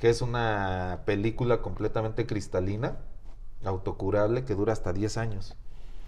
que 0.00 0.08
es 0.08 0.22
una 0.22 1.00
película 1.04 1.58
completamente 1.58 2.26
cristalina, 2.26 2.96
autocurable, 3.64 4.44
que 4.44 4.54
dura 4.54 4.72
hasta 4.72 4.92
10 4.92 5.16
años. 5.18 5.54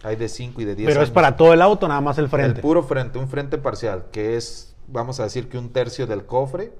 Hay 0.03 0.17
de 0.17 0.29
5 0.29 0.61
y 0.63 0.65
de 0.65 0.75
10 0.75 0.89
Pero 0.89 1.01
años. 1.01 1.11
es 1.11 1.15
para 1.15 1.37
todo 1.37 1.53
el 1.53 1.63
auto, 1.63 1.87
nada 1.87 2.01
más 2.01 2.19
el 2.19 2.29
frente. 2.29 2.57
El 2.57 2.63
puro 2.63 2.83
frente, 2.83 3.19
un 3.19 3.29
frente 3.29 3.59
parcial, 3.59 4.07
que 4.11 4.37
es, 4.37 4.75
vamos 4.89 5.21
a 5.21 5.25
decir 5.25 5.49
que 5.49 5.59
un 5.59 5.71
tercio 5.73 6.07
del 6.07 6.25
cofre, 6.25 6.73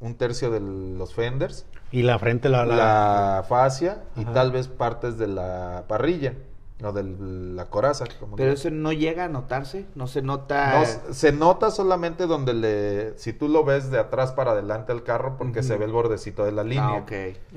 un 0.00 0.14
tercio 0.14 0.50
de 0.50 0.60
los 0.60 1.14
fenders, 1.14 1.66
Y 1.90 2.02
la 2.02 2.18
frente, 2.18 2.48
la... 2.50 2.64
la, 2.66 2.76
la- 2.76 3.44
fascia 3.48 4.02
y 4.14 4.24
tal 4.26 4.52
vez 4.52 4.68
partes 4.68 5.16
de 5.18 5.26
la 5.26 5.84
parrilla. 5.88 6.34
O 6.82 6.92
de 6.92 7.02
la 7.02 7.64
coraza. 7.66 8.04
como 8.20 8.36
Pero 8.36 8.52
eso 8.52 8.70
no 8.70 8.92
llega 8.92 9.24
a 9.24 9.28
notarse, 9.28 9.86
no 9.96 10.06
se 10.06 10.22
nota. 10.22 10.78
No, 11.08 11.12
se 11.12 11.32
nota 11.32 11.72
solamente 11.72 12.26
donde 12.26 12.54
le... 12.54 13.18
Si 13.18 13.32
tú 13.32 13.48
lo 13.48 13.64
ves 13.64 13.90
de 13.90 13.98
atrás 13.98 14.30
para 14.30 14.52
adelante 14.52 14.92
al 14.92 15.02
carro, 15.02 15.36
porque 15.36 15.64
se 15.64 15.76
ve 15.76 15.86
el 15.86 15.92
bordecito 15.92 16.44
de 16.44 16.52
la 16.52 16.62
línea. 16.62 16.86
Ah, 16.86 16.94
ok. 17.02 17.12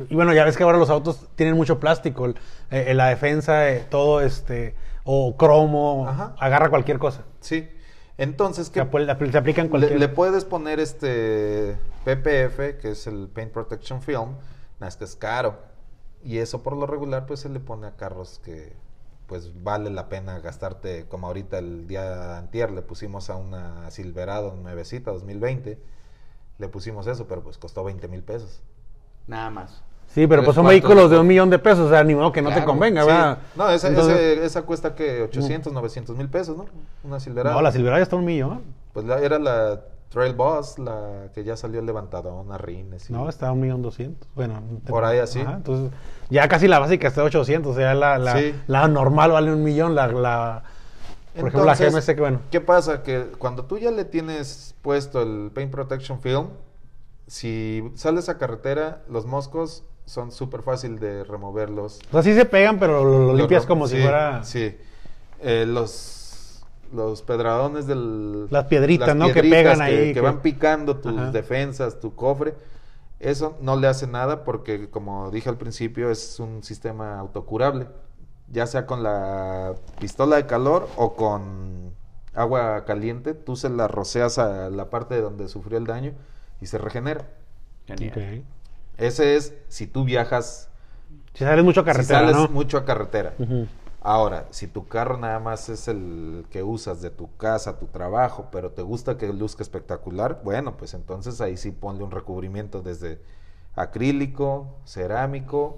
Y 0.09 0.15
bueno, 0.15 0.33
ya 0.33 0.43
ves 0.43 0.57
que 0.57 0.63
ahora 0.63 0.79
los 0.79 0.89
autos 0.89 1.27
tienen 1.35 1.55
mucho 1.55 1.79
plástico. 1.79 2.25
el- 2.25 2.35
eh, 2.71 2.93
la 2.95 3.09
defensa, 3.09 3.69
eh, 3.69 3.85
todo 3.89 4.21
este, 4.21 4.73
o 5.03 5.37
cromo, 5.37 6.07
Ajá. 6.09 6.35
agarra 6.39 6.69
cualquier 6.71 6.97
cosa. 6.97 7.21
Sí. 7.41 7.69
Entonces, 8.17 8.67
Se, 8.67 8.73
¿qué, 8.73 8.81
apl- 8.81 9.31
se 9.31 9.37
aplican 9.37 9.65
Le, 9.65 9.69
cualquier... 9.69 9.99
le 9.99 10.07
puedes 10.09 10.45
poner 10.45 10.79
este 10.79 11.77
PPF, 12.05 12.79
que 12.81 12.91
es 12.91 13.05
el 13.05 13.27
Paint 13.27 13.51
Protection 13.51 14.01
Film, 14.01 14.31
nada 14.31 14.37
más 14.79 14.97
que 14.97 15.03
es 15.03 15.15
caro. 15.15 15.57
Y 16.23 16.37
eso 16.39 16.63
por 16.63 16.75
lo 16.75 16.87
regular 16.87 17.25
pues 17.27 17.39
se 17.41 17.49
le 17.49 17.59
pone 17.59 17.85
a 17.87 17.95
carros 17.95 18.39
que 18.43 18.73
pues 19.31 19.63
vale 19.63 19.89
la 19.91 20.09
pena 20.09 20.39
gastarte, 20.39 21.05
como 21.07 21.27
ahorita 21.27 21.57
el 21.57 21.87
día 21.87 22.37
antier 22.37 22.69
le 22.69 22.81
pusimos 22.81 23.29
a 23.29 23.37
una 23.37 23.89
Silverado 23.89 24.57
nuevecita 24.61 25.09
2020, 25.11 25.79
le 26.57 26.67
pusimos 26.67 27.07
eso, 27.07 27.27
pero 27.29 27.41
pues 27.41 27.57
costó 27.57 27.81
20 27.85 28.09
mil 28.09 28.23
pesos. 28.23 28.61
Nada 29.27 29.49
más. 29.49 29.81
Sí, 30.09 30.27
pero 30.27 30.43
pues 30.43 30.53
son 30.55 30.67
vehículos 30.67 31.09
de 31.09 31.17
un 31.17 31.25
millón 31.27 31.49
de 31.49 31.59
pesos, 31.59 31.87
o 31.87 31.89
sea, 31.89 32.03
ni 32.03 32.13
modo 32.13 32.33
que 32.33 32.41
no 32.41 32.53
te 32.53 32.65
convenga, 32.65 33.03
Sí. 33.03 33.07
¿verdad? 33.07 33.37
No, 33.55 33.69
esa, 33.69 33.87
Entonces- 33.87 34.17
ese- 34.17 34.45
esa 34.45 34.63
cuesta 34.63 34.95
que 34.95 35.21
800, 35.21 35.71
900 35.71 36.17
mil 36.17 36.27
pesos, 36.27 36.57
¿no? 36.57 36.65
Una 37.05 37.21
Silverado. 37.21 37.55
No, 37.55 37.61
la 37.61 37.71
Silverado 37.71 37.99
ya 37.99 38.03
está 38.03 38.17
un 38.17 38.25
millón. 38.25 38.61
Pues 38.91 39.05
la- 39.05 39.21
era 39.21 39.39
la 39.39 39.79
Trail 40.11 40.33
Boss, 40.35 40.77
la 40.77 41.29
que 41.33 41.43
ya 41.43 41.55
salió 41.55 41.81
levantadona, 41.81 42.57
rines. 42.57 43.09
y- 43.09 43.13
No, 43.13 43.29
está 43.29 43.51
un 43.51 43.61
millón 43.61 43.81
doscientos. 43.81 44.29
Bueno, 44.35 44.61
te- 44.85 44.91
Por 44.91 45.05
ahí 45.05 45.19
así. 45.19 45.39
Ajá, 45.39 45.53
entonces, 45.53 45.91
ya 46.29 46.47
casi 46.49 46.67
la 46.67 46.79
básica 46.79 47.07
está 47.07 47.23
800, 47.23 47.71
o 47.71 47.75
sea, 47.75 47.93
la, 47.93 48.17
la, 48.17 48.37
Sí. 48.37 48.53
la 48.67 48.87
normal 48.89 49.31
vale 49.31 49.53
un 49.53 49.63
millón, 49.63 49.95
la, 49.95 50.07
la 50.07 50.63
por 51.33 51.47
ejemplo, 51.47 51.63
la 51.65 51.75
GMC, 51.75 52.13
que 52.15 52.19
bueno. 52.21 52.41
¿Qué 52.51 52.59
pasa? 52.59 53.03
Que 53.03 53.23
cuando 53.37 53.63
tú 53.63 53.77
ya 53.77 53.89
le 53.89 54.03
tienes 54.03 54.75
puesto 54.81 55.21
el 55.21 55.49
Paint 55.53 55.71
Protection 55.71 56.19
Film, 56.19 56.47
si 57.27 57.89
sales 57.95 58.27
a 58.27 58.37
carretera, 58.37 59.03
los 59.09 59.25
moscos 59.25 59.85
son 60.05 60.31
súper 60.33 60.61
fácil 60.61 60.99
de 60.99 61.23
removerlos. 61.23 61.99
O 62.09 62.11
sea, 62.11 62.23
sí 62.23 62.33
se 62.35 62.43
pegan, 62.43 62.79
pero 62.79 63.03
lo, 63.05 63.33
limpias 63.33 63.65
como 63.65 63.87
si 63.87 64.01
fuera... 64.01 64.43
Sí. 64.43 64.75
Eh, 65.39 65.65
los, 65.65 65.89
los 66.93 67.21
pedradones 67.21 67.87
del... 67.87 68.47
Las 68.49 68.65
piedritas, 68.65 69.07
las 69.09 69.15
¿no? 69.17 69.31
Que 69.33 69.41
pegan 69.43 69.77
que- 69.77 69.83
ahí, 69.83 69.97
Que, 70.09 70.13
que- 70.15 70.21
van 70.21 70.41
picando 70.41 70.97
tus 70.97 71.17
Ajá. 71.17 71.31
defensas, 71.31 71.99
tu 71.99 72.15
cofre. 72.15 72.53
Eso 73.19 73.57
no 73.61 73.75
le 73.75 73.87
hace 73.87 74.07
nada 74.07 74.43
porque, 74.43 74.89
como 74.89 75.29
dije 75.31 75.49
al 75.49 75.57
principio, 75.57 76.09
es 76.09 76.39
un 76.39 76.63
sistema 76.63 77.19
autocurable. 77.19 77.87
Ya 78.51 78.65
sea 78.67 78.85
con 78.85 79.03
la 79.03 79.75
pistola 79.99 80.35
de 80.37 80.45
calor 80.45 80.89
o 80.97 81.15
con 81.15 81.93
agua 82.33 82.83
caliente, 82.85 83.33
tú 83.33 83.55
se 83.55 83.69
la 83.69 83.87
roceas 83.87 84.37
a 84.39 84.69
la 84.69 84.89
parte 84.89 85.15
de 85.15 85.21
donde 85.21 85.47
sufrió 85.47 85.77
el 85.77 85.85
daño 85.85 86.13
y 86.59 86.65
se 86.65 86.77
regenera. 86.77 87.27
Genial. 87.87 88.43
Ese 88.97 89.35
es 89.35 89.53
si 89.67 89.87
tú 89.87 90.03
viajas, 90.03 90.69
Si 91.33 91.43
sales 91.43 91.63
mucho 91.63 91.81
a 91.81 91.85
carretera, 91.85 92.19
si 92.19 92.25
sales 92.25 92.35
¿no? 92.35 92.47
mucho 92.49 92.77
a 92.77 92.85
carretera. 92.85 93.33
Ahora, 94.03 94.47
si 94.49 94.67
tu 94.67 94.87
carro 94.87 95.17
nada 95.17 95.39
más 95.39 95.69
es 95.69 95.87
el 95.87 96.45
que 96.49 96.63
usas 96.63 97.01
de 97.03 97.11
tu 97.11 97.35
casa, 97.37 97.77
tu 97.77 97.85
trabajo, 97.85 98.47
pero 98.51 98.71
te 98.71 98.81
gusta 98.81 99.15
que 99.17 99.31
luzca 99.31 99.61
espectacular, 99.61 100.41
bueno, 100.43 100.75
pues 100.75 100.95
entonces 100.95 101.39
ahí 101.39 101.55
sí 101.55 101.69
ponle 101.71 102.03
un 102.03 102.09
recubrimiento 102.09 102.81
desde 102.81 103.21
acrílico, 103.75 104.67
cerámico 104.85 105.77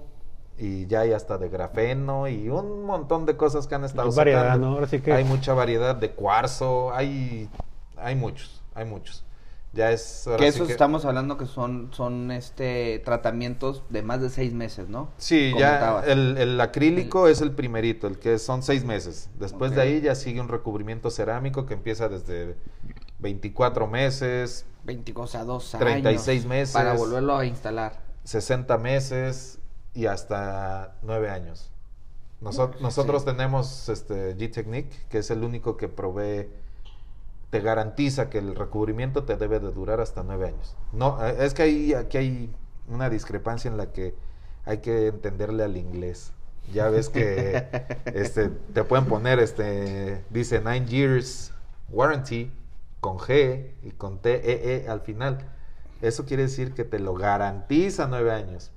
y 0.56 0.86
ya 0.86 1.00
hay 1.00 1.12
hasta 1.12 1.36
de 1.36 1.50
grafeno 1.50 2.26
y 2.26 2.48
un 2.48 2.84
montón 2.84 3.26
de 3.26 3.36
cosas 3.36 3.66
que 3.66 3.74
han 3.74 3.84
estado 3.84 4.08
Hay 4.08 4.16
variedad, 4.16 4.42
sacando. 4.44 4.68
¿no? 4.68 4.74
Ahora 4.74 4.86
sí 4.86 5.00
que- 5.00 5.12
Hay 5.12 5.24
mucha 5.24 5.52
variedad 5.52 5.94
de 5.94 6.10
cuarzo, 6.12 6.94
hay 6.94 7.50
hay 7.96 8.16
muchos, 8.16 8.62
hay 8.74 8.84
muchos. 8.86 9.24
Ya 9.74 9.90
es 9.90 10.26
ahora 10.28 10.38
Que 10.38 10.52
sí 10.52 10.60
que- 10.60 10.70
estamos 10.72 11.04
hablando 11.04 11.36
que 11.36 11.46
son, 11.46 11.90
son 11.92 12.30
este 12.30 13.00
tratamientos 13.04 13.82
de 13.90 14.02
más 14.02 14.20
de 14.20 14.30
seis 14.30 14.52
meses, 14.54 14.88
¿no? 14.88 15.10
Sí, 15.18 15.52
ya 15.58 16.02
el, 16.06 16.38
el 16.38 16.60
acrílico 16.60 17.26
es 17.28 17.40
el 17.40 17.50
primerito, 17.52 18.06
el 18.06 18.18
que 18.20 18.38
son 18.38 18.62
seis 18.62 18.84
meses. 18.84 19.30
Después 19.38 19.74
de 19.74 19.82
ahí 19.82 20.00
ya 20.00 20.14
sigue 20.14 20.40
un 20.40 20.48
recubrimiento 20.48 21.10
cerámico 21.10 21.66
que 21.66 21.74
empieza 21.74 22.08
desde 22.08 22.56
24 23.18 23.86
meses, 23.86 24.64
20, 24.84 25.12
o 25.16 25.26
sea, 25.26 25.44
dos 25.44 25.74
36 25.78 26.28
años 26.42 26.48
meses. 26.48 26.74
Para 26.74 26.92
volverlo 26.94 27.36
a 27.36 27.44
instalar. 27.46 28.00
60 28.24 28.78
meses 28.78 29.58
y 29.92 30.06
hasta 30.06 30.94
9 31.02 31.30
años. 31.30 31.70
Noso- 32.40 32.72
nosotros 32.80 33.24
tenemos 33.24 33.88
este 33.88 34.36
G-Technique, 34.36 34.90
que 35.08 35.18
es 35.18 35.30
el 35.30 35.42
único 35.42 35.76
que 35.76 35.88
provee, 35.88 36.48
te 37.54 37.60
garantiza 37.60 38.30
que 38.30 38.38
el 38.38 38.56
recubrimiento 38.56 39.22
te 39.22 39.36
debe 39.36 39.60
de 39.60 39.70
durar 39.70 40.00
hasta 40.00 40.24
9 40.24 40.48
años. 40.48 40.76
No, 40.92 41.24
eh, 41.24 41.36
es 41.38 41.54
que 41.54 41.62
ahí, 41.62 41.94
aquí 41.94 42.18
hay 42.18 42.50
una 42.88 43.08
discrepancia 43.08 43.70
en 43.70 43.76
la 43.76 43.92
que 43.92 44.12
hay 44.64 44.78
que 44.78 45.06
entenderle 45.06 45.62
al 45.62 45.76
inglés. 45.76 46.32
Ya 46.72 46.88
ves 46.88 47.10
que 47.10 47.64
este, 48.06 48.48
te 48.48 48.82
pueden 48.82 49.04
poner, 49.04 49.38
este, 49.38 50.24
dice 50.30 50.60
9 50.64 50.86
years 50.86 51.52
warranty 51.90 52.50
con 52.98 53.18
G 53.18 53.70
y 53.84 53.92
con 53.92 54.18
TEE 54.18 54.88
al 54.88 55.02
final. 55.02 55.38
Eso 56.02 56.24
quiere 56.24 56.42
decir 56.42 56.74
que 56.74 56.82
te 56.82 56.98
lo 56.98 57.14
garantiza 57.14 58.08
9 58.08 58.32
años. 58.32 58.72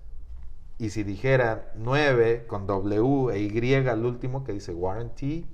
Y 0.78 0.92
si 0.92 1.02
dijera 1.02 1.72
9 1.78 2.46
con 2.46 2.68
W 2.68 3.32
e 3.34 3.40
Y 3.40 3.74
al 3.74 4.06
último 4.06 4.44
que 4.44 4.54
dice 4.54 4.72
warranty, 4.72 5.48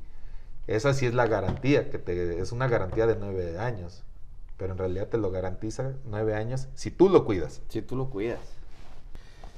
esa 0.67 0.93
sí 0.93 1.05
es 1.05 1.13
la 1.13 1.27
garantía, 1.27 1.89
que 1.89 1.97
te, 1.97 2.39
es 2.39 2.51
una 2.51 2.67
garantía 2.67 3.05
de 3.05 3.15
9 3.15 3.59
años. 3.59 4.03
Pero 4.57 4.73
en 4.73 4.77
realidad 4.77 5.07
te 5.07 5.17
lo 5.17 5.31
garantiza 5.31 5.93
9 6.05 6.35
años 6.35 6.67
si 6.75 6.91
tú 6.91 7.09
lo 7.09 7.25
cuidas. 7.25 7.61
Si 7.69 7.81
tú 7.81 7.95
lo 7.95 8.09
cuidas. 8.09 8.39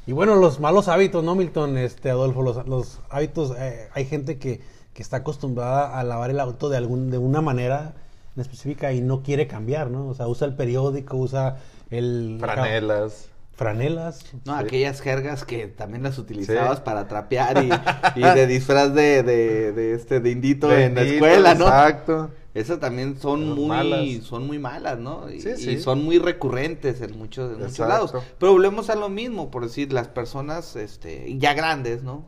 Y 0.07 0.13
bueno, 0.13 0.35
los 0.35 0.59
malos 0.59 0.87
hábitos, 0.87 1.23
¿no, 1.23 1.35
Milton? 1.35 1.77
Este, 1.77 2.09
Adolfo, 2.09 2.41
los, 2.41 2.67
los 2.67 2.99
hábitos, 3.09 3.55
eh, 3.57 3.89
hay 3.93 4.05
gente 4.05 4.37
que, 4.37 4.61
que 4.93 5.01
está 5.01 5.17
acostumbrada 5.17 5.99
a 5.99 6.03
lavar 6.03 6.29
el 6.29 6.39
auto 6.39 6.69
de 6.69 6.77
algún, 6.77 7.09
de 7.09 7.17
una 7.17 7.41
manera 7.41 7.93
en 8.35 8.41
específica 8.41 8.93
y 8.93 9.01
no 9.01 9.23
quiere 9.23 9.47
cambiar, 9.47 9.89
¿no? 9.89 10.07
O 10.07 10.13
sea, 10.13 10.27
usa 10.27 10.47
el 10.47 10.55
periódico, 10.55 11.17
usa 11.17 11.57
el... 11.89 12.37
Franelas. 12.39 13.29
Franelas. 13.55 14.25
No, 14.45 14.57
Sí. 14.59 14.65
aquellas 14.65 15.01
jergas 15.01 15.43
que 15.45 15.67
también 15.67 16.03
las 16.03 16.17
utilizabas 16.17 16.77
Sí. 16.77 16.83
para 16.85 17.07
trapear 17.07 17.63
y, 17.63 17.69
y 18.19 18.23
de 18.23 18.47
disfraz 18.47 18.93
de, 18.93 19.23
de, 19.23 19.71
de 19.71 19.93
este 19.93 20.19
de 20.19 20.31
indito 20.31 20.71
en 20.75 20.95
la 20.95 21.01
escuela, 21.03 21.55
¿no? 21.55 21.65
Exacto. 21.65 22.31
Esas 22.53 22.79
también 22.79 23.17
son 23.19 23.49
muy 23.53 23.65
malas. 23.67 23.99
son 24.23 24.47
muy 24.47 24.59
malas, 24.59 24.97
¿no? 24.97 25.29
Y, 25.29 25.41
Sí, 25.41 25.71
y 25.71 25.79
son 25.79 26.05
muy 26.05 26.19
recurrentes 26.19 27.01
en 27.01 27.17
muchos, 27.17 27.51
en 27.53 27.59
muchos 27.63 27.79
lados. 27.87 28.13
Pero 28.39 28.53
volvemos 28.53 28.89
a 28.89 28.95
lo 28.95 29.09
mismo, 29.09 29.51
por 29.51 29.63
decir, 29.63 29.91
las 29.91 30.07
personas 30.07 30.77
este 30.77 31.37
ya 31.37 31.53
grandes, 31.53 32.01
¿no? 32.03 32.25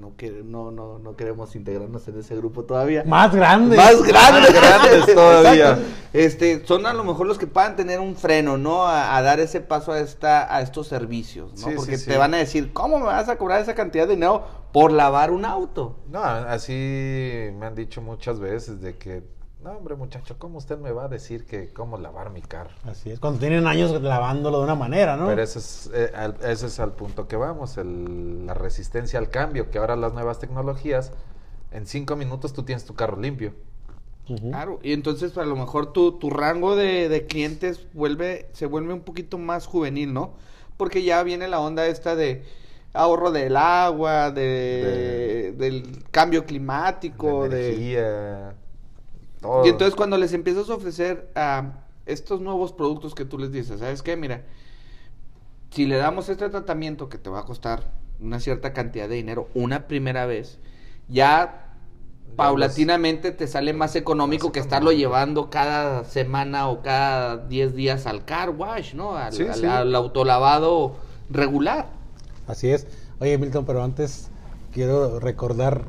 No, 0.00 0.16
que, 0.16 0.30
no, 0.30 0.70
no, 0.70 0.98
no 0.98 1.16
queremos 1.16 1.54
integrarnos 1.56 2.06
en 2.08 2.18
ese 2.20 2.36
grupo 2.36 2.64
todavía. 2.64 3.04
Más 3.04 3.34
grande. 3.34 3.76
Más 3.76 4.02
grandes, 4.02 4.54
Más 4.54 4.62
grandes 4.62 5.14
todavía. 5.14 5.70
Exacto. 5.70 5.88
Este, 6.12 6.66
son 6.66 6.86
a 6.86 6.94
lo 6.94 7.04
mejor 7.04 7.26
los 7.26 7.38
que 7.38 7.46
puedan 7.46 7.76
tener 7.76 8.00
un 8.00 8.16
freno, 8.16 8.56
¿no? 8.56 8.86
A, 8.86 9.16
a 9.16 9.22
dar 9.22 9.40
ese 9.40 9.60
paso 9.60 9.92
a 9.92 10.00
esta, 10.00 10.54
a 10.54 10.62
estos 10.62 10.88
servicios, 10.88 11.52
¿no? 11.60 11.68
Sí, 11.68 11.74
Porque 11.76 11.98
sí, 11.98 12.06
te 12.06 12.12
sí. 12.12 12.18
van 12.18 12.34
a 12.34 12.38
decir, 12.38 12.72
¿cómo 12.72 12.98
me 12.98 13.06
vas 13.06 13.28
a 13.28 13.36
cobrar 13.36 13.60
esa 13.60 13.74
cantidad 13.74 14.06
de 14.06 14.14
dinero 14.14 14.44
por 14.72 14.92
lavar 14.92 15.30
un 15.30 15.44
auto? 15.44 15.96
No, 16.08 16.22
así 16.22 16.72
me 17.58 17.66
han 17.66 17.74
dicho 17.74 18.00
muchas 18.00 18.40
veces 18.40 18.80
de 18.80 18.96
que, 18.96 19.22
no 19.68 19.78
hombre 19.78 19.94
muchacho, 19.96 20.36
¿cómo 20.38 20.58
usted 20.58 20.78
me 20.78 20.92
va 20.92 21.04
a 21.04 21.08
decir 21.08 21.44
que 21.44 21.68
cómo 21.72 21.98
lavar 21.98 22.30
mi 22.30 22.40
carro? 22.40 22.70
Así 22.84 23.10
es, 23.10 23.20
cuando 23.20 23.38
tienen 23.40 23.66
años 23.66 24.00
lavándolo 24.00 24.58
de 24.58 24.64
una 24.64 24.74
manera, 24.74 25.16
¿no? 25.16 25.26
Pero 25.26 25.42
ese 25.42 25.58
es, 25.58 25.90
eh, 25.92 26.10
al, 26.14 26.36
ese 26.42 26.66
es 26.66 26.80
al 26.80 26.92
punto 26.92 27.28
que 27.28 27.36
vamos, 27.36 27.76
el- 27.76 28.46
la 28.46 28.54
resistencia 28.54 29.18
al 29.18 29.28
cambio, 29.30 29.70
que 29.70 29.78
ahora 29.78 29.96
las 29.96 30.14
nuevas 30.14 30.38
tecnologías, 30.38 31.12
en 31.70 31.86
cinco 31.86 32.16
minutos 32.16 32.52
tú 32.52 32.62
tienes 32.62 32.84
tu 32.84 32.94
carro 32.94 33.20
limpio. 33.20 33.52
Claro, 34.50 34.78
y 34.82 34.92
entonces 34.92 35.36
a 35.38 35.44
lo 35.44 35.56
mejor 35.56 35.92
tu, 35.92 36.12
tu 36.18 36.28
rango 36.28 36.76
de, 36.76 37.08
de 37.08 37.26
clientes 37.26 37.86
vuelve, 37.94 38.48
se 38.52 38.66
vuelve 38.66 38.92
un 38.92 39.00
poquito 39.00 39.38
más 39.38 39.66
juvenil, 39.66 40.12
¿no? 40.12 40.34
Porque 40.76 41.02
ya 41.02 41.22
viene 41.22 41.48
la 41.48 41.60
onda 41.60 41.86
esta 41.86 42.14
de 42.14 42.44
ahorro 42.92 43.32
del 43.32 43.56
agua, 43.56 44.30
de, 44.30 45.54
del 45.56 46.04
cambio 46.10 46.44
climático, 46.44 47.48
de 47.48 47.56
de... 47.56 48.52
todo. 49.40 49.64
Y 49.64 49.68
entonces 49.68 49.94
cuando 49.94 50.16
les 50.18 50.32
empiezas 50.32 50.68
a 50.70 50.74
ofrecer 50.74 51.30
a 51.34 51.72
estos 52.06 52.40
nuevos 52.40 52.72
productos 52.72 53.14
que 53.14 53.24
tú 53.24 53.38
les 53.38 53.52
dices, 53.52 53.80
¿sabes 53.80 54.02
qué? 54.02 54.16
Mira, 54.16 54.42
si 55.70 55.86
le 55.86 55.96
damos 55.96 56.28
este 56.28 56.48
tratamiento 56.48 57.08
que 57.08 57.18
te 57.18 57.28
va 57.30 57.40
a 57.40 57.44
costar 57.44 57.92
una 58.20 58.40
cierta 58.40 58.72
cantidad 58.72 59.08
de 59.08 59.16
dinero 59.16 59.48
una 59.54 59.86
primera 59.86 60.26
vez, 60.26 60.58
ya 61.08 61.64
paulatinamente 62.36 63.32
te 63.32 63.46
sale 63.46 63.72
más 63.72 63.96
económico 63.96 64.52
que 64.52 64.60
estarlo 64.60 64.92
llevando 64.92 65.50
cada 65.50 66.04
semana 66.04 66.68
o 66.68 66.82
cada 66.82 67.36
10 67.48 67.74
días 67.74 68.06
al 68.06 68.24
car 68.24 68.50
wash, 68.50 68.94
¿no? 68.94 69.16
Al, 69.16 69.32
Sí, 69.32 69.42
al- 69.44 69.54
sí. 69.60 69.66
al 69.66 69.94
autolavado 69.94 70.96
regular. 71.30 71.88
Así 72.46 72.70
es. 72.70 72.86
Oye, 73.20 73.36
Milton, 73.38 73.64
pero 73.66 73.82
antes 73.82 74.28
quiero 74.72 75.18
recordar 75.20 75.84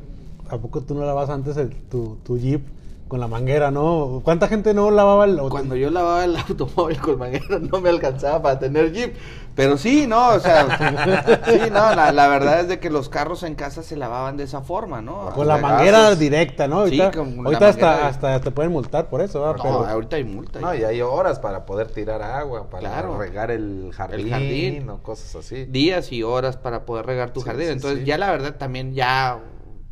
¿a 0.48 0.58
poco 0.58 0.80
tú 0.82 0.94
no 0.94 1.00
lavabas 1.04 1.30
antes 1.30 1.56
el- 1.56 1.74
tu, 1.88 2.18
tu 2.24 2.36
Jeep 2.38 2.62
con 3.10 3.18
la 3.18 3.26
manguera, 3.26 3.72
no? 3.72 4.20
¿Cuánta 4.24 4.46
gente 4.46 4.72
no 4.72 4.90
lavaba 4.92 5.24
el 5.24 5.36
auto? 5.38 5.50
Cuando 5.50 5.74
yo 5.74 5.90
lavaba 5.90 6.24
el 6.24 6.36
automóvil 6.48 7.00
con 7.00 7.18
manguera 7.18 7.58
no 7.58 7.80
me 7.80 7.88
alcanzaba 7.90 8.40
para 8.40 8.58
tener 8.60 8.92
Jeep. 8.92 9.14
Pero 9.56 9.76
sí, 9.76 10.06
no, 10.06 10.28
o 10.28 10.38
sea, 10.38 11.40
sí, 11.44 11.58
no, 11.72 11.94
la, 11.94 12.12
la 12.12 12.28
verdad 12.28 12.60
es 12.60 12.68
de 12.68 12.78
que 12.78 12.88
los 12.88 13.08
carros 13.08 13.42
en 13.42 13.56
casa 13.56 13.82
se 13.82 13.96
lavaban 13.96 14.36
de 14.36 14.44
esa 14.44 14.60
forma, 14.62 15.02
¿no? 15.02 15.30
Con 15.34 15.48
la 15.48 15.56
manguera 15.58 16.02
gases. 16.02 16.20
directa, 16.20 16.68
¿no? 16.68 16.86
Sí, 16.86 16.98
con 17.14 17.36
la 17.38 17.42
ahorita 17.46 17.68
hasta, 17.68 17.96
de- 17.96 18.02
hasta 18.04 18.40
te 18.40 18.50
pueden 18.52 18.70
multar 18.70 19.08
por 19.10 19.20
eso, 19.20 19.40
¿verdad? 19.40 19.56
No, 19.56 19.62
Pero- 19.64 19.86
ahorita 19.86 20.16
hay 20.16 20.24
multa. 20.24 20.60
No, 20.60 20.72
y 20.72 20.84
hay 20.84 21.02
horas 21.02 21.40
para 21.40 21.66
poder 21.66 21.88
tirar 21.90 22.22
agua, 22.22 22.70
para 22.70 22.88
Claro. 22.90 23.18
regar 23.18 23.50
el 23.50 23.90
jardín, 23.92 24.30
jardín. 24.30 24.88
o 24.88 25.02
cosas 25.02 25.34
así. 25.34 25.64
días 25.64 26.12
y 26.12 26.22
horas 26.22 26.56
para 26.56 26.86
poder 26.86 27.06
regar 27.06 27.32
tu 27.32 27.40
Sí, 27.40 27.46
jardín. 27.46 27.66
sí, 27.66 27.72
Entonces, 27.72 27.98
sí. 27.98 28.04
ya 28.06 28.18
la 28.18 28.30
verdad 28.30 28.54
también 28.56 28.94
ya 28.94 29.40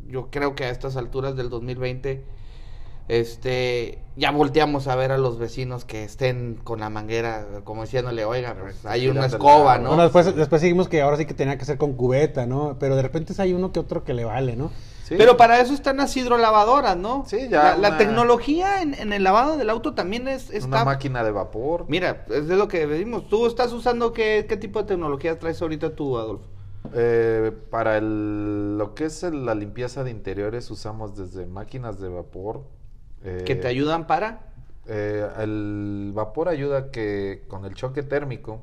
yo 0.07 0.29
creo 0.31 0.55
que 0.55 0.63
a 0.63 0.69
estas 0.69 0.95
alturas 0.95 1.35
del 1.35 1.49
2020 1.49 2.23
este 3.09 3.99
ya 4.15 4.31
volteamos 4.31 4.87
a 4.87 4.95
ver 4.95 5.11
a 5.11 5.17
los 5.17 5.39
vecinos 5.39 5.83
que 5.85 6.03
estén 6.03 6.59
con 6.63 6.79
la 6.79 6.89
manguera 6.89 7.45
como 7.63 7.83
diciéndole, 7.83 8.23
"Oiga, 8.25 8.55
pues, 8.59 8.85
hay 8.85 9.07
una 9.07 9.25
escoba. 9.25 9.77
¿no?" 9.77 9.89
Bueno, 9.89 10.03
después, 10.03 10.35
después 10.35 10.61
seguimos 10.61 10.87
que 10.89 11.01
ahora 11.01 11.17
sí 11.17 11.25
que 11.25 11.33
tenía 11.33 11.57
que 11.57 11.65
ser 11.65 11.77
con 11.77 11.93
cubeta, 11.93 12.45
¿no? 12.45 12.77
Pero 12.79 12.95
de 12.95 13.01
repente 13.01 13.33
hay 13.41 13.53
uno 13.53 13.71
que 13.71 13.79
otro 13.79 14.03
que 14.03 14.13
le 14.13 14.25
vale, 14.25 14.55
¿no? 14.55 14.71
Sí. 15.05 15.15
Pero 15.17 15.37
para 15.37 15.59
eso 15.59 15.73
están 15.73 15.97
las 15.97 16.15
hidrolavadoras, 16.15 16.95
¿no? 16.95 17.23
Sí, 17.27 17.47
ya 17.49 17.63
La, 17.63 17.77
la 17.77 17.87
una- 17.89 17.97
tecnología 17.97 18.81
en, 18.83 18.93
en 18.93 19.11
el 19.11 19.23
lavado 19.23 19.57
del 19.57 19.69
auto 19.71 19.95
también 19.95 20.27
es 20.27 20.49
Una 20.49 20.57
está 20.59 20.85
máquina 20.85 21.23
de 21.23 21.31
vapor. 21.31 21.85
Mira, 21.87 22.25
es 22.29 22.47
de 22.47 22.55
lo 22.57 22.67
que 22.67 22.85
decimos. 22.85 23.27
¿Tú 23.27 23.47
estás 23.47 23.73
usando 23.73 24.13
qué, 24.13 24.45
qué 24.47 24.55
tipo 24.55 24.79
de 24.79 24.85
tecnología 24.85 25.39
traes 25.39 25.59
ahorita 25.63 25.95
tú, 25.95 26.17
Adolfo? 26.17 26.45
Eh, 26.93 27.51
para 27.71 27.97
el- 27.97 28.77
lo 28.77 28.93
que 28.93 29.05
es 29.05 29.23
el- 29.23 29.45
la 29.45 29.55
limpieza 29.55 30.03
de 30.03 30.11
interiores 30.11 30.69
usamos 30.69 31.15
desde 31.17 31.45
máquinas 31.47 31.99
de 31.99 32.09
vapor. 32.09 32.61
Eh, 33.23 33.43
que 33.45 33.55
te 33.55 33.67
ayudan 33.67 34.07
para 34.07 34.41
eh, 34.87 35.27
el 35.39 36.11
vapor 36.13 36.49
ayuda 36.49 36.89
que 36.91 37.43
con 37.47 37.65
el 37.65 37.73
choque 37.75 38.01
térmico 38.03 38.61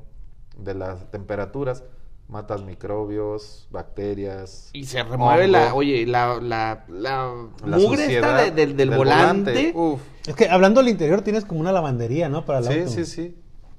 de 0.57 0.73
las 0.73 1.09
temperaturas 1.11 1.83
matas 2.27 2.61
microbios, 2.63 3.67
bacterias. 3.71 4.69
Y 4.73 4.83
se 4.85 5.01
remueve 5.03 5.47
la, 5.47 5.73
oye, 5.73 6.05
la, 6.05 6.39
la, 6.41 6.83
la, 6.89 7.33
la 7.65 7.77
mugre 7.77 8.13
esta 8.15 8.43
de- 8.43 8.51
del, 8.51 8.75
del 8.75 8.89
volante. 8.89 9.71
Uf. 9.73 10.01
Es 10.27 10.35
que 10.35 10.49
hablando 10.49 10.81
del 10.81 10.89
interior 10.89 11.21
tienes 11.21 11.45
como 11.45 11.61
una 11.61 11.71
lavandería, 11.71 12.27
¿no? 12.27 12.45
Para 12.45 12.59
el 12.59 12.65
Sí, 12.65 12.79
auto. 12.79 12.91
sí, 12.91 13.05
sí. 13.05 13.35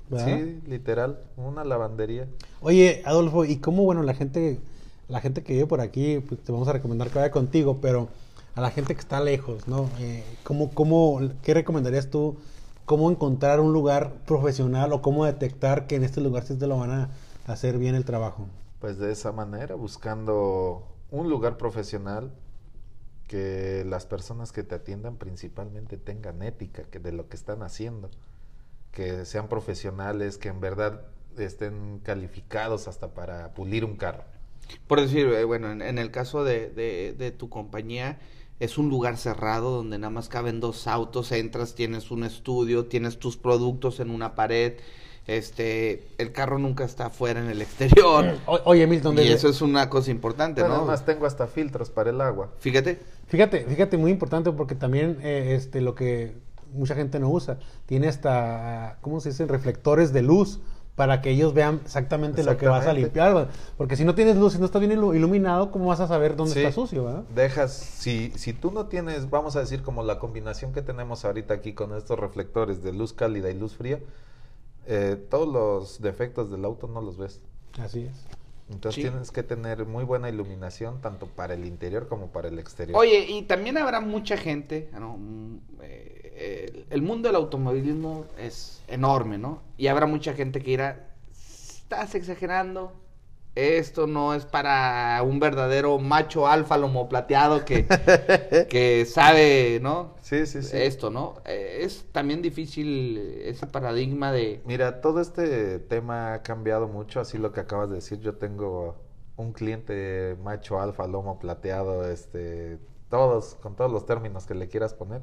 ¿Verdad? 0.08 0.38
Sí, 0.38 0.60
literal, 0.66 1.18
una 1.36 1.62
lavandería. 1.64 2.26
Oye, 2.62 3.02
Adolfo, 3.04 3.44
¿y 3.44 3.58
cómo, 3.58 3.82
bueno, 3.84 4.02
la 4.02 4.14
gente, 4.14 4.58
la 5.08 5.20
gente 5.20 5.42
que 5.42 5.52
vive 5.52 5.66
por 5.66 5.82
aquí, 5.82 6.20
pues 6.26 6.40
te 6.42 6.50
vamos 6.50 6.66
a 6.68 6.72
recomendar 6.72 7.10
que 7.10 7.18
vaya 7.18 7.30
contigo, 7.30 7.78
pero 7.82 8.08
a 8.58 8.60
la 8.60 8.70
gente 8.72 8.92
que 8.94 9.00
está 9.00 9.20
lejos, 9.20 9.68
¿no? 9.68 9.88
Eh, 10.00 10.24
¿cómo, 10.42 10.74
cómo, 10.74 11.20
¿Qué 11.42 11.54
recomendarías 11.54 12.10
tú? 12.10 12.38
¿Cómo 12.86 13.08
encontrar 13.08 13.60
un 13.60 13.72
lugar 13.72 14.14
profesional 14.26 14.92
o 14.92 15.00
cómo 15.00 15.24
detectar 15.24 15.86
que 15.86 15.94
en 15.94 16.02
este 16.02 16.20
lugar 16.20 16.42
sí 16.42 16.56
te 16.58 16.66
lo 16.66 16.76
van 16.76 16.90
a 16.90 17.10
hacer 17.46 17.78
bien 17.78 17.94
el 17.94 18.04
trabajo? 18.04 18.48
Pues 18.80 18.98
de 18.98 19.12
esa 19.12 19.30
manera, 19.30 19.76
buscando 19.76 20.88
un 21.12 21.30
lugar 21.30 21.56
profesional 21.56 22.32
que 23.28 23.84
las 23.86 24.06
personas 24.06 24.50
que 24.50 24.64
te 24.64 24.74
atiendan 24.74 25.18
principalmente 25.18 25.96
tengan 25.96 26.42
ética 26.42 26.82
que 26.82 26.98
de 26.98 27.12
lo 27.12 27.28
que 27.28 27.36
están 27.36 27.62
haciendo, 27.62 28.10
que 28.90 29.24
sean 29.24 29.46
profesionales, 29.46 30.36
que 30.36 30.48
en 30.48 30.60
verdad 30.60 31.02
estén 31.36 32.00
calificados 32.02 32.88
hasta 32.88 33.14
para 33.14 33.54
pulir 33.54 33.84
un 33.84 33.94
carro. 33.94 34.24
Por 34.88 35.00
decir, 35.00 35.28
eh, 35.28 35.44
bueno, 35.44 35.70
en, 35.70 35.80
en 35.80 35.98
el 35.98 36.10
caso 36.10 36.42
de, 36.42 36.70
de, 36.70 37.14
de 37.16 37.30
tu 37.30 37.48
compañía, 37.48 38.18
es 38.60 38.78
un 38.78 38.88
lugar 38.88 39.16
cerrado 39.16 39.70
donde 39.70 39.98
nada 39.98 40.10
más 40.10 40.28
caben 40.28 40.60
dos 40.60 40.86
autos, 40.86 41.32
entras, 41.32 41.74
tienes 41.74 42.10
un 42.10 42.24
estudio, 42.24 42.86
tienes 42.86 43.18
tus 43.18 43.36
productos 43.36 44.00
en 44.00 44.10
una 44.10 44.34
pared, 44.34 44.74
este, 45.26 46.06
el 46.18 46.32
carro 46.32 46.58
nunca 46.58 46.84
está 46.84 47.06
afuera 47.06 47.40
en 47.40 47.48
el 47.50 47.60
exterior. 47.62 48.36
O- 48.46 48.60
oye, 48.64 48.86
Milton, 48.86 49.18
y 49.18 49.28
eso 49.28 49.48
es 49.48 49.60
una 49.60 49.90
cosa 49.90 50.10
importante, 50.10 50.62
Bueno, 50.62 50.76
¿no? 50.76 50.80
además 50.82 51.04
tengo 51.04 51.26
hasta 51.26 51.46
filtros 51.46 51.90
para 51.90 52.10
el 52.10 52.20
agua. 52.20 52.50
Fíjate, 52.58 52.98
Fíjate, 53.28 53.66
fíjate, 53.66 53.98
muy 53.98 54.10
importante 54.10 54.50
porque 54.52 54.74
también 54.74 55.18
eh, 55.22 55.52
este, 55.54 55.82
lo 55.82 55.94
que 55.94 56.32
mucha 56.72 56.94
gente 56.94 57.20
no 57.20 57.28
usa, 57.28 57.58
tiene 57.84 58.08
hasta, 58.08 58.96
¿cómo 59.02 59.20
se 59.20 59.28
dice? 59.30 59.46
Reflectores 59.46 60.14
de 60.14 60.22
luz 60.22 60.60
para 60.98 61.22
que 61.22 61.30
ellos 61.30 61.54
vean 61.54 61.80
exactamente, 61.84 62.42
lo 62.42 62.56
que 62.56 62.66
vas 62.66 62.84
a 62.84 62.92
limpiar. 62.92 63.32
¿verdad? 63.32 63.50
Porque 63.76 63.94
si 63.94 64.04
no 64.04 64.16
tienes 64.16 64.36
luz, 64.36 64.54
si 64.54 64.58
no 64.58 64.64
está 64.64 64.80
bien 64.80 64.90
ilu- 64.90 65.14
iluminado, 65.14 65.70
¿cómo 65.70 65.86
vas 65.86 66.00
a 66.00 66.08
saber 66.08 66.34
dónde 66.34 66.54
Sí. 66.54 66.58
está 66.58 66.72
sucio? 66.72 67.04
¿verdad? 67.04 67.22
Dejas, 67.36 67.72
si, 67.72 68.32
si 68.34 68.52
tú 68.52 68.72
no 68.72 68.86
tienes, 68.86 69.30
vamos 69.30 69.54
a 69.54 69.60
decir 69.60 69.82
como 69.82 70.02
la 70.02 70.18
combinación 70.18 70.72
que 70.72 70.82
tenemos 70.82 71.24
ahorita 71.24 71.54
aquí 71.54 71.72
con 71.72 71.96
estos 71.96 72.18
reflectores 72.18 72.82
de 72.82 72.92
luz 72.92 73.12
cálida 73.12 73.48
y 73.48 73.54
luz 73.56 73.76
fría, 73.76 74.00
eh, 74.88 75.16
todos 75.30 75.46
los 75.46 76.02
defectos 76.02 76.50
del 76.50 76.64
auto 76.64 76.88
no 76.88 77.00
los 77.00 77.16
ves. 77.16 77.40
Así 77.80 78.00
es. 78.02 78.26
Entonces 78.68 78.96
Sí. 79.02 79.08
tienes 79.08 79.30
que 79.30 79.44
tener 79.44 79.86
muy 79.86 80.02
buena 80.02 80.28
iluminación 80.28 81.00
tanto 81.00 81.26
para 81.26 81.54
el 81.54 81.64
interior 81.64 82.08
como 82.08 82.26
para 82.32 82.48
el 82.48 82.58
exterior. 82.58 82.98
Oye, 82.98 83.24
y 83.30 83.42
también 83.42 83.78
habrá 83.78 84.00
mucha 84.00 84.36
gente, 84.36 84.90
¿no? 84.98 85.16
Mm, 85.16 85.58
eh, 86.40 86.86
el, 86.90 87.02
mundo 87.02 87.28
del 87.28 87.36
automovilismo 87.36 88.26
es 88.38 88.82
enorme, 88.86 89.38
¿no? 89.38 89.60
Y 89.76 89.88
habrá 89.88 90.06
mucha 90.06 90.34
gente 90.34 90.60
que 90.60 90.70
dirá, 90.70 91.10
estás 91.30 92.14
exagerando, 92.14 92.92
esto 93.56 94.06
no 94.06 94.34
es 94.34 94.44
para 94.44 95.20
un 95.24 95.40
verdadero 95.40 95.98
macho 95.98 96.46
alfa 96.46 96.78
lomo 96.78 97.08
plateado 97.08 97.64
que, 97.64 97.86
que 98.70 99.04
sabe, 99.04 99.80
¿no? 99.82 100.14
Sí, 100.20 100.46
sí, 100.46 100.62
sí. 100.62 100.76
Esto, 100.76 101.10
¿no? 101.10 101.42
Eh, 101.44 101.80
es 101.80 102.06
también 102.12 102.40
difícil 102.40 103.18
ese 103.42 103.66
paradigma 103.66 104.30
de... 104.30 104.62
Mira, 104.64 105.00
todo 105.00 105.20
este 105.20 105.80
tema 105.80 106.34
ha 106.34 106.42
cambiado 106.44 106.86
mucho, 106.86 107.18
así 107.18 107.36
lo 107.36 107.50
que 107.50 107.58
acabas 107.58 107.88
de 107.88 107.96
decir. 107.96 108.20
Yo 108.20 108.36
tengo 108.36 108.94
un 109.36 109.52
cliente 109.52 110.36
macho 110.40 110.80
alfa, 110.80 111.08
lomo 111.08 111.40
plateado, 111.40 112.08
este, 112.08 112.78
todos, 113.08 113.56
con 113.56 113.74
todos 113.74 113.90
los 113.90 114.06
términos 114.06 114.46
que 114.46 114.54
le 114.54 114.68
quieras 114.68 114.94
poner. 114.94 115.22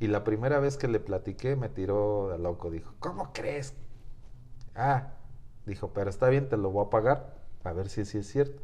Y 0.00 0.08
la 0.08 0.24
primera 0.24 0.58
vez 0.58 0.76
que 0.76 0.88
le 0.88 1.00
platiqué 1.00 1.56
me 1.56 1.68
tiró 1.68 2.28
de 2.28 2.38
loco, 2.38 2.70
dijo, 2.70 2.94
¿cómo 2.98 3.32
crees? 3.32 3.74
Ah, 4.74 5.12
dijo, 5.66 5.92
pero 5.92 6.10
está 6.10 6.28
bien, 6.28 6.48
te 6.48 6.56
lo 6.56 6.70
voy 6.70 6.86
a 6.86 6.90
pagar, 6.90 7.34
a 7.62 7.72
ver 7.72 7.88
si 7.88 8.04
sí 8.04 8.18
es 8.18 8.26
cierto. 8.28 8.62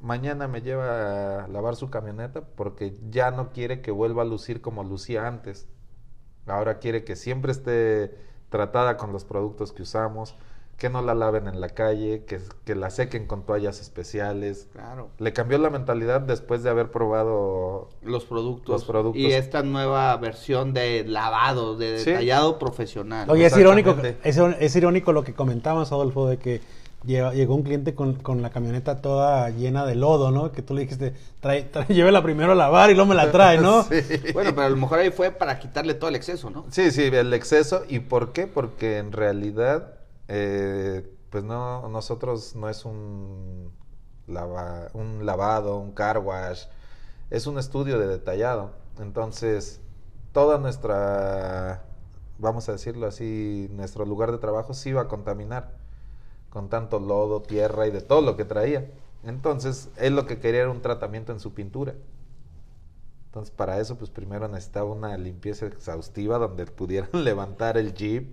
Mañana 0.00 0.48
me 0.48 0.62
lleva 0.62 1.44
a 1.44 1.48
lavar 1.48 1.76
su 1.76 1.90
camioneta 1.90 2.42
porque 2.42 2.98
ya 3.10 3.30
no 3.30 3.50
quiere 3.52 3.82
que 3.82 3.90
vuelva 3.90 4.22
a 4.22 4.26
lucir 4.26 4.60
como 4.60 4.82
lucía 4.82 5.26
antes. 5.26 5.68
Ahora 6.46 6.78
quiere 6.78 7.04
que 7.04 7.16
siempre 7.16 7.52
esté 7.52 8.16
tratada 8.48 8.96
con 8.96 9.12
los 9.12 9.24
productos 9.24 9.72
que 9.72 9.82
usamos, 9.82 10.36
que 10.80 10.88
no 10.90 11.02
la 11.02 11.14
laven 11.14 11.46
en 11.46 11.60
la 11.60 11.68
calle, 11.68 12.24
que, 12.26 12.40
que 12.64 12.74
la 12.74 12.88
sequen 12.90 13.26
con 13.26 13.44
toallas 13.44 13.80
especiales. 13.82 14.66
Claro. 14.72 15.10
Le 15.18 15.32
cambió 15.34 15.58
la 15.58 15.68
mentalidad 15.70 16.22
después 16.22 16.62
de 16.62 16.70
haber 16.70 16.90
probado 16.90 17.90
Los 18.02 18.24
productos. 18.24 18.72
Los 18.72 18.84
productos. 18.86 19.20
Y 19.20 19.26
esta 19.30 19.62
nueva 19.62 20.16
versión 20.16 20.72
de 20.72 21.04
lavado, 21.06 21.76
de 21.76 21.98
Sí. 21.98 22.06
detallado 22.10 22.58
profesional. 22.58 23.28
Oye, 23.30 23.44
es 23.44 23.56
irónico, 23.56 23.94
es, 24.24 24.38
es 24.38 24.74
irónico 24.76 25.12
lo 25.12 25.22
que 25.22 25.34
comentabas, 25.34 25.92
Adolfo, 25.92 26.26
de 26.26 26.38
que 26.38 26.62
lleva- 27.04 27.34
llegó 27.34 27.54
un 27.56 27.62
cliente 27.62 27.94
con, 27.94 28.14
con 28.14 28.40
la 28.40 28.48
camioneta 28.48 29.02
toda 29.02 29.50
llena 29.50 29.84
de 29.84 29.96
lodo, 29.96 30.30
¿no? 30.30 30.50
Que 30.50 30.62
tú 30.62 30.72
le 30.72 30.80
dijiste, 30.80 31.12
trae, 31.40 31.70
trae- 31.70 31.88
llévela 31.94 32.22
primero 32.22 32.52
a 32.52 32.54
lavar 32.54 32.88
y 32.90 32.94
luego 32.94 33.10
me 33.10 33.14
la 33.16 33.30
trae, 33.30 33.58
¿no? 33.60 33.82
Sí. 33.90 34.00
Bueno, 34.32 34.54
pero 34.54 34.66
a 34.66 34.70
lo 34.70 34.76
mejor 34.78 35.00
ahí 35.00 35.10
fue 35.10 35.30
para 35.30 35.58
quitarle 35.58 35.92
todo 35.92 36.08
el 36.08 36.16
exceso, 36.16 36.48
¿no? 36.48 36.64
Sí, 36.70 36.90
sí, 36.90 37.02
el 37.02 37.34
exceso. 37.34 37.82
¿Y 37.86 37.98
por 37.98 38.32
qué? 38.32 38.46
Porque 38.46 38.96
en 38.96 39.12
realidad, 39.12 39.96
eh, 40.30 41.12
pues 41.30 41.44
no, 41.44 41.88
nosotros 41.88 42.54
no 42.56 42.68
es 42.68 42.84
un, 42.84 43.72
un 44.94 45.26
lavado, 45.26 45.78
un 45.78 45.92
car 45.92 46.18
wash, 46.18 46.66
es 47.30 47.46
un 47.46 47.58
estudio 47.58 47.98
de 47.98 48.06
detallado. 48.06 48.72
Entonces, 49.00 49.80
toda 50.32 50.58
nuestra, 50.58 51.84
vamos 52.38 52.68
a 52.68 52.72
decirlo 52.72 53.06
así, 53.06 53.68
nuestro 53.72 54.04
lugar 54.06 54.32
de 54.32 54.38
trabajo 54.38 54.74
sí 54.74 54.90
iba 54.90 55.02
a 55.02 55.08
contaminar 55.08 55.72
con 56.50 56.68
tanto 56.68 57.00
lodo, 57.00 57.42
tierra 57.42 57.86
y 57.86 57.90
de 57.90 58.00
todo 58.02 58.22
lo 58.22 58.36
que 58.36 58.44
traía. 58.44 58.90
Entonces, 59.24 59.90
él 59.96 60.16
lo 60.16 60.26
que 60.26 60.38
quería 60.40 60.62
era 60.62 60.70
un 60.70 60.82
tratamiento 60.82 61.32
en 61.32 61.40
su 61.40 61.54
pintura. 61.54 61.94
Entonces, 63.26 63.54
para 63.54 63.78
eso, 63.80 63.96
pues 63.96 64.10
primero 64.10 64.48
necesitaba 64.48 64.90
una 64.92 65.16
limpieza 65.16 65.66
exhaustiva 65.66 66.38
donde 66.38 66.66
pudieran 66.66 67.10
levantar 67.24 67.78
el 67.78 67.94
jeep, 67.94 68.32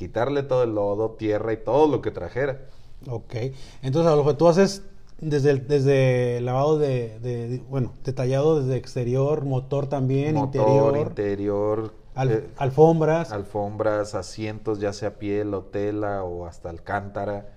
quitarle 0.00 0.42
todo 0.42 0.62
el 0.62 0.74
lodo, 0.74 1.10
tierra 1.10 1.52
y 1.52 1.58
todo 1.58 1.86
lo 1.86 2.00
que 2.00 2.10
trajera. 2.10 2.62
Ok. 3.06 3.34
Entonces, 3.82 4.10
Adolfo, 4.10 4.34
tú 4.34 4.48
haces 4.48 4.82
desde 5.18 5.50
el, 5.50 5.68
desde 5.68 6.40
lavado 6.40 6.78
de, 6.78 7.18
de- 7.20 7.48
de- 7.48 7.58
bueno, 7.68 7.92
detallado 8.02 8.62
desde 8.62 8.76
exterior, 8.78 9.44
motor 9.44 9.90
también, 9.90 10.36
Motor, 10.36 10.62
interior, 10.62 10.96
interior, 10.96 11.94
al- 12.14 12.30
eh, 12.32 12.48
alfombras. 12.56 13.30
alfombras, 13.30 14.14
asientos, 14.14 14.80
ya 14.80 14.94
sea 14.94 15.18
piel 15.18 15.52
o 15.52 15.64
tela 15.64 16.24
o 16.24 16.46
hasta 16.46 16.70
alcántara. 16.70 17.50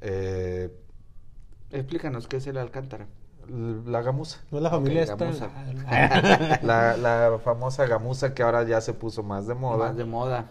Eh, 0.00 0.76
Explícanos 1.70 2.26
qué 2.26 2.38
es 2.38 2.46
el 2.48 2.56
alcántara. 2.58 3.06
La 3.86 4.02
gamuza. 4.02 4.38
No 4.50 4.58
es 4.58 4.64
la 4.64 4.70
familia 4.70 5.02
esta. 5.04 5.14
gamuza. 5.16 5.48
La, 6.62 6.96
la 6.96 7.38
famosa 7.44 7.86
gamuza 7.86 8.34
que 8.34 8.42
ahora 8.42 8.64
ya 8.64 8.80
se 8.80 8.94
puso 8.94 9.22
más 9.22 9.46
de 9.46 9.54
moda. 9.54 9.86
Más 9.88 9.96
de 9.96 10.04
moda. 10.04 10.50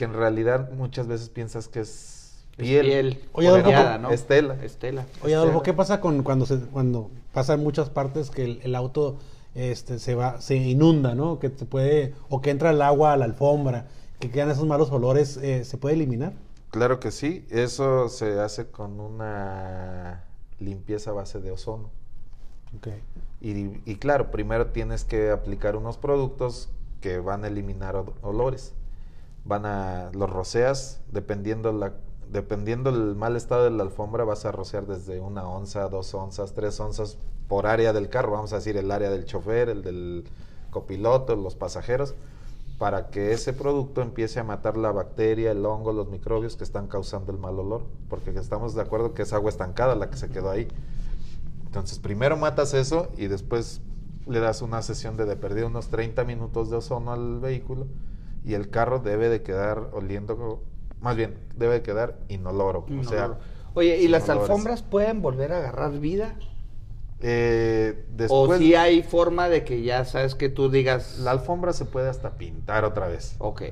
Que 0.00 0.06
en 0.06 0.14
realidad 0.14 0.70
muchas 0.70 1.06
veces 1.08 1.28
piensas 1.28 1.68
que 1.68 1.80
es 1.80 2.46
Es 2.56 2.64
piel. 2.64 3.22
Oye, 3.34 3.48
Adolfo. 3.48 3.98
¿no? 3.98 4.10
Estela. 4.10 4.54
Estela. 4.64 5.04
Oye, 5.22 5.34
Adolfo, 5.34 5.62
¿qué 5.62 5.74
pasa 5.74 6.00
con 6.00 6.22
cuando 6.22 6.46
se 6.46 6.58
cuando 6.58 7.10
pasa 7.34 7.52
en 7.52 7.62
muchas 7.62 7.90
partes 7.90 8.30
que 8.30 8.44
el, 8.44 8.60
el 8.62 8.74
auto 8.76 9.18
este 9.54 9.98
se 9.98 10.14
va 10.14 10.40
se 10.40 10.56
inunda, 10.56 11.14
¿no? 11.14 11.38
Que 11.38 11.50
se 11.50 11.66
puede 11.66 12.14
o 12.30 12.40
que 12.40 12.48
entra 12.48 12.70
el 12.70 12.80
agua 12.80 13.12
a 13.12 13.18
la 13.18 13.26
alfombra, 13.26 13.88
que 14.18 14.30
quedan 14.30 14.50
esos 14.50 14.66
malos 14.66 14.90
olores, 14.90 15.36
eh, 15.36 15.66
¿se 15.66 15.76
puede 15.76 15.96
eliminar? 15.96 16.32
Claro 16.70 16.98
que 16.98 17.10
sí. 17.10 17.44
Eso 17.50 18.08
se 18.08 18.40
hace 18.40 18.70
con 18.70 19.00
una 19.00 20.24
limpieza 20.60 21.10
a 21.10 21.12
base 21.12 21.40
de 21.40 21.50
ozono. 21.50 21.90
Ok. 22.74 22.88
Y, 23.42 23.82
y 23.84 23.96
claro, 23.96 24.30
primero 24.30 24.68
tienes 24.68 25.04
que 25.04 25.28
aplicar 25.28 25.76
unos 25.76 25.98
productos 25.98 26.70
que 27.02 27.18
van 27.18 27.44
a 27.44 27.48
eliminar 27.48 28.02
olores. 28.22 28.72
Van 29.44 29.66
a 29.66 30.10
los 30.12 30.30
roceas, 30.30 31.00
dependiendo 31.10 31.72
la 31.72 31.94
dependiendo 32.30 32.90
el 32.90 33.16
mal 33.16 33.36
estado 33.36 33.64
de 33.64 33.70
la 33.70 33.82
alfombra, 33.82 34.24
vas 34.24 34.44
a 34.44 34.52
rociar 34.52 34.86
desde 34.86 35.20
una 35.20 35.48
onza, 35.48 35.88
dos 35.88 36.14
onzas, 36.14 36.54
tres 36.54 36.78
onzas 36.78 37.18
por 37.48 37.66
área 37.66 37.92
del 37.92 38.08
carro. 38.08 38.32
Vamos 38.32 38.52
a 38.52 38.56
decir 38.56 38.76
el 38.76 38.90
área 38.90 39.10
del 39.10 39.24
chofer, 39.24 39.68
el 39.68 39.82
del 39.82 40.24
copiloto, 40.70 41.34
los 41.34 41.56
pasajeros, 41.56 42.14
para 42.78 43.10
que 43.10 43.32
ese 43.32 43.52
producto 43.52 44.00
empiece 44.00 44.38
a 44.38 44.44
matar 44.44 44.76
la 44.76 44.92
bacteria, 44.92 45.50
el 45.50 45.66
hongo, 45.66 45.92
los 45.92 46.08
microbios 46.08 46.56
que 46.56 46.64
están 46.64 46.86
causando 46.86 47.32
el 47.32 47.38
mal 47.38 47.58
olor. 47.58 47.82
Porque 48.08 48.30
estamos 48.30 48.74
de 48.74 48.82
acuerdo 48.82 49.12
que 49.12 49.22
es 49.22 49.32
agua 49.32 49.50
estancada 49.50 49.96
la 49.96 50.08
que 50.08 50.16
se 50.16 50.30
quedó 50.30 50.50
ahí. 50.50 50.68
Entonces, 51.66 51.98
primero 51.98 52.36
matas 52.36 52.74
eso 52.74 53.08
y 53.16 53.26
después 53.26 53.80
le 54.26 54.38
das 54.38 54.62
una 54.62 54.82
sesión 54.82 55.16
de 55.16 55.24
de 55.24 55.34
perdido 55.34 55.66
unos 55.66 55.88
30 55.88 56.24
minutos 56.24 56.70
de 56.70 56.76
ozono 56.76 57.12
al 57.12 57.40
vehículo 57.40 57.86
y 58.44 58.54
el 58.54 58.70
carro 58.70 58.98
debe 58.98 59.28
de 59.28 59.42
quedar 59.42 59.90
oliendo, 59.92 60.62
más 61.00 61.16
bien, 61.16 61.36
debe 61.56 61.74
de 61.74 61.82
quedar 61.82 62.18
inoloro. 62.28 62.86
O 63.00 63.04
sea, 63.04 63.38
Oye, 63.74 63.98
¿y 63.98 64.08
las 64.08 64.28
olores. 64.28 64.42
alfombras 64.50 64.82
pueden 64.82 65.22
volver 65.22 65.52
a 65.52 65.58
agarrar 65.58 65.92
vida? 65.98 66.34
eh, 67.20 68.06
¿O 68.28 68.54
si 68.56 68.74
hay 68.74 69.02
forma 69.02 69.48
de 69.48 69.64
que 69.64 69.82
ya 69.82 70.04
sabes 70.04 70.34
que 70.34 70.48
tú 70.48 70.70
digas... 70.70 71.18
la 71.18 71.32
alfombra 71.32 71.72
se 71.72 71.84
puede 71.84 72.08
hasta 72.08 72.36
pintar 72.36 72.84
otra 72.84 73.08
vez. 73.08 73.36
Ok. 73.38 73.62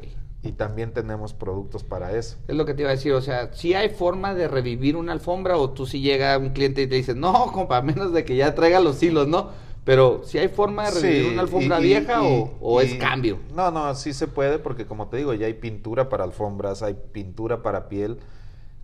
Y 0.42 0.52
también 0.52 0.92
tenemos 0.92 1.34
productos 1.34 1.82
para 1.82 2.12
eso. 2.12 2.36
Es 2.46 2.54
lo 2.54 2.64
que 2.64 2.74
te 2.74 2.82
iba 2.82 2.90
a 2.90 2.94
decir, 2.94 3.12
o 3.12 3.20
sea, 3.20 3.52
si 3.54 3.74
hay 3.74 3.88
forma 3.88 4.34
de 4.34 4.46
revivir 4.46 4.96
una 4.96 5.12
alfombra 5.12 5.56
o 5.56 5.70
tú 5.70 5.84
si 5.84 6.00
llega 6.00 6.38
un 6.38 6.50
cliente 6.50 6.82
y 6.82 6.86
te 6.86 6.94
dice, 6.94 7.14
no, 7.14 7.50
compa, 7.52 7.78
a 7.78 7.82
menos 7.82 8.12
de 8.12 8.24
que 8.24 8.36
ya 8.36 8.54
traiga 8.54 8.78
los 8.80 9.02
hilos, 9.02 9.26
¿no? 9.26 9.50
Pero 9.88 10.20
si 10.22 10.36
hay 10.36 10.48
forma 10.48 10.84
de 10.84 10.90
revivir 11.00 11.22
Sí, 11.24 11.32
una 11.32 11.40
alfombra 11.40 11.80
y- 11.80 11.84
vieja 11.84 12.22
y- 12.22 12.26
o, 12.26 12.58
o 12.60 12.80
es 12.82 12.92
cambio. 12.96 13.38
No, 13.54 13.70
no, 13.70 13.94
sí 13.94 14.12
se 14.12 14.26
puede 14.26 14.58
porque 14.58 14.84
como 14.84 15.08
te 15.08 15.16
digo, 15.16 15.32
ya 15.32 15.46
hay 15.46 15.54
pintura 15.54 16.10
para 16.10 16.24
alfombras, 16.24 16.82
hay 16.82 16.92
pintura 17.12 17.62
para 17.62 17.88
piel 17.88 18.18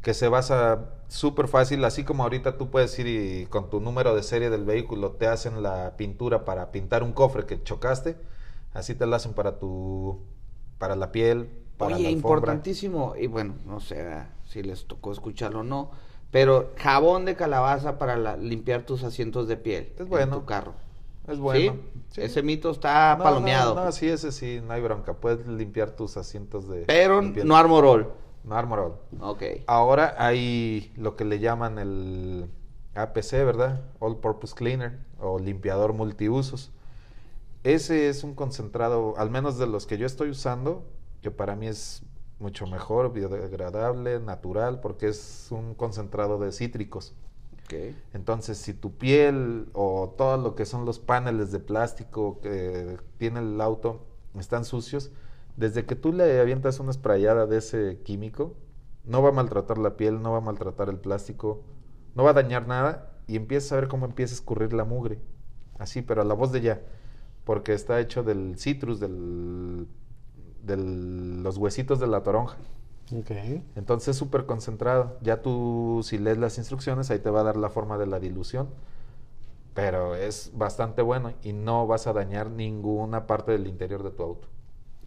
que 0.01 0.15
se 0.15 0.29
basa 0.29 0.95
súper 1.09 1.47
fácil, 1.47 1.85
así 1.85 2.05
como 2.05 2.23
ahorita 2.23 2.57
tú 2.57 2.71
puedes 2.71 2.99
ir 2.99 3.07
y 3.07 3.45
con 3.51 3.69
tu 3.69 3.81
número 3.81 4.15
de 4.17 4.23
serie 4.23 4.49
del 4.49 4.65
vehículo 4.65 5.11
te 5.13 5.27
hacen 5.27 5.63
la 5.63 5.95
pintura 5.99 6.47
para 6.47 6.73
pintar 6.73 7.03
un 7.03 7.13
cofre 7.13 7.45
que 7.45 7.63
chocaste, 7.63 8.17
así 8.73 8.95
te 8.95 9.05
la 9.07 9.17
hacen 9.17 9.35
para 9.35 9.59
tu 9.59 10.23
para 10.79 10.97
la 10.97 11.13
piel, 11.13 11.51
para 11.77 11.97
Oye, 11.97 12.05
la 12.05 12.09
alfombra. 12.09 12.13
importantísimo, 12.13 13.15
y 13.21 13.27
bueno, 13.27 13.57
no 13.67 13.81
sé 13.81 14.01
ah, 14.09 14.31
si 14.49 14.63
les 14.63 14.87
tocó 14.87 15.13
escucharlo 15.13 15.61
o 15.61 15.65
no, 15.65 15.91
pero 16.31 16.73
jabón 16.79 17.27
de 17.27 17.37
calabaza 17.37 17.99
para 17.99 18.17
la- 18.17 18.39
limpiar 18.39 18.85
tus 18.87 19.05
asientos 19.05 19.49
de 19.49 19.57
piel 19.59 19.93
Es 19.99 20.09
bueno. 20.09 20.37
en 20.37 20.41
tu 20.41 20.47
carro. 20.47 20.73
Es 21.27 21.39
bueno. 21.39 21.73
¿Sí? 21.73 22.01
Sí. 22.11 22.21
Ese 22.23 22.43
mito 22.43 22.71
está 22.71 23.17
No, 23.17 23.25
palomeado. 23.25 23.75
No, 23.75 23.85
no, 23.87 23.93
sí, 23.93 24.09
ese 24.09 24.31
sí, 24.33 24.61
no 24.65 24.73
hay 24.73 24.83
bronca. 24.83 25.15
Puedes 25.15 25.47
limpiar 25.47 25.91
tus 25.91 26.17
asientos 26.17 26.69
de 26.69 26.85
pero 26.87 27.23
no 27.23 27.57
armorol. 27.57 28.13
No 28.45 28.57
Armorol. 28.57 28.97
Ok. 29.21 29.43
Ahora 29.67 30.15
hay 30.19 30.93
lo 30.97 31.17
que 31.17 31.25
le 31.25 31.39
llaman 31.39 31.79
el 31.79 32.51
APC, 32.95 33.33
¿verdad? 33.45 33.83
All 34.01 34.19
Purpose 34.19 34.55
Cleaner 34.55 34.99
o 35.19 35.39
limpiador 35.39 35.95
multiusos. 35.95 36.71
Ese 37.63 38.11
es 38.11 38.23
un 38.23 38.35
concentrado, 38.35 39.15
al 39.17 39.31
menos 39.31 39.57
de 39.59 39.67
los 39.67 39.87
que 39.87 39.97
yo 39.97 40.05
estoy 40.05 40.29
usando, 40.29 40.85
que 41.23 41.31
para 41.31 41.57
mí 41.57 41.67
es 41.67 42.03
mucho 42.39 42.67
mejor, 42.67 43.15
biodegradable, 43.15 44.21
natural, 44.21 44.81
porque 44.81 45.09
es 45.09 45.49
un 45.51 45.75
concentrado 45.75 46.39
de 46.39 46.53
cítricos. 46.53 47.15
Entonces, 48.13 48.59
si 48.59 48.75
tu 48.75 48.97
piel 48.97 49.69
o 49.73 50.15
todo 50.17 50.37
lo 50.37 50.55
que 50.55 50.65
son 50.65 50.85
los 50.85 50.99
paneles 50.99 51.51
de 51.51 51.61
plástico 51.61 52.41
que 52.41 52.99
tiene 53.19 53.41
el 53.41 53.61
auto 53.61 54.07
están 54.39 54.65
sucios, 54.65 55.11
desde 55.57 55.85
que 55.87 55.97
tú 55.97 56.13
le 56.13 56.41
avientas 56.41 56.81
una 56.81 56.93
sprayada 56.93 57.47
de 57.47 57.59
ese 57.59 58.01
químico, 58.05 58.55
no 59.05 59.23
va 59.23 59.29
a 59.31 59.33
maltratar 59.33 59.79
la 59.79 59.97
piel, 59.97 60.23
no 60.23 60.33
va 60.33 60.39
a 60.39 60.41
maltratar 60.41 60.89
el 60.89 60.99
plástico, 60.99 61.63
no 62.15 62.25
va 62.25 62.31
a 62.31 62.35
dañar 62.35 62.67
nada 62.67 63.13
y 63.27 63.37
empiezas 63.37 63.73
a 63.73 63.77
ver 63.77 63.89
cómo 63.89 64.07
empieza 64.07 64.35
a 64.35 64.37
escurrir 64.37 64.73
la 64.73 64.85
mugre. 64.85 65.19
Así, 65.79 66.03
pero 66.03 66.23
a 66.23 66.25
la 66.25 66.35
voz 66.35 66.53
de 66.53 66.61
ya, 66.61 66.81
porque 67.45 67.73
está 67.73 68.01
hecho 68.01 68.23
del 68.23 68.59
citrus, 68.59 69.01
del, 69.01 69.89
de 70.63 70.77
los 70.77 71.59
huesitos 71.59 72.01
de 72.01 72.07
la 72.07 72.23
toronja. 72.23 72.57
Ok. 73.13 73.31
Entonces 73.77 74.09
es 74.09 74.17
súper 74.17 74.47
concentrado. 74.47 75.19
Ya 75.23 75.43
tú, 75.43 76.01
si 76.05 76.19
lees 76.19 76.39
las 76.39 76.59
instrucciones, 76.59 77.11
ahí 77.11 77.19
te 77.19 77.31
va 77.31 77.41
a 77.41 77.45
dar 77.45 77.57
la 77.57 77.69
forma 77.71 77.99
de 77.99 78.07
la 78.07 78.19
dilución. 78.21 78.69
Pero 79.75 80.15
es 80.15 80.53
bastante 80.55 81.03
bueno 81.03 81.33
y 81.43 81.53
no 81.53 81.87
vas 81.87 82.07
a 82.07 82.13
dañar 82.13 82.49
ninguna 82.51 83.27
parte 83.27 83.53
del 83.53 83.67
interior 83.67 84.03
de 84.05 84.11
tu 84.11 84.23
auto. 84.23 84.49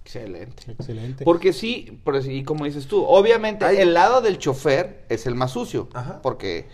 Excelente. 0.03 0.71
Excelente. 0.71 1.23
Porque 1.25 1.53
sí, 1.53 2.01
pero 2.03 2.21
sí, 2.21 2.43
como 2.43 2.65
dices 2.65 2.87
tú, 2.87 3.03
obviamente 3.03 3.81
el 3.81 3.93
lado 3.93 4.21
del 4.21 4.37
chofer 4.37 5.05
es 5.09 5.25
el 5.25 5.35
más 5.35 5.51
sucio, 5.51 5.87
Ajá. 5.93 6.21
porque 6.21 6.67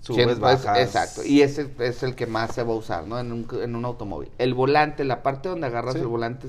Subes, 0.00 0.38
bajas. 0.38 0.78
exacto, 0.78 1.24
y 1.24 1.42
ese 1.42 1.68
es 1.80 2.02
el 2.04 2.14
que 2.14 2.26
más 2.26 2.54
se 2.54 2.62
va 2.62 2.72
a 2.72 2.76
usar, 2.76 3.06
¿no? 3.08 3.18
En 3.18 3.32
un, 3.32 3.48
en 3.60 3.74
un 3.74 3.84
automóvil. 3.84 4.30
El 4.38 4.54
volante, 4.54 5.02
la 5.04 5.22
parte 5.24 5.48
donde 5.48 5.66
agarras 5.66 5.94
Sí. 5.94 6.00
el 6.00 6.06
volante, 6.06 6.48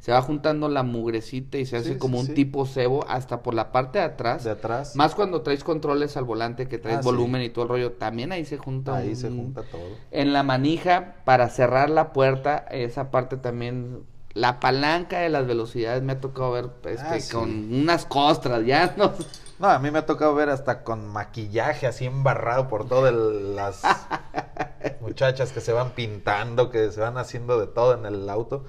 se 0.00 0.12
va 0.12 0.22
juntando 0.22 0.68
la 0.68 0.82
mugrecita 0.82 1.58
y 1.58 1.66
se 1.66 1.76
hace 1.76 1.92
Sí, 1.92 1.98
como 1.98 2.14
sí, 2.16 2.20
un 2.22 2.26
sí. 2.28 2.34
tipo 2.34 2.64
cebo 2.66 3.04
hasta 3.06 3.42
por 3.42 3.52
la 3.54 3.70
parte 3.70 3.98
de 3.98 4.04
atrás. 4.04 4.44
De 4.44 4.50
atrás, 4.50 4.96
Más 4.96 5.14
cuando 5.14 5.42
traes 5.42 5.62
controles 5.62 6.16
al 6.16 6.24
volante, 6.24 6.68
que 6.68 6.78
traes 6.78 6.98
Ah, 6.98 7.02
volumen 7.02 7.42
y 7.42 7.50
todo 7.50 7.64
el 7.64 7.68
rollo, 7.68 7.92
también 7.92 8.32
ahí 8.32 8.44
se 8.46 8.56
junta 8.56 8.96
ahí 8.96 9.10
un- 9.10 9.16
se 9.16 9.28
junta 9.28 9.62
todo. 9.62 9.82
en 10.10 10.32
la 10.32 10.42
manija 10.42 11.16
para 11.24 11.48
cerrar 11.50 11.90
la 11.90 12.12
puerta, 12.14 12.56
esa 12.70 13.10
parte 13.10 13.36
también, 13.36 14.04
la 14.32 14.58
palanca 14.58 15.18
de 15.18 15.28
las 15.28 15.46
velocidades 15.46 16.02
me 16.02 16.12
ha 16.12 16.20
tocado 16.20 16.52
ver 16.52 16.70
este, 16.86 17.06
Ah, 17.06 17.20
sí. 17.20 17.32
con 17.34 17.50
unas 17.72 18.06
costras, 18.06 18.64
ya 18.64 18.94
no. 18.96 19.12
No, 19.58 19.68
a 19.68 19.78
mí 19.78 19.90
me 19.90 19.98
ha 19.98 20.06
tocado 20.06 20.34
ver 20.34 20.48
hasta 20.48 20.82
con 20.84 21.06
maquillaje 21.06 21.86
así 21.86 22.06
embarrado 22.06 22.68
por 22.68 22.88
todas 22.88 23.12
las 23.12 23.82
muchachas 25.00 25.52
que 25.52 25.60
se 25.60 25.72
van 25.72 25.90
pintando, 25.90 26.70
que 26.70 26.90
se 26.90 27.00
van 27.00 27.18
haciendo 27.18 27.58
de 27.60 27.66
todo 27.66 27.94
en 27.94 28.06
el 28.06 28.28
auto. 28.30 28.64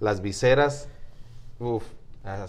Las 0.00 0.20
viseras, 0.20 0.88
uff. 1.58 1.84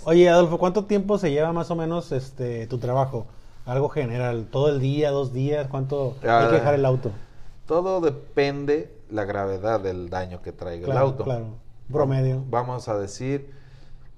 Oye, 0.04 0.30
Adolfo, 0.30 0.58
¿cuánto 0.58 0.86
tiempo 0.86 1.18
se 1.18 1.32
lleva 1.32 1.54
más 1.54 1.72
o 1.72 1.76
menos 1.76 2.12
este 2.12 2.68
tu 2.68 2.80
trabajo? 2.80 3.28
Algo 3.66 3.88
general, 3.90 4.48
todo 4.52 4.70
el 4.70 4.80
día, 4.80 5.12
dos 5.12 5.32
días, 5.32 5.68
¿cuánto 5.70 6.16
hay 6.22 6.30
Ah, 6.30 6.48
que 6.50 6.56
dejar 6.56 6.74
el 6.74 6.86
auto? 6.86 7.12
Todo 7.66 8.02
depende 8.02 8.92
la 9.10 9.26
gravedad 9.26 9.80
del 9.80 10.10
daño 10.10 10.42
que 10.42 10.52
traiga 10.52 10.86
Claro, 10.86 11.00
el 11.00 11.06
auto. 11.06 11.24
claro. 11.24 11.46
Promedio. 11.92 12.44
Vamos 12.50 12.88
a 12.88 12.98
decir, 12.98 13.52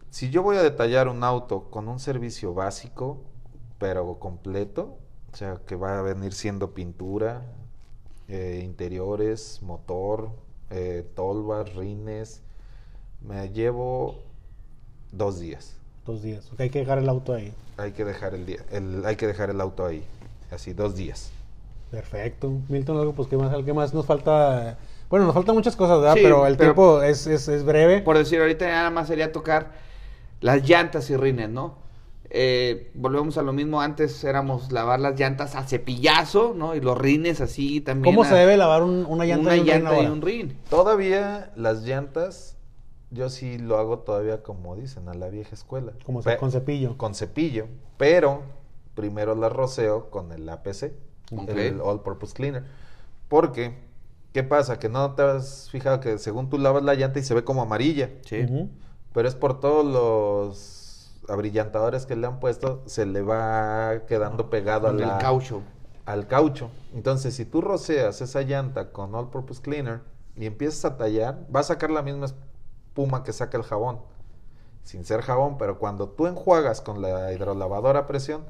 si 0.10 0.30
yo 0.30 0.42
voy 0.44 0.58
a 0.58 0.64
detallar 0.64 1.08
un 1.08 1.24
auto 1.24 1.66
con 1.70 1.88
un 1.88 2.00
servicio 2.00 2.54
básico, 2.54 3.18
pero 3.78 4.20
completo, 4.20 4.98
o 5.32 5.36
sea, 5.36 5.60
que 5.66 5.76
va 5.76 6.00
a 6.00 6.02
venir 6.02 6.34
siendo 6.34 6.72
pintura, 6.74 7.44
eh, 8.28 8.62
interiores, 8.64 9.60
motor, 9.62 10.30
eh, 10.70 11.06
tolvas, 11.16 11.74
rines, 11.76 12.42
me 13.28 13.50
llevo 13.50 14.16
dos 15.12 15.40
días. 15.40 15.76
Dos 16.06 16.22
días. 16.22 16.50
Ok, 16.52 16.62
hay 16.62 16.70
que 16.70 16.80
dejar 16.80 16.98
el 16.98 17.10
auto 17.10 17.34
ahí. 17.34 17.54
Hay 17.78 17.92
que 17.92 18.06
dejar 18.06 18.34
el 18.34 18.46
día, 18.46 18.60
el, 18.72 19.06
hay 19.06 19.16
que 19.16 19.28
dejar 19.28 19.50
el 19.50 19.60
auto 19.62 19.86
ahí, 19.86 20.04
así 20.52 20.74
dos 20.74 20.96
días. 20.96 21.32
Perfecto. 21.90 22.52
Milton, 22.70 22.98
algo, 22.98 23.14
pues, 23.14 23.28
¿qué 23.28 23.38
más, 23.38 23.54
¿qué 23.64 23.74
más 23.74 23.94
nos 23.94 24.06
falta? 24.06 24.78
Bueno, 25.10 25.26
nos 25.26 25.34
faltan 25.36 25.56
muchas 25.56 25.76
cosas, 25.76 26.00
¿verdad? 26.00 26.14
Sí, 26.16 26.22
pero 26.24 26.48
el 26.48 26.56
pero- 26.58 26.70
tiempo 26.70 27.02
es, 27.02 27.28
es, 27.28 27.48
es 27.48 27.64
breve. 27.66 28.02
Por 28.02 28.18
decir, 28.18 28.40
ahorita 28.40 28.66
nada 28.68 28.90
más 28.92 29.08
sería 29.08 29.32
tocar 29.32 29.72
las 30.40 30.68
llantas 30.68 31.10
y 31.10 31.18
rines, 31.18 31.50
¿no? 31.50 31.76
Eh, 32.30 32.92
volvemos 32.94 33.38
a 33.38 33.42
lo 33.42 33.52
mismo, 33.52 33.82
antes 33.82 34.24
éramos 34.24 34.72
lavar 34.72 35.02
las 35.02 35.20
llantas 35.20 35.56
a 35.56 35.64
cepillazo, 35.68 36.54
¿no? 36.56 36.76
Y 36.76 36.80
los 36.80 36.98
rines 36.98 37.42
así 37.42 37.82
también. 37.82 38.16
¿Cómo 38.16 38.24
a- 38.24 38.30
se 38.30 38.36
debe 38.36 38.56
lavar 38.56 38.84
un- 38.84 39.06
una 39.06 39.26
llanta, 39.26 39.42
una 39.48 39.58
y 39.58 39.60
un 39.60 39.66
rin 39.66 39.74
llanta 39.84 40.02
y 40.02 40.06
un 40.06 40.22
rin? 40.22 40.58
Todavía 40.70 41.52
las 41.58 41.82
llantas, 41.82 42.56
yo 43.12 43.30
sí 43.30 43.58
lo 43.58 43.78
hago 43.78 44.00
todavía 44.00 44.42
como 44.44 44.76
dicen, 44.76 45.08
a 45.10 45.14
la 45.14 45.30
vieja 45.30 45.54
escuela. 45.54 45.94
Como 46.06 46.22
con 46.40 46.52
cepillo. 46.52 46.98
Con 46.98 47.14
cepillo, 47.14 47.68
pero 47.98 48.42
primero 48.96 49.36
las 49.36 49.52
roceo 49.52 50.10
con 50.10 50.32
el 50.32 50.48
APC, 50.50 50.92
Ok. 51.36 51.50
el 51.50 51.82
All 51.82 52.02
Purpose 52.02 52.34
Cleaner. 52.34 52.64
Porque 53.28 53.90
¿Qué 54.34 54.44
pasa? 54.44 54.80
Que 54.80 54.88
no 54.88 55.14
te 55.14 55.24
has 55.24 55.70
fijado 55.72 56.00
que 56.00 56.18
según 56.18 56.50
tú 56.50 56.58
lavas 56.58 56.84
la 56.84 56.94
llanta 56.96 57.20
y 57.20 57.24
se 57.24 57.34
ve 57.34 57.44
como 57.44 57.62
amarilla. 57.64 58.12
Sí. 58.26 58.48
Pero 59.14 59.28
es 59.28 59.36
por 59.36 59.60
todos 59.60 59.86
los 59.86 61.22
abrillantadores 61.28 62.06
que 62.06 62.16
le 62.16 62.28
han 62.28 62.40
puesto, 62.40 62.82
se 62.86 63.06
le 63.06 63.22
va 63.22 64.04
quedando 64.08 64.50
pegado 64.50 64.88
a 64.88 64.92
Con 64.92 65.02
la- 65.02 65.16
el 65.16 65.22
caucho. 65.22 65.62
al 66.06 66.28
caucho. 66.28 66.72
Entonces, 66.96 67.36
si 67.36 67.44
tú 67.44 67.60
roceas 67.60 68.22
esa 68.22 68.42
llanta 68.44 68.92
con 68.94 69.14
All 69.16 69.30
Purpose 69.30 69.62
Cleaner 69.62 70.00
y 70.38 70.46
empiezas 70.46 70.86
a 70.86 70.96
tallar, 70.96 71.46
va 71.54 71.60
a 71.60 71.64
sacar 71.64 71.92
la 71.92 72.02
misma 72.02 72.28
espuma 72.92 73.24
que 73.24 73.32
saca 73.32 73.58
el 73.58 73.64
jabón. 73.64 74.00
Sin 74.84 75.06
ser 75.06 75.22
jabón, 75.22 75.58
pero 75.58 75.80
cuando 75.80 76.10
tú 76.10 76.28
enjuagas 76.28 76.82
con 76.82 77.02
la 77.02 77.32
hidrolavadora 77.32 78.02
a 78.02 78.08
presión, 78.08 78.44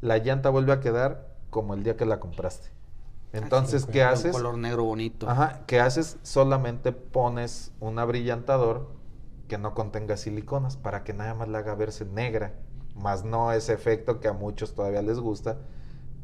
la 0.00 0.16
llanta 0.18 0.48
vuelve 0.48 0.72
a 0.72 0.80
quedar 0.80 1.28
como 1.50 1.74
el 1.74 1.82
día 1.82 1.96
que 1.96 2.06
la 2.06 2.18
compraste. 2.18 2.70
Entonces. 3.32 3.84
¿qué 3.84 4.02
Un 4.02 4.08
haces? 4.08 4.32
color 4.32 4.56
negro 4.56 4.84
bonito. 4.84 5.28
Ajá, 5.28 5.60
¿qué 5.66 5.80
haces? 5.80 6.16
Solamente 6.22 6.92
pones 6.92 7.72
un 7.80 7.98
abrillantador 7.98 8.88
que 9.48 9.58
no 9.58 9.74
contenga 9.74 10.16
siliconas 10.16 10.76
para 10.78 11.04
que 11.04 11.12
nada 11.12 11.34
más 11.34 11.48
la 11.48 11.58
haga 11.58 11.74
verse 11.74 12.06
negra, 12.06 12.54
más 12.94 13.24
no 13.24 13.52
ese 13.52 13.74
efecto 13.74 14.20
que 14.20 14.28
a 14.28 14.32
muchos 14.32 14.74
todavía 14.74 15.02
les 15.02 15.18
gusta, 15.18 15.58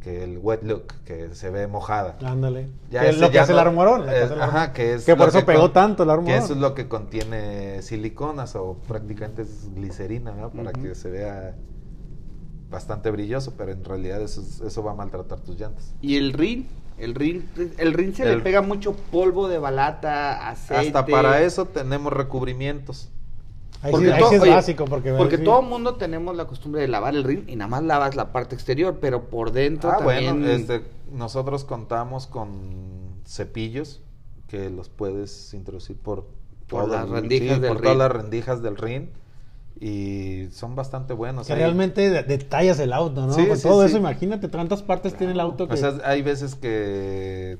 que 0.00 0.22
el 0.22 0.38
wet 0.38 0.62
look, 0.62 0.84
que 1.04 1.34
se 1.34 1.50
ve 1.50 1.66
mojada. 1.66 2.16
Ándale. 2.24 2.68
Ya 2.90 3.00
Que 3.02 3.08
es 3.10 3.18
lo 3.18 3.30
que 3.30 3.40
hace 3.40 3.52
no- 3.52 3.60
el 3.60 3.66
armorón. 3.66 4.04
que 4.06 4.22
el 4.22 4.40
ajá, 4.40 4.72
que 4.72 4.94
es 4.94 5.04
Que 5.04 5.16
por 5.16 5.28
eso 5.28 5.44
pegó 5.44 5.62
con- 5.62 5.72
tanto 5.72 6.02
el 6.04 6.08
Que 6.08 6.12
armorón. 6.12 6.34
eso 6.38 6.52
es 6.52 6.58
lo 6.60 6.74
que 6.74 6.86
contiene 6.88 7.82
siliconas 7.82 8.54
o 8.56 8.76
prácticamente 8.86 9.42
es 9.42 9.74
glicerina, 9.74 10.32
¿no? 10.32 10.50
Para 10.50 10.72
que 10.72 10.94
se 10.94 11.10
vea 11.10 11.54
bastante 12.70 13.10
brilloso, 13.10 13.54
pero 13.56 13.72
en 13.72 13.84
realidad 13.84 14.20
eso, 14.22 14.40
es- 14.40 14.60
eso 14.60 14.82
va 14.82 14.92
a 14.92 14.94
maltratar 14.94 15.40
tus 15.40 15.58
llantas. 15.58 15.94
Y 16.00 16.16
el 16.16 16.32
rin, 16.32 16.68
el 16.98 17.14
rin, 17.14 17.48
el 17.78 17.92
rin 17.94 18.14
se 18.14 18.24
El- 18.24 18.38
le 18.38 18.44
pega 18.44 18.60
mucho 18.62 18.94
polvo 19.10 19.48
de 19.48 19.58
balata, 19.58 20.48
aceite. 20.48 20.86
Hasta 20.98 21.06
para 21.06 21.42
eso 21.42 21.64
tenemos 21.64 22.12
recubrimientos. 22.12 23.10
Ahí 23.82 23.92
Porque 23.92 24.06
sí, 24.08 24.12
ahí 24.12 24.18
todo- 24.20 24.28
sí 24.30 24.34
es 24.36 24.42
oye, 24.42 24.50
básico. 24.50 24.84
Porque, 24.86 25.12
Porque 25.12 25.36
sí. 25.38 25.44
todo 25.44 25.60
el 25.60 25.66
mundo 25.66 25.94
tenemos 25.94 26.34
la 26.36 26.46
costumbre 26.46 26.80
de 26.82 26.88
lavar 26.88 27.14
el 27.14 27.22
rin 27.24 27.44
y 27.46 27.54
nada 27.56 27.68
más 27.68 27.82
lavas 27.84 28.16
la 28.16 28.32
parte 28.32 28.54
exterior, 28.54 28.98
pero 29.00 29.24
por 29.30 29.52
dentro 29.52 29.90
Ah, 29.90 29.98
también. 29.98 30.40
bueno, 30.40 30.48
este, 30.48 30.82
nosotros 31.12 31.64
contamos 31.64 32.26
con 32.26 33.20
cepillos 33.24 34.00
que 34.48 34.68
los 34.70 34.88
puedes 34.88 35.52
introducir 35.54 35.96
por, 35.96 36.26
Por 36.68 36.84
todo 36.84 36.94
las 36.94 37.08
rendijas 37.08 37.56
sí, 37.56 37.60
del 37.60 37.68
por 37.70 37.78
todas 37.80 37.92
rin. 37.92 37.98
las 37.98 38.10
rendijas 38.12 38.62
del 38.62 38.76
rin 38.76 39.10
y 39.80 40.48
son 40.50 40.74
bastante 40.74 41.12
buenos. 41.14 41.46
Que 41.46 41.54
realmente 41.54 42.10
de- 42.10 42.22
detallas 42.24 42.80
el 42.80 42.92
auto, 42.92 43.26
¿no? 43.26 43.32
Sí, 43.32 43.46
Con 43.46 43.56
sí, 43.56 43.62
todo 43.62 43.82
sí. 43.82 43.88
eso, 43.90 43.98
imagínate 43.98 44.48
cuántas 44.48 44.82
partes 44.82 45.14
tiene 45.16 45.34
el 45.34 45.40
auto 45.40 45.68
que... 45.68 45.74
O 45.74 45.76
sea, 45.76 45.94
hay 46.04 46.22
veces 46.22 46.56
que 46.56 47.58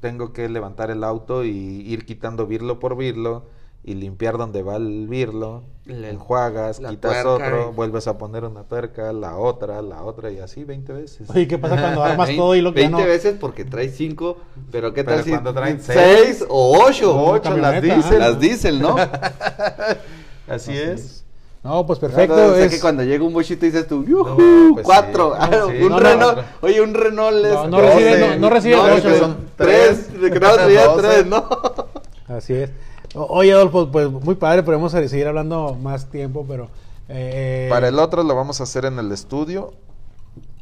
tengo 0.00 0.32
que 0.32 0.48
levantar 0.48 0.90
el 0.90 1.04
auto 1.04 1.44
y 1.44 1.50
ir 1.50 2.04
quitando 2.06 2.46
birlo 2.46 2.80
por 2.80 2.96
birlo 2.96 3.44
y 3.90 3.94
limpiar 3.94 4.38
donde 4.38 4.62
va 4.62 4.76
el 4.76 5.06
birlo, 5.08 5.62
Le- 5.84 6.10
enjuagas, 6.10 6.78
quitas 6.78 7.22
tuerca 7.22 7.28
otro, 7.28 7.70
y- 7.70 7.74
vuelves 7.74 8.06
a 8.06 8.16
poner 8.18 8.44
una 8.44 8.62
tuerca, 8.64 9.12
la 9.12 9.36
otra, 9.36 9.82
la 9.82 10.02
otra 10.04 10.30
y 10.30 10.38
así 10.38 10.64
20 10.64 10.92
veces. 10.92 11.28
Oye, 11.30 11.48
¿qué 11.48 11.58
pasa 11.58 11.80
cuando 11.80 12.02
armas 12.02 12.30
todo 12.36 12.54
y 12.54 12.60
lo 12.60 12.72
que 12.72 12.80
ya 12.82 12.88
20 12.88 13.02
no... 13.02 13.08
veces 13.08 13.36
porque 13.40 13.64
traes 13.64 13.94
5, 13.96 14.36
pero 14.70 14.92
¿qué 14.94 15.02
Pero 15.04 15.16
tal 15.16 15.24
si 15.24 15.30
cuando 15.30 15.52
traen 15.54 15.80
6 15.80 15.98
seis 16.00 16.44
o 16.48 16.78
8? 16.84 17.10
o 17.14 17.30
ocho, 17.32 17.56
las 17.56 17.72
camioneta, 17.72 17.80
diésel. 17.94 18.16
ajá. 18.22 18.30
Las 18.30 18.40
diésel, 18.40 18.80
¿no? 18.80 18.96
Así 20.48 20.76
es. 20.76 21.24
No, 21.62 21.86
pues 21.86 21.98
perfecto. 21.98 22.34
Perfecto. 22.34 22.64
es- 22.64 22.70
que 22.74 22.80
cuando 22.80 23.02
llega 23.02 23.22
un 23.22 23.34
bochito 23.34 23.66
dices 23.66 23.86
tú, 23.86 24.02
No, 24.02 24.08
¡yujú! 24.08 24.70
pues 24.74 24.86
cuatro. 24.86 25.34
sí, 25.34 25.38
Ah, 25.42 25.50
sí. 25.70 25.82
un 25.82 25.88
No, 25.90 26.00
no, 26.00 26.00
Renault. 26.00 26.36
no. 26.38 26.42
Oye, 26.62 26.80
un 26.80 26.94
Renault 26.94 27.36
es. 27.44 27.52
No, 27.52 27.66
no 27.68 27.80
recibe- 27.80 28.18
no- 28.18 28.36
no 28.36 28.50
recibe 28.50 28.76
no, 28.76 28.82
ocho, 28.84 29.08
que 29.08 29.18
son 29.18 29.36
tres. 29.56 30.06
tres. 30.08 30.40
No 30.40 30.94
tres, 30.94 31.26
¿no? 31.26 31.48
Así 32.28 32.54
es. 32.54 32.70
Oye, 33.14 33.52
Adolfo, 33.52 33.90
pues 33.90 34.10
muy 34.10 34.36
padre, 34.36 34.62
podemos 34.62 34.92
seguir 34.92 35.26
hablando 35.26 35.74
más 35.74 36.10
tiempo, 36.10 36.44
pero... 36.48 36.68
eh, 37.08 37.66
Para 37.70 37.88
el 37.88 37.98
otro 37.98 38.22
lo 38.22 38.34
vamos 38.36 38.60
a 38.60 38.64
hacer 38.64 38.84
en 38.84 38.98
el 38.98 39.10
estudio 39.10 39.72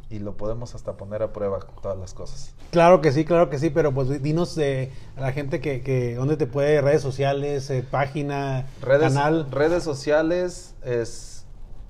y 0.09 0.17
lo 0.17 0.35
podemos 0.35 0.73
hasta 0.73 0.97
poner 0.97 1.21
a 1.21 1.31
prueba 1.31 1.59
todas 1.83 1.95
las 1.99 2.15
cosas. 2.15 2.55
Claro 2.71 3.01
que 3.01 3.11
sí, 3.11 3.23
claro 3.25 3.51
que 3.51 3.59
sí, 3.59 3.69
pero 3.69 3.93
pues 3.93 4.23
dinos 4.23 4.57
eh, 4.57 4.91
a 5.15 5.21
la 5.21 5.31
gente 5.31 5.61
que, 5.61 5.81
que 5.81 6.15
dónde 6.15 6.37
te 6.37 6.47
puede, 6.47 6.81
redes 6.81 7.03
sociales, 7.03 7.69
eh, 7.69 7.85
página, 7.89 8.65
Redes, 8.81 9.13
canal. 9.13 9.45
redes 9.51 9.83
sociales 9.83 10.73
es 10.83 11.45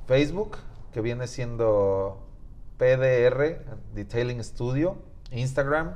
Facebook, 0.07 0.57
que 0.91 0.99
viene 0.99 1.27
siendo 1.27 2.17
PDR, 2.77 3.61
Detailing 3.93 4.43
Studio, 4.43 4.97
Instagram, 5.31 5.93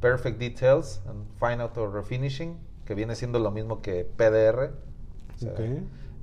Perfect 0.00 0.38
Details 0.38 1.00
and 1.08 1.26
Fine 1.40 1.60
Auto 1.62 1.90
Refinishing, 1.90 2.56
que 2.92 2.96
viene 2.96 3.16
siendo 3.16 3.38
lo 3.38 3.50
mismo 3.50 3.80
que 3.80 4.04
PDR. 4.04 4.72
O 5.34 5.38
sea, 5.38 5.52
Ok. 5.52 5.60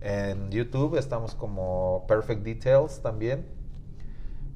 En 0.01 0.49
YouTube 0.51 0.95
estamos 0.97 1.33
como 1.35 2.05
Perfect 2.07 2.43
Details 2.43 3.01
también. 3.01 3.45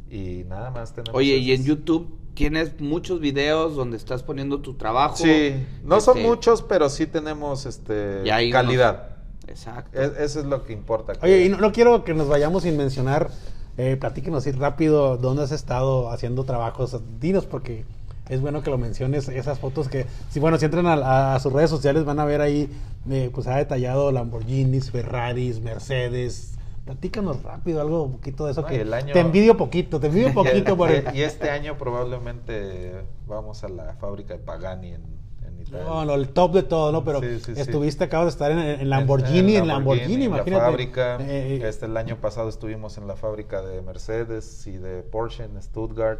Y 0.09 0.43
nada 0.47 0.69
más 0.69 0.93
tenemos. 0.93 1.17
Oye, 1.17 1.37
y 1.37 1.51
en. 1.53 1.63
YouTube 1.65 2.15
tienes 2.35 2.79
muchos 2.79 3.19
videos 3.19 3.75
donde 3.75 3.97
estás 3.97 4.21
poniendo 4.23 4.61
tu 4.61 4.75
trabajo. 4.75 5.17
Sí, 5.17 5.55
no 5.83 5.99
son 6.01 6.17
Este, 6.17 6.29
muchos, 6.29 6.61
pero 6.61 6.87
sí 6.89 7.07
tenemos 7.07 7.65
este 7.65 8.21
Y 8.25 8.29
hay 8.29 8.51
calidad. 8.51 9.17
Exacto. 9.47 9.99
Es- 9.99 10.17
eso 10.19 10.39
es 10.39 10.45
lo 10.45 10.63
que 10.63 10.71
importa. 10.73 11.13
que- 11.13 11.25
Oye, 11.25 11.45
y 11.45 11.49
no, 11.49 11.57
no 11.57 11.71
quiero 11.71 12.03
que 12.03 12.13
nos 12.13 12.27
vayamos 12.29 12.63
sin 12.63 12.77
mencionar, 12.77 13.29
eh, 13.77 13.97
platíquenos 13.99 14.43
así 14.47 14.51
rápido 14.57 15.17
dónde 15.17 15.43
has 15.43 15.51
estado 15.51 16.09
haciendo 16.11 16.43
trabajos. 16.45 16.95
Dinos, 17.19 17.45
porque 17.47 17.83
es 18.29 18.39
bueno 18.41 18.61
que 18.63 18.69
lo 18.69 18.77
menciones, 18.77 19.27
esas 19.29 19.59
fotos 19.59 19.89
que, 19.89 20.05
si 20.29 20.39
bueno, 20.39 20.57
si 20.57 20.65
entran 20.65 20.87
a, 20.87 21.35
a 21.35 21.39
sus 21.39 21.51
redes 21.51 21.69
sociales 21.69 22.05
van 22.05 22.19
a 22.19 22.25
ver 22.25 22.41
ahí, 22.41 22.69
eh, 23.09 23.29
pues 23.33 23.47
ha 23.47 23.57
detallado 23.57 24.11
Lamborghinis, 24.11 24.91
Ferraris, 24.91 25.59
Mercedes. 25.59 26.51
Platícanos 26.85 27.41
rápido 27.43 27.79
algo, 27.81 28.03
un 28.03 28.13
poquito 28.13 28.45
de 28.45 28.51
eso 28.51 28.61
No, 28.61 28.67
que 28.67 28.75
y 28.75 28.79
el 28.79 28.93
año- 28.93 29.13
te 29.13 29.19
envidio 29.19 29.55
poquito, 29.57 29.99
te 29.99 30.07
envidio 30.07 30.33
poquito 30.33 30.75
por 30.75 30.91
el... 30.91 31.15
y, 31.15 31.21
este 31.21 31.49
año 31.49 31.77
probablemente 31.77 33.03
vamos 33.27 33.63
a 33.63 33.69
la 33.69 33.93
fábrica 33.95 34.33
de 34.33 34.39
Pagani 34.39 34.89
en, 34.93 35.01
en 35.47 35.61
Italia. 35.61 35.85
No, 35.85 36.03
no, 36.05 36.13
el 36.13 36.29
top 36.29 36.53
de 36.53 36.63
todo, 36.63 36.91
¿no? 36.91 37.03
Pero 37.05 37.21
Sí, 37.21 37.39
sí, 37.39 37.55
sí. 37.55 37.61
estuviste, 37.61 38.03
acabas 38.05 38.25
de 38.27 38.29
estar 38.31 38.51
en, 38.51 38.59
en 38.59 38.89
Lamborghini, 38.89 39.55
en, 39.55 39.67
Lamborghini, 39.67 40.13
en 40.13 40.19
la 40.19 40.25
imagínate. 40.37 40.65
fábrica. 40.65 41.17
Eh, 41.21 41.59
eh, 41.61 41.67
este, 41.69 41.85
el 41.85 41.95
año 41.97 42.17
pasado 42.17 42.49
estuvimos 42.49 42.97
en 42.97 43.07
la 43.07 43.15
fábrica 43.15 43.61
de 43.61 43.81
Mercedes 43.81 44.65
y 44.67 44.77
de 44.77 45.03
Porsche 45.03 45.43
en 45.45 45.61
Stuttgart. 45.61 46.19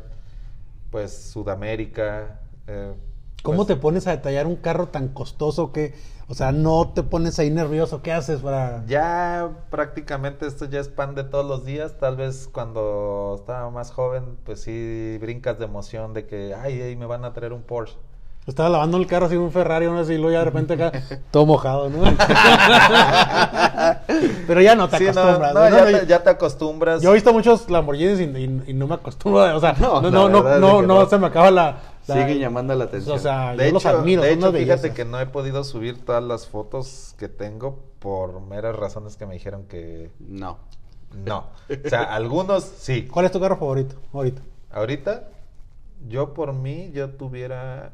Pues 0.94 1.12
Sudamérica. 1.12 2.40
eh, 2.68 2.94
¿Cómo 3.42 3.58
pues, 3.58 3.68
te 3.68 3.76
pones 3.76 4.06
a 4.06 4.12
detallar 4.12 4.46
un 4.46 4.58
carro 4.58 4.90
tan 4.90 5.08
costoso 5.08 5.72
que, 5.72 5.96
o 6.28 6.36
sea, 6.36 6.52
no 6.52 6.94
te 6.94 7.02
pones 7.02 7.40
ahí 7.40 7.50
nervioso? 7.50 8.04
¿Qué 8.04 8.12
haces 8.12 8.42
para...? 8.42 8.86
Ya 8.86 9.50
prácticamente 9.72 10.46
esto 10.46 10.66
ya 10.66 10.80
es 10.80 10.90
pan 10.90 11.16
de 11.16 11.24
todos 11.24 11.48
los 11.48 11.66
días. 11.66 11.98
Tal 11.98 12.16
vez 12.16 12.48
cuando 12.48 13.36
estaba 13.40 13.72
más 13.72 13.90
joven, 13.90 14.38
pues 14.46 14.62
sí 14.62 15.18
brincas 15.20 15.58
de 15.58 15.66
emoción 15.66 16.14
de 16.14 16.28
que, 16.28 16.54
ay, 16.54 16.80
ay, 16.80 16.96
me 16.96 17.08
van 17.08 17.26
a 17.26 17.34
traer 17.34 17.54
un 17.54 17.64
Porsche. 17.64 17.98
Estaba 18.46 18.68
lavando 18.70 18.98
el 18.98 19.08
carro 19.08 19.28
así, 19.28 19.38
un 19.38 19.52
Ferrari, 19.52 19.86
uno 19.86 20.00
así, 20.00 20.14
y 20.14 20.18
luego 20.18 20.32
ya 20.32 20.40
de 20.40 20.46
repente 20.46 20.74
acá, 20.74 20.92
todo 21.32 21.46
mojado, 21.46 21.90
¿no? 21.90 22.04
Pero 24.48 24.62
ya 24.62 24.76
no 24.76 24.90
te 24.90 24.98
Sí, 24.98 25.06
no, 25.06 25.12
acostumbras. 25.12 25.54
no, 25.54 25.60
¿no? 25.62 25.70
ya, 25.70 25.92
No, 25.92 26.00
te, 26.00 26.08
ya 26.08 26.24
te 26.24 26.30
acostumbras. 26.30 27.02
Yo 27.02 27.12
he 27.12 27.14
visto 27.14 27.32
muchos 27.34 27.70
Lamborghinis 27.70 28.20
y, 28.20 28.24
y- 28.24 28.64
y 28.68 28.74
no 28.74 28.88
me 28.88 28.96
acostumbro, 28.96 29.56
o 29.56 29.60
sea, 29.60 29.74
no, 29.80 30.02
No, 30.02 30.30
no, 30.82 31.06
se 31.10 31.18
me 31.18 31.28
acaba 31.28 31.52
la... 31.52 31.78
la- 32.08 32.16
Sigue 32.16 32.38
llamando 32.40 32.76
la 32.76 32.84
atención. 32.86 33.16
O 33.16 33.20
sea, 33.20 33.56
de 33.56 33.68
yo 33.68 33.74
los 33.74 33.86
hecho, 33.86 33.98
admiro, 33.98 34.22
de 34.24 34.34
hecho 34.34 34.52
fíjate 34.52 34.92
que 34.94 35.06
no 35.06 35.20
he 35.22 35.26
podido 35.26 35.64
subir 35.64 36.04
todas 36.04 36.24
las 36.24 36.48
fotos 36.48 37.16
que 37.18 37.30
tengo 37.30 37.80
por 38.00 38.42
meras 38.42 38.76
razones 38.76 39.16
que 39.16 39.26
me 39.26 39.36
dijeron 39.36 39.64
que 39.70 40.12
No. 40.20 40.58
no. 41.26 41.46
O 41.86 41.90
sea, 41.90 42.04
algunos 42.14 42.64
sí. 42.64 43.08
¿Cuál 43.10 43.26
es 43.28 43.32
tu 43.32 43.40
carro 43.40 43.56
favorito 43.58 43.96
ahorita? 44.14 44.42
Ahorita, 44.72 45.24
yo 46.10 46.34
por 46.34 46.52
mí, 46.52 46.92
yo 46.94 47.12
tuviera, 47.12 47.94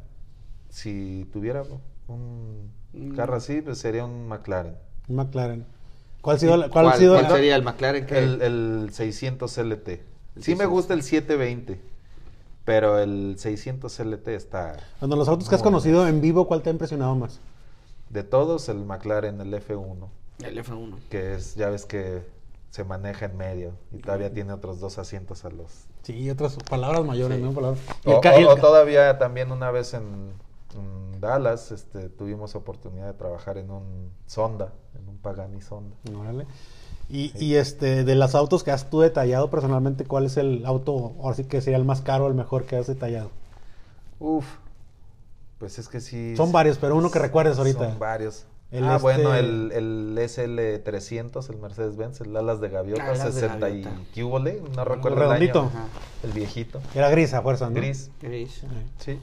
si 0.70 1.28
tuviera 1.34 1.63
un 2.07 2.70
Mm. 2.93 3.15
carro 3.15 3.36
así, 3.36 3.61
pues 3.61 3.78
sería 3.78 4.03
un 4.05 4.28
McLaren. 4.28 4.76
Un 5.07 5.15
McLaren. 5.17 5.65
¿Cuál 6.22 6.36
ha 6.36 6.39
sido, 6.39 6.55
¿Cuál, 6.57 6.70
cuál 6.72 6.88
ha 6.88 6.93
sido 6.97 7.13
cuál 7.13 7.24
la- 7.24 7.30
sería 7.36 7.55
el 7.55 7.63
McLaren 7.63 8.05
que 8.05 8.17
El, 8.17 8.41
el 8.41 8.89
600 8.91 9.57
LT. 9.57 9.88
El 10.36 10.43
Sí 10.43 10.51
me 10.51 10.57
600. 10.65 10.70
gusta 10.70 10.93
el 10.95 11.03
720, 11.03 11.80
pero 12.65 12.99
el 12.99 13.36
600 13.38 13.99
LT 13.99 14.28
está... 14.36 14.78
Bueno, 14.99 15.15
los 15.15 15.28
autos 15.28 15.47
que 15.49 15.55
has 15.55 15.61
conocido 15.61 16.07
en 16.07 16.20
vivo, 16.20 16.47
¿cuál 16.47 16.61
te 16.61 16.70
ha 16.70 16.74
impresionado 16.74 17.15
más? 17.15 17.39
De 18.09 18.24
todos, 18.24 18.70
el 18.70 18.78
McLaren, 18.86 19.39
el 19.39 19.53
F1, 19.53 20.07
el 20.43 20.57
F1. 20.57 20.95
que 21.09 21.36
es, 21.36 21.55
ya 21.55 21.70
ves 21.70 21.86
que 21.86 22.24
se 22.72 22.84
maneja 22.84 23.26
en 23.26 23.38
medio 23.38 23.74
y 23.91 23.97
todavía 23.99 24.34
tiene 24.34 24.51
otros 24.53 24.80
dos 24.80 24.97
asientos 24.97 25.45
a 25.45 25.49
los... 25.51 25.72
Sí, 26.03 26.30
otras 26.30 26.57
palabras 26.70 27.05
mayores, 27.05 27.38
Sí. 27.38 27.43
¿no? 27.43 27.51
Palabras. 27.53 27.80
Y 28.05 28.09
O, 28.09 28.20
o- 28.51 28.55
todavía 28.55 29.17
también 29.20 29.51
una 29.51 29.70
vez 29.72 29.93
en, 29.93 30.34
en 30.76 31.20
Dallas 31.20 31.72
este, 31.72 32.09
tuvimos 32.09 32.55
oportunidad 32.55 33.07
de 33.07 33.13
trabajar 33.13 33.57
en 33.57 33.72
un 33.72 34.11
Sonda, 34.26 34.72
en 34.99 35.07
un 35.09 35.17
Pagani 35.17 35.61
Sonda. 35.61 35.95
Órale. 36.17 36.45
Y, 37.09 37.32
y 37.43 37.55
este, 37.55 38.03
de 38.03 38.15
los 38.15 38.36
autos 38.36 38.63
que 38.63 38.72
has 38.72 38.89
tú 38.89 38.99
detallado 39.01 39.49
personalmente, 39.49 40.05
¿cuál 40.05 40.26
es 40.26 40.38
el 40.38 40.63
auto, 40.65 41.15
ahora 41.22 41.36
sí 41.36 41.43
que 41.45 41.59
sería 41.61 41.78
el 41.78 41.86
más 41.86 42.01
caro, 42.01 42.28
el 42.28 42.36
mejor 42.36 42.65
que 42.65 42.76
has 42.76 42.86
detallado? 42.88 43.32
Uf, 44.20 44.45
Pues 45.57 45.80
es 45.80 45.88
que 45.89 46.01
sí. 46.01 46.36
Son 46.38 46.51
varios, 46.51 46.78
pero 46.78 46.95
uno 46.95 47.09
que 47.09 47.20
recuerdes 47.20 47.57
ahorita. 47.57 47.89
Son 47.89 47.99
varios. 47.99 48.45
El 48.72 48.84
ah, 48.84 48.91
este- 48.97 49.01
bueno, 49.01 49.34
el, 49.34 49.72
el 49.72 50.15
SL300, 50.20 51.49
el 51.49 51.57
Mercedes-Benz, 51.57 52.22
el 52.22 52.38
alas 52.38 52.61
de 52.61 52.70
gaviota, 52.70 53.03
Alas 53.03 53.26
de 53.26 53.32
60 53.41 53.67
gaviota. 53.70 53.89
y 53.89 54.05
¿qué 54.13 54.24
hubo 54.24 54.38
le? 54.38 54.61
No 54.76 54.86
recuerdo 54.86 55.17
el 55.17 55.24
redondito. 55.24 55.61
año. 55.61 55.72
El 56.22 56.32
viejito. 56.34 56.80
Era 56.93 57.09
gris 57.09 57.34
a 57.34 57.41
fuerza, 57.41 57.67
¿no? 57.70 57.76
Gris, 57.76 58.11
Gris. 58.22 58.61
sí. 58.99 59.20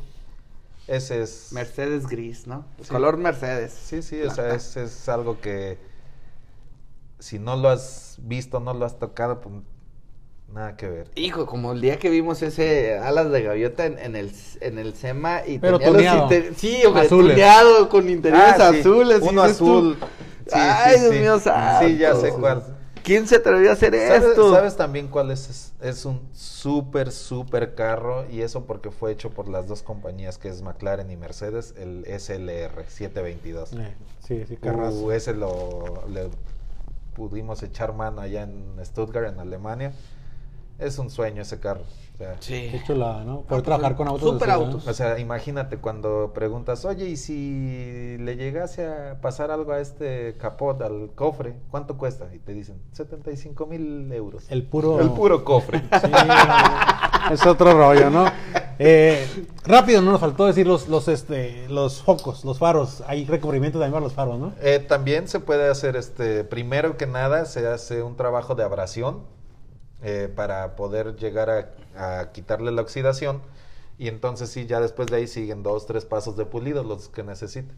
Ese 0.88 1.22
es... 1.22 1.48
Mercedes 1.52 2.06
gris, 2.06 2.46
¿no? 2.46 2.64
Sí. 2.80 2.88
Color 2.88 3.16
Mercedes. 3.16 3.72
Sí, 3.72 4.02
sí, 4.02 4.20
o 4.22 4.30
sea, 4.30 4.54
es, 4.54 4.76
es 4.76 5.08
algo 5.08 5.40
que 5.40 5.78
si 7.18 7.38
no 7.38 7.56
lo 7.56 7.70
has 7.70 8.16
visto, 8.22 8.60
no 8.60 8.72
lo 8.74 8.84
has 8.84 8.98
tocado, 8.98 9.40
pues 9.40 9.54
nada 10.52 10.76
que 10.76 10.88
ver. 10.88 11.10
Hijo, 11.16 11.44
como 11.46 11.72
el 11.72 11.80
día 11.80 11.98
que 11.98 12.08
vimos 12.08 12.40
ese 12.42 12.98
alas 12.98 13.30
de 13.32 13.42
gaviota 13.42 13.86
en, 13.86 13.98
en 13.98 14.14
el, 14.16 14.30
en 14.60 14.78
el 14.78 14.94
SEMA 14.94 15.46
y 15.46 15.58
Pero 15.58 15.78
tenía 15.78 16.14
los 16.14 16.22
inter- 16.24 16.54
Sí, 16.56 16.84
hombre, 16.86 17.02
Azules. 17.06 17.32
tuneado 17.34 17.88
con 17.88 18.08
interiores 18.08 18.54
Ah, 18.60 18.70
sí, 18.72 18.80
azules. 18.80 19.20
Uno 19.22 19.42
dices 19.42 19.58
tú, 19.58 19.64
azul. 19.78 19.96
Sí, 20.46 20.52
Ay, 20.54 20.94
sí, 20.94 21.00
Dios 21.00 21.12
sí. 21.14 21.18
mío 21.20 21.40
santo. 21.40 21.86
Sí, 21.88 21.96
ya 21.98 22.14
sé 22.14 22.30
cuál. 22.30 22.62
¿Quién 23.06 23.28
se 23.28 23.36
atrevió 23.36 23.70
a 23.70 23.74
hacer 23.74 23.94
¿Sabes, 23.94 24.24
esto? 24.24 24.52
sabes 24.52 24.76
también 24.76 25.06
cuál 25.06 25.30
es? 25.30 25.72
es? 25.80 26.04
Un 26.04 26.28
súper, 26.32 27.12
súper 27.12 27.76
carro 27.76 28.26
y 28.28 28.40
eso 28.40 28.64
porque 28.66 28.90
fue 28.90 29.12
hecho 29.12 29.30
por 29.30 29.48
las 29.48 29.68
dos 29.68 29.84
compañías 29.84 30.38
que 30.38 30.48
es 30.48 30.60
McLaren 30.60 31.08
y 31.12 31.16
Mercedes, 31.16 31.72
el 31.78 32.04
SLR 32.04 32.84
722. 32.88 33.74
Eh, 33.74 33.94
sí, 34.26 34.44
sí, 34.48 34.56
carrazo. 34.56 35.04
Uh, 35.04 35.12
ese 35.12 35.34
lo 35.34 36.02
le 36.08 36.30
pudimos 37.14 37.62
echar 37.62 37.94
mano 37.94 38.20
allá 38.22 38.42
en 38.42 38.74
Stuttgart, 38.84 39.32
en 39.32 39.38
Alemania. 39.38 39.92
Es 40.80 40.98
un 40.98 41.08
sueño 41.08 41.42
ese 41.42 41.60
carro. 41.60 41.84
O 42.16 42.18
sea, 42.18 42.36
Sí. 42.40 42.68
Qué 42.70 42.82
chulada, 42.86 43.24
¿no? 43.24 43.42
Poder 43.42 43.62
trabajar 43.62 43.94
con 43.94 44.08
autos. 44.08 44.32
Super 44.32 44.50
así, 44.50 44.58
¿no? 44.58 44.66
autos. 44.66 44.88
o 44.88 44.94
sea, 44.94 45.18
imagínate 45.18 45.76
cuando 45.76 46.32
preguntas, 46.34 46.84
oye, 46.86 47.06
¿y 47.06 47.16
si 47.18 48.16
le 48.18 48.36
llegase 48.36 48.86
a 48.86 49.20
pasar 49.20 49.50
algo 49.50 49.72
a 49.72 49.80
este 49.80 50.34
capot, 50.38 50.80
al 50.80 51.10
cofre, 51.14 51.56
cuánto 51.70 51.98
cuesta? 51.98 52.26
Y 52.34 52.38
te 52.38 52.54
dicen, 52.54 52.80
75 52.92 53.66
mil 53.66 54.10
euros. 54.12 54.46
El 54.50 54.62
puro. 54.62 54.98
El 55.00 55.10
puro 55.10 55.44
cofre. 55.44 55.82
Sí, 57.26 57.32
es 57.32 57.44
otro 57.46 57.72
rollo, 57.72 58.08
¿no? 58.08 58.24
Eh, 58.78 59.26
rápido, 59.64 60.00
no 60.02 60.12
nos 60.12 60.20
faltó 60.20 60.46
decir 60.46 60.66
los, 60.66 60.88
los, 60.88 61.08
este, 61.08 61.66
los 61.68 62.02
focos, 62.02 62.44
los 62.44 62.58
faros. 62.58 63.02
Hay 63.06 63.24
recubrimiento 63.24 63.78
también 63.78 63.94
para 63.94 64.04
los 64.04 64.12
faros, 64.12 64.38
¿no? 64.38 64.52
Eh, 64.60 64.78
también 64.78 65.26
se 65.26 65.40
puede 65.40 65.68
hacer, 65.68 65.96
este, 65.96 66.44
primero 66.44 66.96
que 66.96 67.06
nada, 67.06 67.46
se 67.46 67.66
hace 67.66 68.02
un 68.02 68.16
trabajo 68.16 68.54
de 68.54 68.64
abrasión 68.64 69.35
eh, 70.02 70.28
para 70.34 70.76
poder 70.76 71.16
llegar 71.16 71.50
a, 71.96 72.18
a 72.20 72.32
quitarle 72.32 72.70
la 72.72 72.82
oxidación. 72.82 73.40
Y 73.98 74.08
entonces 74.08 74.50
sí, 74.50 74.66
ya 74.66 74.80
después 74.80 75.08
de 75.08 75.16
ahí 75.16 75.26
siguen 75.26 75.62
dos, 75.62 75.86
tres 75.86 76.04
pasos 76.04 76.36
de 76.36 76.44
pulido, 76.44 76.82
los 76.84 77.08
que 77.08 77.22
necesite. 77.22 77.72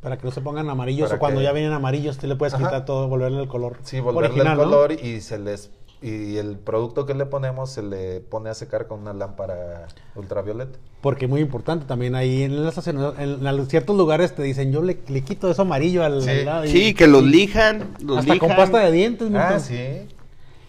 Para 0.00 0.16
que 0.18 0.24
no 0.24 0.30
se 0.32 0.40
pongan 0.40 0.68
amarillos 0.70 1.10
Para 1.10 1.16
o 1.16 1.20
cuando 1.20 1.40
que- 1.40 1.44
ya 1.44 1.52
vienen 1.52 1.72
amarillos, 1.72 2.18
te 2.18 2.26
le 2.26 2.36
puedes 2.36 2.54
Ajá. 2.54 2.64
quitar 2.64 2.84
todo, 2.84 3.06
volverle 3.08 3.40
el 3.42 3.48
color. 3.48 3.76
Sí, 3.82 4.00
volverle 4.00 4.28
original, 4.30 4.52
el 4.58 4.58
¿no? 4.58 4.64
color 4.64 4.92
y 4.92 5.20
se 5.20 5.38
les 5.38 5.70
y 6.04 6.36
el 6.38 6.56
producto 6.56 7.06
que 7.06 7.14
le 7.14 7.26
ponemos 7.26 7.70
se 7.70 7.80
le 7.80 8.18
pone 8.18 8.50
a 8.50 8.54
secar 8.54 8.88
con 8.88 8.98
una 9.02 9.12
lámpara 9.12 9.86
ultravioleta. 10.16 10.76
Porque 11.00 11.28
muy 11.28 11.40
importante 11.40 11.84
también 11.86 12.16
ahí 12.16 12.42
en, 12.42 12.64
las 12.64 12.76
estaciones- 12.76 13.14
en, 13.20 13.46
en 13.46 13.66
ciertos 13.70 13.96
lugares 13.96 14.34
te 14.34 14.42
dicen, 14.42 14.72
yo 14.72 14.82
le, 14.82 14.98
le 15.06 15.20
quito 15.22 15.48
eso 15.48 15.62
amarillo 15.62 16.02
al, 16.02 16.20
Sí. 16.22 16.30
al 16.30 16.44
lado. 16.44 16.64
y- 16.64 16.68
Sí, 16.68 16.94
que 16.94 17.06
los 17.06 17.22
lijan, 17.22 17.94
los 18.02 18.18
Hasta 18.18 18.36
con 18.40 18.48
lijan. 18.48 18.56
pasta 18.56 18.78
de 18.80 18.90
dientes, 18.90 19.28
Ah, 19.32 19.60
sí. 19.60 20.08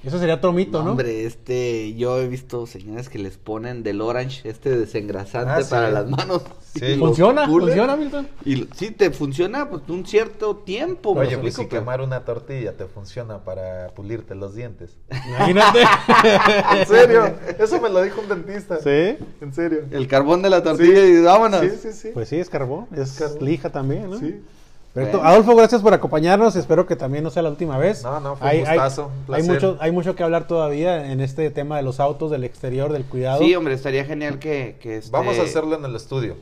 Eso 0.03 0.19
sería 0.19 0.35
otro 0.35 0.51
mito, 0.51 0.83
¿no? 0.83 0.91
Hombre, 0.91 1.25
este, 1.25 1.93
yo 1.95 2.19
he 2.19 2.27
visto 2.27 2.67
señores 2.67 3.07
que 3.07 3.17
les 3.19 3.37
ponen 3.37 3.83
del 3.83 4.01
orange, 4.01 4.49
este 4.49 4.77
desengrasante 4.77 5.51
Ah, 5.53 5.61
sí. 5.63 5.69
para 5.69 5.89
las 5.91 6.09
manos. 6.09 6.41
Sí. 6.75 6.95
¿Funciona? 6.99 7.45
pulen. 7.45 7.67
¿Funciona, 7.69 7.95
Milton? 7.95 8.27
Y 8.43 8.67
sí, 8.75 8.91
te 8.91 9.11
funciona 9.11 9.69
pues 9.69 9.83
un 9.87 10.05
cierto 10.05 10.57
tiempo. 10.57 11.11
Oye, 11.11 11.37
pues 11.37 11.53
si 11.53 11.65
pero- 11.65 11.79
quemar 11.81 12.01
una 12.01 12.25
tortilla 12.25 12.75
te 12.75 12.85
funciona 12.85 13.43
para 13.45 13.89
pulirte 13.95 14.35
los 14.35 14.55
dientes. 14.55 14.97
Imagínate. 15.29 15.83
¿En 16.79 16.87
serio? 16.87 17.35
Eso 17.59 17.79
me 17.79 17.89
lo 17.89 18.01
dijo 18.01 18.21
un 18.21 18.27
dentista. 18.27 18.79
¿Sí? 18.79 19.17
¿En 19.41 19.53
serio? 19.53 19.85
El 19.91 20.07
carbón 20.07 20.41
de 20.41 20.49
la 20.49 20.61
tortilla 20.63 21.05
y 21.05 21.21
vámonos. 21.21 21.61
Sí, 21.61 21.69
sí, 21.81 21.93
sí. 21.93 22.09
Pues 22.13 22.27
sí, 22.27 22.37
es 22.37 22.49
carbón, 22.49 22.87
es 22.95 23.11
carbón. 23.19 23.45
lija 23.45 23.69
también, 23.71 24.09
¿no? 24.09 24.17
Sí. 24.19 24.41
Perfecto. 24.93 25.17
Bueno. 25.17 25.31
Adolfo, 25.33 25.55
gracias 25.55 25.81
por 25.81 25.93
acompañarnos. 25.93 26.55
Espero 26.55 26.85
que 26.85 26.95
también 26.95 27.23
no 27.23 27.31
sea 27.31 27.41
la 27.41 27.49
última 27.49 27.77
vez. 27.77 28.03
No, 28.03 28.19
no, 28.19 28.35
fue 28.35 28.51
un 28.53 28.59
gustazo, 28.59 29.05
un 29.07 29.11
hay, 29.11 29.25
placer. 29.25 29.53
mucho, 29.53 29.77
hay 29.79 29.91
mucho 29.91 30.15
que 30.15 30.23
hablar 30.23 30.45
todavía 30.47 31.11
en 31.11 31.19
este 31.19 31.49
tema 31.49 31.77
de 31.77 31.83
los 31.83 31.99
autos, 31.99 32.29
del 32.29 32.43
exterior, 32.43 32.91
del 32.93 33.03
cuidado. 33.05 33.39
Sí, 33.43 33.55
hombre, 33.55 33.73
estaría 33.73 34.05
genial 34.05 34.37
que, 34.37 34.77
que 34.79 34.97
este- 34.97 35.11
Vamos 35.11 35.39
a 35.39 35.43
hacerlo 35.43 35.75
en 35.75 35.85
el 35.85 35.95
estudio. 35.95 36.35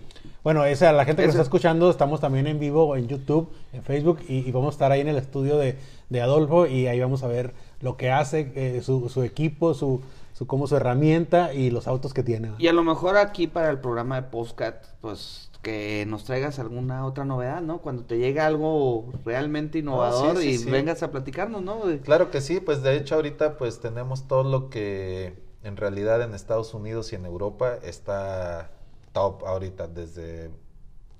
Bueno, 0.43 0.65
esa, 0.65 0.89
a 0.89 0.93
la 0.93 1.05
gente 1.05 1.21
que 1.21 1.27
nos 1.27 1.35
está 1.35 1.43
escuchando, 1.43 1.89
estamos 1.89 2.19
también 2.19 2.47
en 2.47 2.59
vivo 2.59 2.95
en 2.97 3.07
YouTube, 3.07 3.47
en 3.73 3.83
Facebook, 3.83 4.19
y, 4.27 4.39
y 4.39 4.51
vamos 4.51 4.69
a 4.69 4.75
estar 4.75 4.91
ahí 4.91 4.99
en 5.01 5.07
el 5.07 5.17
estudio 5.17 5.57
de, 5.57 5.77
de 6.09 6.21
Adolfo 6.21 6.65
y 6.65 6.87
ahí 6.87 6.99
vamos 6.99 7.21
a 7.23 7.27
ver 7.27 7.53
lo 7.79 7.95
que 7.95 8.09
hace, 8.11 8.51
eh, 8.55 8.81
su, 8.83 9.07
su 9.09 9.21
equipo, 9.21 9.75
su, 9.75 10.01
su, 10.33 10.47
como 10.47 10.65
su 10.65 10.75
herramienta 10.75 11.53
y 11.53 11.69
los 11.69 11.87
autos 11.87 12.11
que 12.13 12.23
tiene. 12.23 12.51
Y 12.57 12.67
a 12.67 12.73
lo 12.73 12.83
mejor 12.83 13.17
aquí 13.17 13.45
para 13.45 13.69
el 13.69 13.77
programa 13.79 14.15
de 14.15 14.23
Postcat, 14.29 14.83
pues 14.99 15.50
que 15.61 16.05
nos 16.07 16.23
traigas 16.25 16.57
alguna 16.59 17.05
otra 17.05 17.23
novedad, 17.25 17.61
¿no? 17.61 17.81
Cuando 17.81 18.03
te 18.05 18.17
llega 18.17 18.47
algo 18.47 19.11
realmente 19.25 19.79
innovador 19.79 20.35
Ah, 20.37 20.39
sí, 20.39 20.47
sí, 20.47 20.49
y 20.49 20.57
sí. 20.59 20.69
vengas 20.71 21.03
a 21.03 21.11
platicarnos, 21.11 21.61
¿no? 21.61 21.81
Claro 22.03 22.31
que 22.31 22.41
sí, 22.41 22.59
pues 22.59 22.81
de 22.81 22.95
hecho 22.97 23.15
ahorita 23.15 23.57
pues 23.57 23.79
tenemos 23.79 24.27
todo 24.27 24.43
lo 24.43 24.69
que 24.69 25.35
en 25.63 25.77
realidad 25.77 26.21
en 26.23 26.33
Estados 26.33 26.73
Unidos 26.73 27.13
y 27.13 27.15
en 27.15 27.25
Europa 27.25 27.75
está 27.83 28.71
top 29.13 29.45
ahorita, 29.45 29.87
desde 29.87 30.49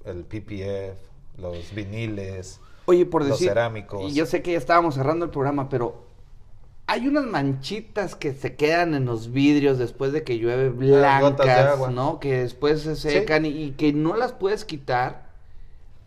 el 0.06 0.26
PPF, 0.26 0.98
los 1.38 1.74
viniles. 1.76 2.60
Oye, 2.86 3.06
por 3.06 3.22
Los 3.22 3.32
decir, 3.32 3.50
cerámicos. 3.50 4.12
y 4.12 4.16
yo 4.16 4.26
sé 4.26 4.42
que 4.42 4.54
ya 4.54 4.58
estábamos 4.58 4.96
cerrando 4.96 5.26
el 5.26 5.32
programa, 5.32 5.70
pero 5.70 6.08
hay 6.92 7.08
unas 7.08 7.26
manchitas 7.26 8.16
que 8.16 8.34
se 8.34 8.56
quedan 8.58 8.94
en 8.96 9.06
los 9.06 9.32
vidrios 9.32 9.78
después 9.78 10.12
de 10.12 10.24
que 10.24 10.38
llueve 10.38 10.68
Ah, 10.68 11.20
blancas, 11.22 11.48
agua. 11.68 11.90
¿no? 11.90 12.20
Que 12.20 12.42
después 12.42 12.82
se 12.82 12.98
secan 12.98 13.46
y, 13.46 13.50
y 13.50 13.72
que 13.72 13.94
no 13.94 14.18
las 14.18 14.34
puedes 14.34 14.66
quitar. 14.66 15.32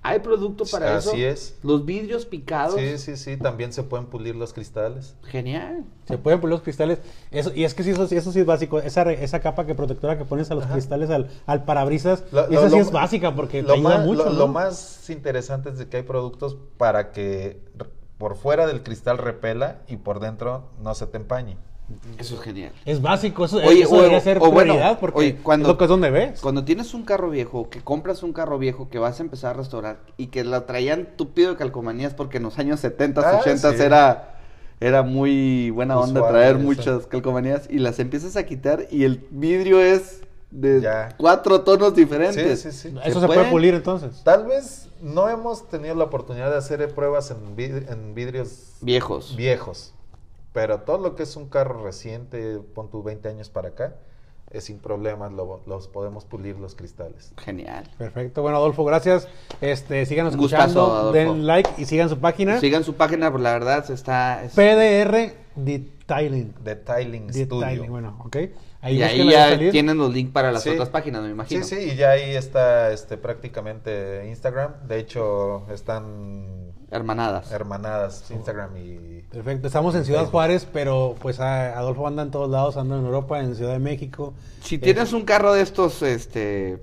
¿Hay 0.03 0.19
producto 0.21 0.65
para 0.71 0.99
eso? 0.99 1.13
Así 1.13 1.25
es. 1.25 1.57
Los 1.63 1.87
vidrios 1.87 2.27
picados. 2.27 2.79
Sí, 2.79 2.99
sí, 2.99 3.17
sí, 3.17 3.39
también 3.39 3.73
se 3.73 3.83
pueden 3.83 4.05
pulir 4.05 4.37
los 4.37 4.53
cristales. 4.53 5.15
Genial. 5.25 5.85
Se 6.07 6.19
pueden 6.19 6.43
poner 6.43 6.53
los 6.53 6.61
cristales. 6.63 6.99
Eso, 7.31 7.51
y 7.55 7.65
es 7.65 7.73
que 7.73 7.83
sí, 7.83 7.93
eso, 7.93 8.07
sí- 8.07 8.17
eso 8.17 8.31
sí 8.31 8.41
es 8.41 8.45
básico. 8.45 8.79
Esa, 8.81 9.11
esa 9.11 9.41
capa 9.41 9.65
que 9.65 9.75
protectora 9.75 10.19
que 10.19 10.27
pones 10.27 10.51
a 10.51 10.55
los 10.57 10.65
Ajá. 10.65 10.75
cristales, 10.75 11.09
al, 11.09 11.31
al 11.47 11.65
parabrisas, 11.65 12.23
Lo- 12.33 12.47
esa 12.51 12.69
sí 12.69 12.77
lo- 12.77 12.83
es 12.83 12.91
básica 12.93 13.35
porque 13.35 13.63
te 13.63 13.69
lo 13.69 13.73
ayuda 13.77 13.97
más, 13.97 14.07
mucho. 14.07 14.25
lo, 14.25 14.33
¿no? 14.33 14.39
lo 14.41 14.49
más 14.49 15.09
interesante 15.09 15.71
es 15.71 15.79
de 15.79 15.89
que 15.89 15.97
hay 15.97 16.03
productos 16.03 16.59
para 16.77 17.11
que 17.13 17.63
por 18.25 18.37
fuera 18.37 18.67
del 18.67 18.83
cristal 18.83 19.19
repela 19.19 19.81
y 19.87 19.97
por 19.99 20.19
dentro 20.19 20.71
no 20.83 20.95
se 20.95 21.07
te 21.07 21.19
empañe. 21.19 21.59
Eso 22.17 22.37
es 22.37 22.41
genial. 22.41 22.73
Es 22.87 23.03
básico, 23.03 23.45
eso, 23.45 23.59
Oye, 23.59 23.83
eso 23.83 23.93
o- 23.93 23.97
debería 23.99 24.19
ser 24.23 24.39
o 24.39 24.51
bueno, 24.51 24.73
prioridad 24.73 24.99
porque 24.99 25.19
oye, 25.19 25.37
cuando- 25.43 25.67
es 25.69 25.73
lo 25.75 25.77
que 25.77 25.85
es 25.85 25.91
donde 25.91 26.09
ves. 26.09 26.41
Cuando 26.41 26.65
tienes 26.65 26.95
un 26.95 27.03
carro 27.05 27.29
viejo, 27.29 27.69
que 27.69 27.83
compras 27.83 28.23
un 28.23 28.33
carro 28.33 28.57
viejo 28.59 28.89
que 28.89 28.99
vas 28.99 29.21
a 29.21 29.23
empezar 29.25 29.51
a 29.51 29.59
restaurar 29.59 29.99
y 30.17 30.29
que 30.29 30.43
la 30.43 30.65
traían 30.65 31.07
tupido 31.19 31.51
de 31.51 31.57
calcomanías 31.59 32.15
porque 32.15 32.39
en 32.39 32.45
los 32.45 32.59
años 32.59 32.81
70, 32.81 33.21
Ah, 33.21 33.41
80 33.43 33.73
sí. 33.75 33.83
era, 33.83 34.39
era 34.81 35.03
muy 35.03 35.69
buena 35.69 35.99
onda 35.99 36.21
Usual, 36.23 36.33
traer 36.33 36.57
eso. 36.57 36.65
muchas 36.65 37.07
calcomanías 37.07 37.67
y 37.69 37.79
las 37.79 37.99
empiezas 37.99 38.37
a 38.37 38.47
quitar 38.47 38.87
y 38.91 39.05
el 39.05 39.27
vidrio 39.31 39.81
es 39.83 40.23
de 40.55 40.81
Ya. 40.81 41.09
cuatro 41.19 41.61
tonos 41.63 41.95
diferentes. 41.95 42.61
Sí, 42.61 42.71
sí, 42.73 42.91
sí. 42.91 42.97
Eso 43.05 43.21
se, 43.21 43.27
puede? 43.27 43.51
pulir 43.51 43.75
entonces. 43.75 44.23
Tal 44.23 44.47
vez 44.47 44.89
no 45.03 45.29
hemos 45.29 45.69
tenido 45.69 45.95
la 45.97 46.05
oportunidad 46.05 46.51
de 46.51 46.57
hacer 46.57 46.89
pruebas 46.95 47.31
en, 47.33 47.57
vid- 47.57 47.91
en 47.91 48.15
vidrios 48.15 48.75
Viejos. 48.81 49.35
viejos, 49.37 49.93
pero 50.53 50.81
todo 50.81 50.99
lo 50.99 51.17
que 51.17 51.25
es 51.25 51.35
un 51.37 51.49
carro 51.49 51.83
reciente, 51.83 52.61
pon 52.75 52.89
tu 52.89 53.03
20 53.03 53.29
años 53.29 53.51
para 53.51 53.69
acá, 53.71 53.97
es 54.51 54.65
sin 54.65 54.79
problemas 54.79 55.33
lo- 55.33 55.61
los 55.67 55.89
podemos 55.89 56.25
pulir 56.25 56.57
los 56.61 56.77
cristales. 56.77 57.33
Genial. 57.39 57.91
Perfecto. 57.99 58.41
Bueno, 58.43 58.59
Adolfo, 58.59 58.85
gracias. 58.85 59.27
Este, 59.61 60.07
sigan 60.07 60.27
gustazo, 60.37 60.65
escuchando, 60.67 61.13
den 61.13 61.47
like 61.49 61.69
y 61.79 61.87
sigan 61.87 62.09
su 62.09 62.19
página. 62.21 62.61
Sigan 62.61 62.85
su 62.85 62.95
página, 62.95 63.33
por 63.33 63.41
la 63.41 63.53
verdad 63.53 63.85
se 63.85 63.95
está... 63.95 64.45
es- 64.45 64.53
PDR 64.55 65.33
Detailing. 65.57 66.55
Detailing 66.63 67.27
Detailing, 67.27 67.31
Studio. 67.33 67.87
bueno, 67.91 68.17
ok. 68.25 68.37
Ahí 68.85 68.99
y 68.99 69.03
ahí 69.03 69.31
ya 69.31 69.59
tienen 69.71 69.97
los 69.97 70.13
links 70.13 70.31
para 70.33 70.53
las 70.53 70.63
Sí. 70.63 70.69
otras 70.71 70.91
páginas, 70.91 71.23
me 71.23 71.31
imagino. 71.31 71.65
Sí, 71.65 71.75
sí, 71.77 71.91
y 71.93 71.97
ya 71.97 72.11
ahí 72.11 72.37
está 72.37 72.93
este, 72.93 73.17
prácticamente 73.17 74.27
Instagram. 74.29 74.87
De 74.87 74.99
hecho, 74.99 75.65
están 75.73 76.73
Hermanadas. 76.91 77.51
hermanadas 77.51 78.31
Instagram 78.31 78.77
y... 78.77 79.23
Perfecto, 79.33 79.67
estamos 79.67 79.95
en 79.95 80.05
Ciudad 80.05 80.27
Juárez, 80.27 80.67
pero 80.71 81.17
pues 81.19 81.41
a- 81.41 81.77
Adolfo 81.79 82.07
anda 82.07 82.23
en 82.23 82.31
todos 82.31 82.51
lados, 82.51 82.77
anda 82.77 82.97
en 82.99 83.05
Europa, 83.07 83.41
en 83.41 83.57
Ciudad 83.57 83.73
de 83.73 83.79
México. 83.79 84.35
Si 84.61 84.75
Eh, 84.75 84.79
tienes 84.79 85.13
un 85.15 85.23
carro 85.25 85.55
de 85.55 85.63
estos, 85.63 86.03
este, 86.03 86.79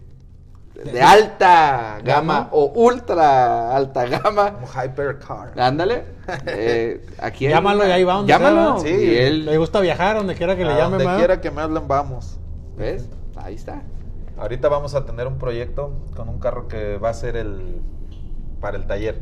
de 0.84 1.02
alta 1.02 2.00
gama 2.04 2.34
¿Gama? 2.34 2.50
o 2.52 2.66
ultra 2.76 3.76
alta 3.76 4.06
gama, 4.06 4.60
Un 4.62 4.84
hypercar. 4.84 5.60
ándale, 5.60 6.06
eh, 6.48 7.06
aquí 7.20 7.48
Llámalo 7.48 7.88
y 7.88 7.92
ahí 7.92 8.04
va 8.04 8.14
donde 8.16 8.32
Llámalo. 8.34 8.80
sea. 8.80 8.90
Sí. 8.90 8.96
y 9.04 9.16
él, 9.18 9.46
Le 9.46 9.58
gusta 9.58 9.80
viajar 9.80 10.18
donde 10.18 10.36
quiera 10.36 10.56
que 10.56 10.66
le 10.66 10.72
A 10.74 10.78
llame 10.78 11.04
donde 11.04 11.18
quiera 11.18 11.42
que 11.42 11.52
me 11.52 11.62
hablen, 11.62 11.88
vamos. 11.88 12.40
¿ves? 12.78 13.10
Ahí 13.36 13.56
está. 13.56 13.82
Ahorita 14.38 14.70
vamos 14.70 14.96
a 14.96 15.06
tener 15.06 15.28
un 15.28 15.38
proyecto 15.38 15.94
con 16.16 16.30
un 16.30 16.40
carro 16.40 16.68
que 16.68 16.98
va 16.98 17.10
a 17.10 17.14
ser 17.14 17.36
el 17.36 17.82
para 18.60 18.78
el 18.78 18.86
taller. 18.88 19.22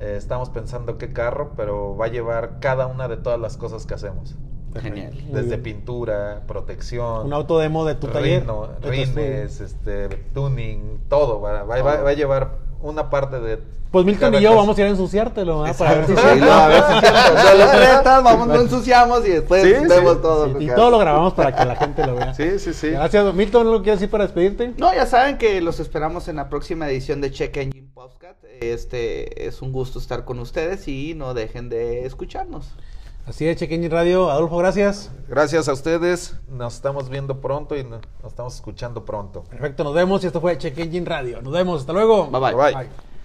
Eh, 0.00 0.14
estamos 0.18 0.50
pensando 0.50 0.98
qué 0.98 1.12
carro, 1.12 1.52
pero 1.56 1.96
va 1.96 2.06
a 2.06 2.08
llevar 2.08 2.58
cada 2.60 2.86
una 2.86 3.08
de 3.08 3.16
todas 3.16 3.40
las 3.40 3.56
cosas 3.56 3.86
que 3.86 3.94
hacemos. 3.94 4.36
Genial. 4.80 5.12
Desde 5.32 5.58
pintura, 5.58 6.42
protección, 6.46 7.26
Un 7.26 7.32
auto 7.32 7.58
demo 7.58 7.84
de 7.84 7.94
tu 7.94 8.06
taller. 8.08 8.42
rino- 8.42 8.68
tu 8.80 8.88
rines, 8.88 9.60
este, 9.60 10.08
tuning, 10.34 11.00
todo. 11.08 11.40
Va, 11.40 11.62
va- 11.62 11.82
va- 11.82 12.02
va 12.02 12.10
a 12.10 12.14
llevar 12.14 12.50
una 12.82 13.10
parte 13.10 13.40
de. 13.40 13.58
Pues 13.90 14.04
Milton 14.04 14.34
y 14.34 14.40
yo 14.40 14.54
vamos 14.54 14.76
a 14.76 14.80
ir 14.80 14.86
a 14.88 14.90
ensuciártelo, 14.90 15.62
¿verdad? 15.62 15.78
Para 15.78 15.94
ver 15.94 16.06
si 16.06 16.16
Sí, 16.16 16.40
no, 16.40 16.52
a 16.52 16.68
ver 16.68 16.82
si 16.82 16.92
es 16.92 17.00
cierto. 17.00 17.34
No 17.34 17.54
lo 17.64 17.70
prestas, 17.70 18.24
vamos, 18.24 18.48
lo 18.48 18.60
ensuciamos 18.60 19.26
y 19.26 19.30
después 19.30 19.62
Sí, 19.62 19.72
vemos 19.88 20.14
sí, 20.16 20.22
todo. 20.22 20.60
Y 20.60 20.66
que 20.66 20.72
todo 20.74 20.90
lo 20.90 20.98
grabamos 20.98 21.32
para 21.34 21.54
que 21.54 21.64
la 21.64 21.76
gente 21.76 22.04
lo 22.06 22.16
vea. 22.16 22.34
Sí, 22.34 22.58
sí, 22.58 22.74
sí. 22.74 22.90
Gracias, 22.90 23.32
Milton. 23.34 23.70
¿Lo 23.70 23.82
quieres 23.82 24.00
decir 24.00 24.10
para 24.10 24.24
despedirte? 24.24 24.74
No, 24.76 24.92
ya 24.92 25.06
saben 25.06 25.38
que 25.38 25.60
los 25.62 25.80
esperamos 25.80 26.28
en 26.28 26.36
la 26.36 26.48
próxima 26.50 26.88
edición 26.90 27.20
de 27.22 27.30
Check 27.30 27.56
Engine 27.56 27.88
Podcast. 27.94 28.44
Este 28.60 29.46
es 29.46 29.62
un 29.62 29.72
gusto 29.72 29.98
estar 29.98 30.24
con 30.24 30.40
ustedes 30.40 30.86
y 30.88 31.14
no 31.14 31.32
dejen 31.32 31.68
de 31.70 32.04
escucharnos. 32.06 32.74
Así 33.26 33.46
es, 33.48 33.56
Chequeñi 33.56 33.88
Radio. 33.88 34.30
Adolfo, 34.30 34.56
gracias. 34.56 35.10
Gracias 35.28 35.68
a 35.68 35.72
ustedes. 35.72 36.36
Nos 36.48 36.74
estamos 36.74 37.08
viendo 37.08 37.40
pronto 37.40 37.76
y 37.76 37.82
no- 37.82 38.00
nos 38.22 38.32
estamos 38.32 38.54
escuchando 38.54 39.04
pronto. 39.04 39.42
Perfecto, 39.44 39.82
nos 39.82 39.94
vemos. 39.94 40.22
Y 40.22 40.28
esto 40.28 40.40
fue 40.40 40.56
Check 40.58 40.78
Engine 40.78 41.04
Radio. 41.06 41.42
Nos 41.42 41.52
vemos. 41.52 41.80
Hasta 41.80 41.92
luego. 41.92 42.28
Bye 42.30 42.40
bye. 42.40 42.54
Bye. 42.54 42.74
Bye. 42.74 43.15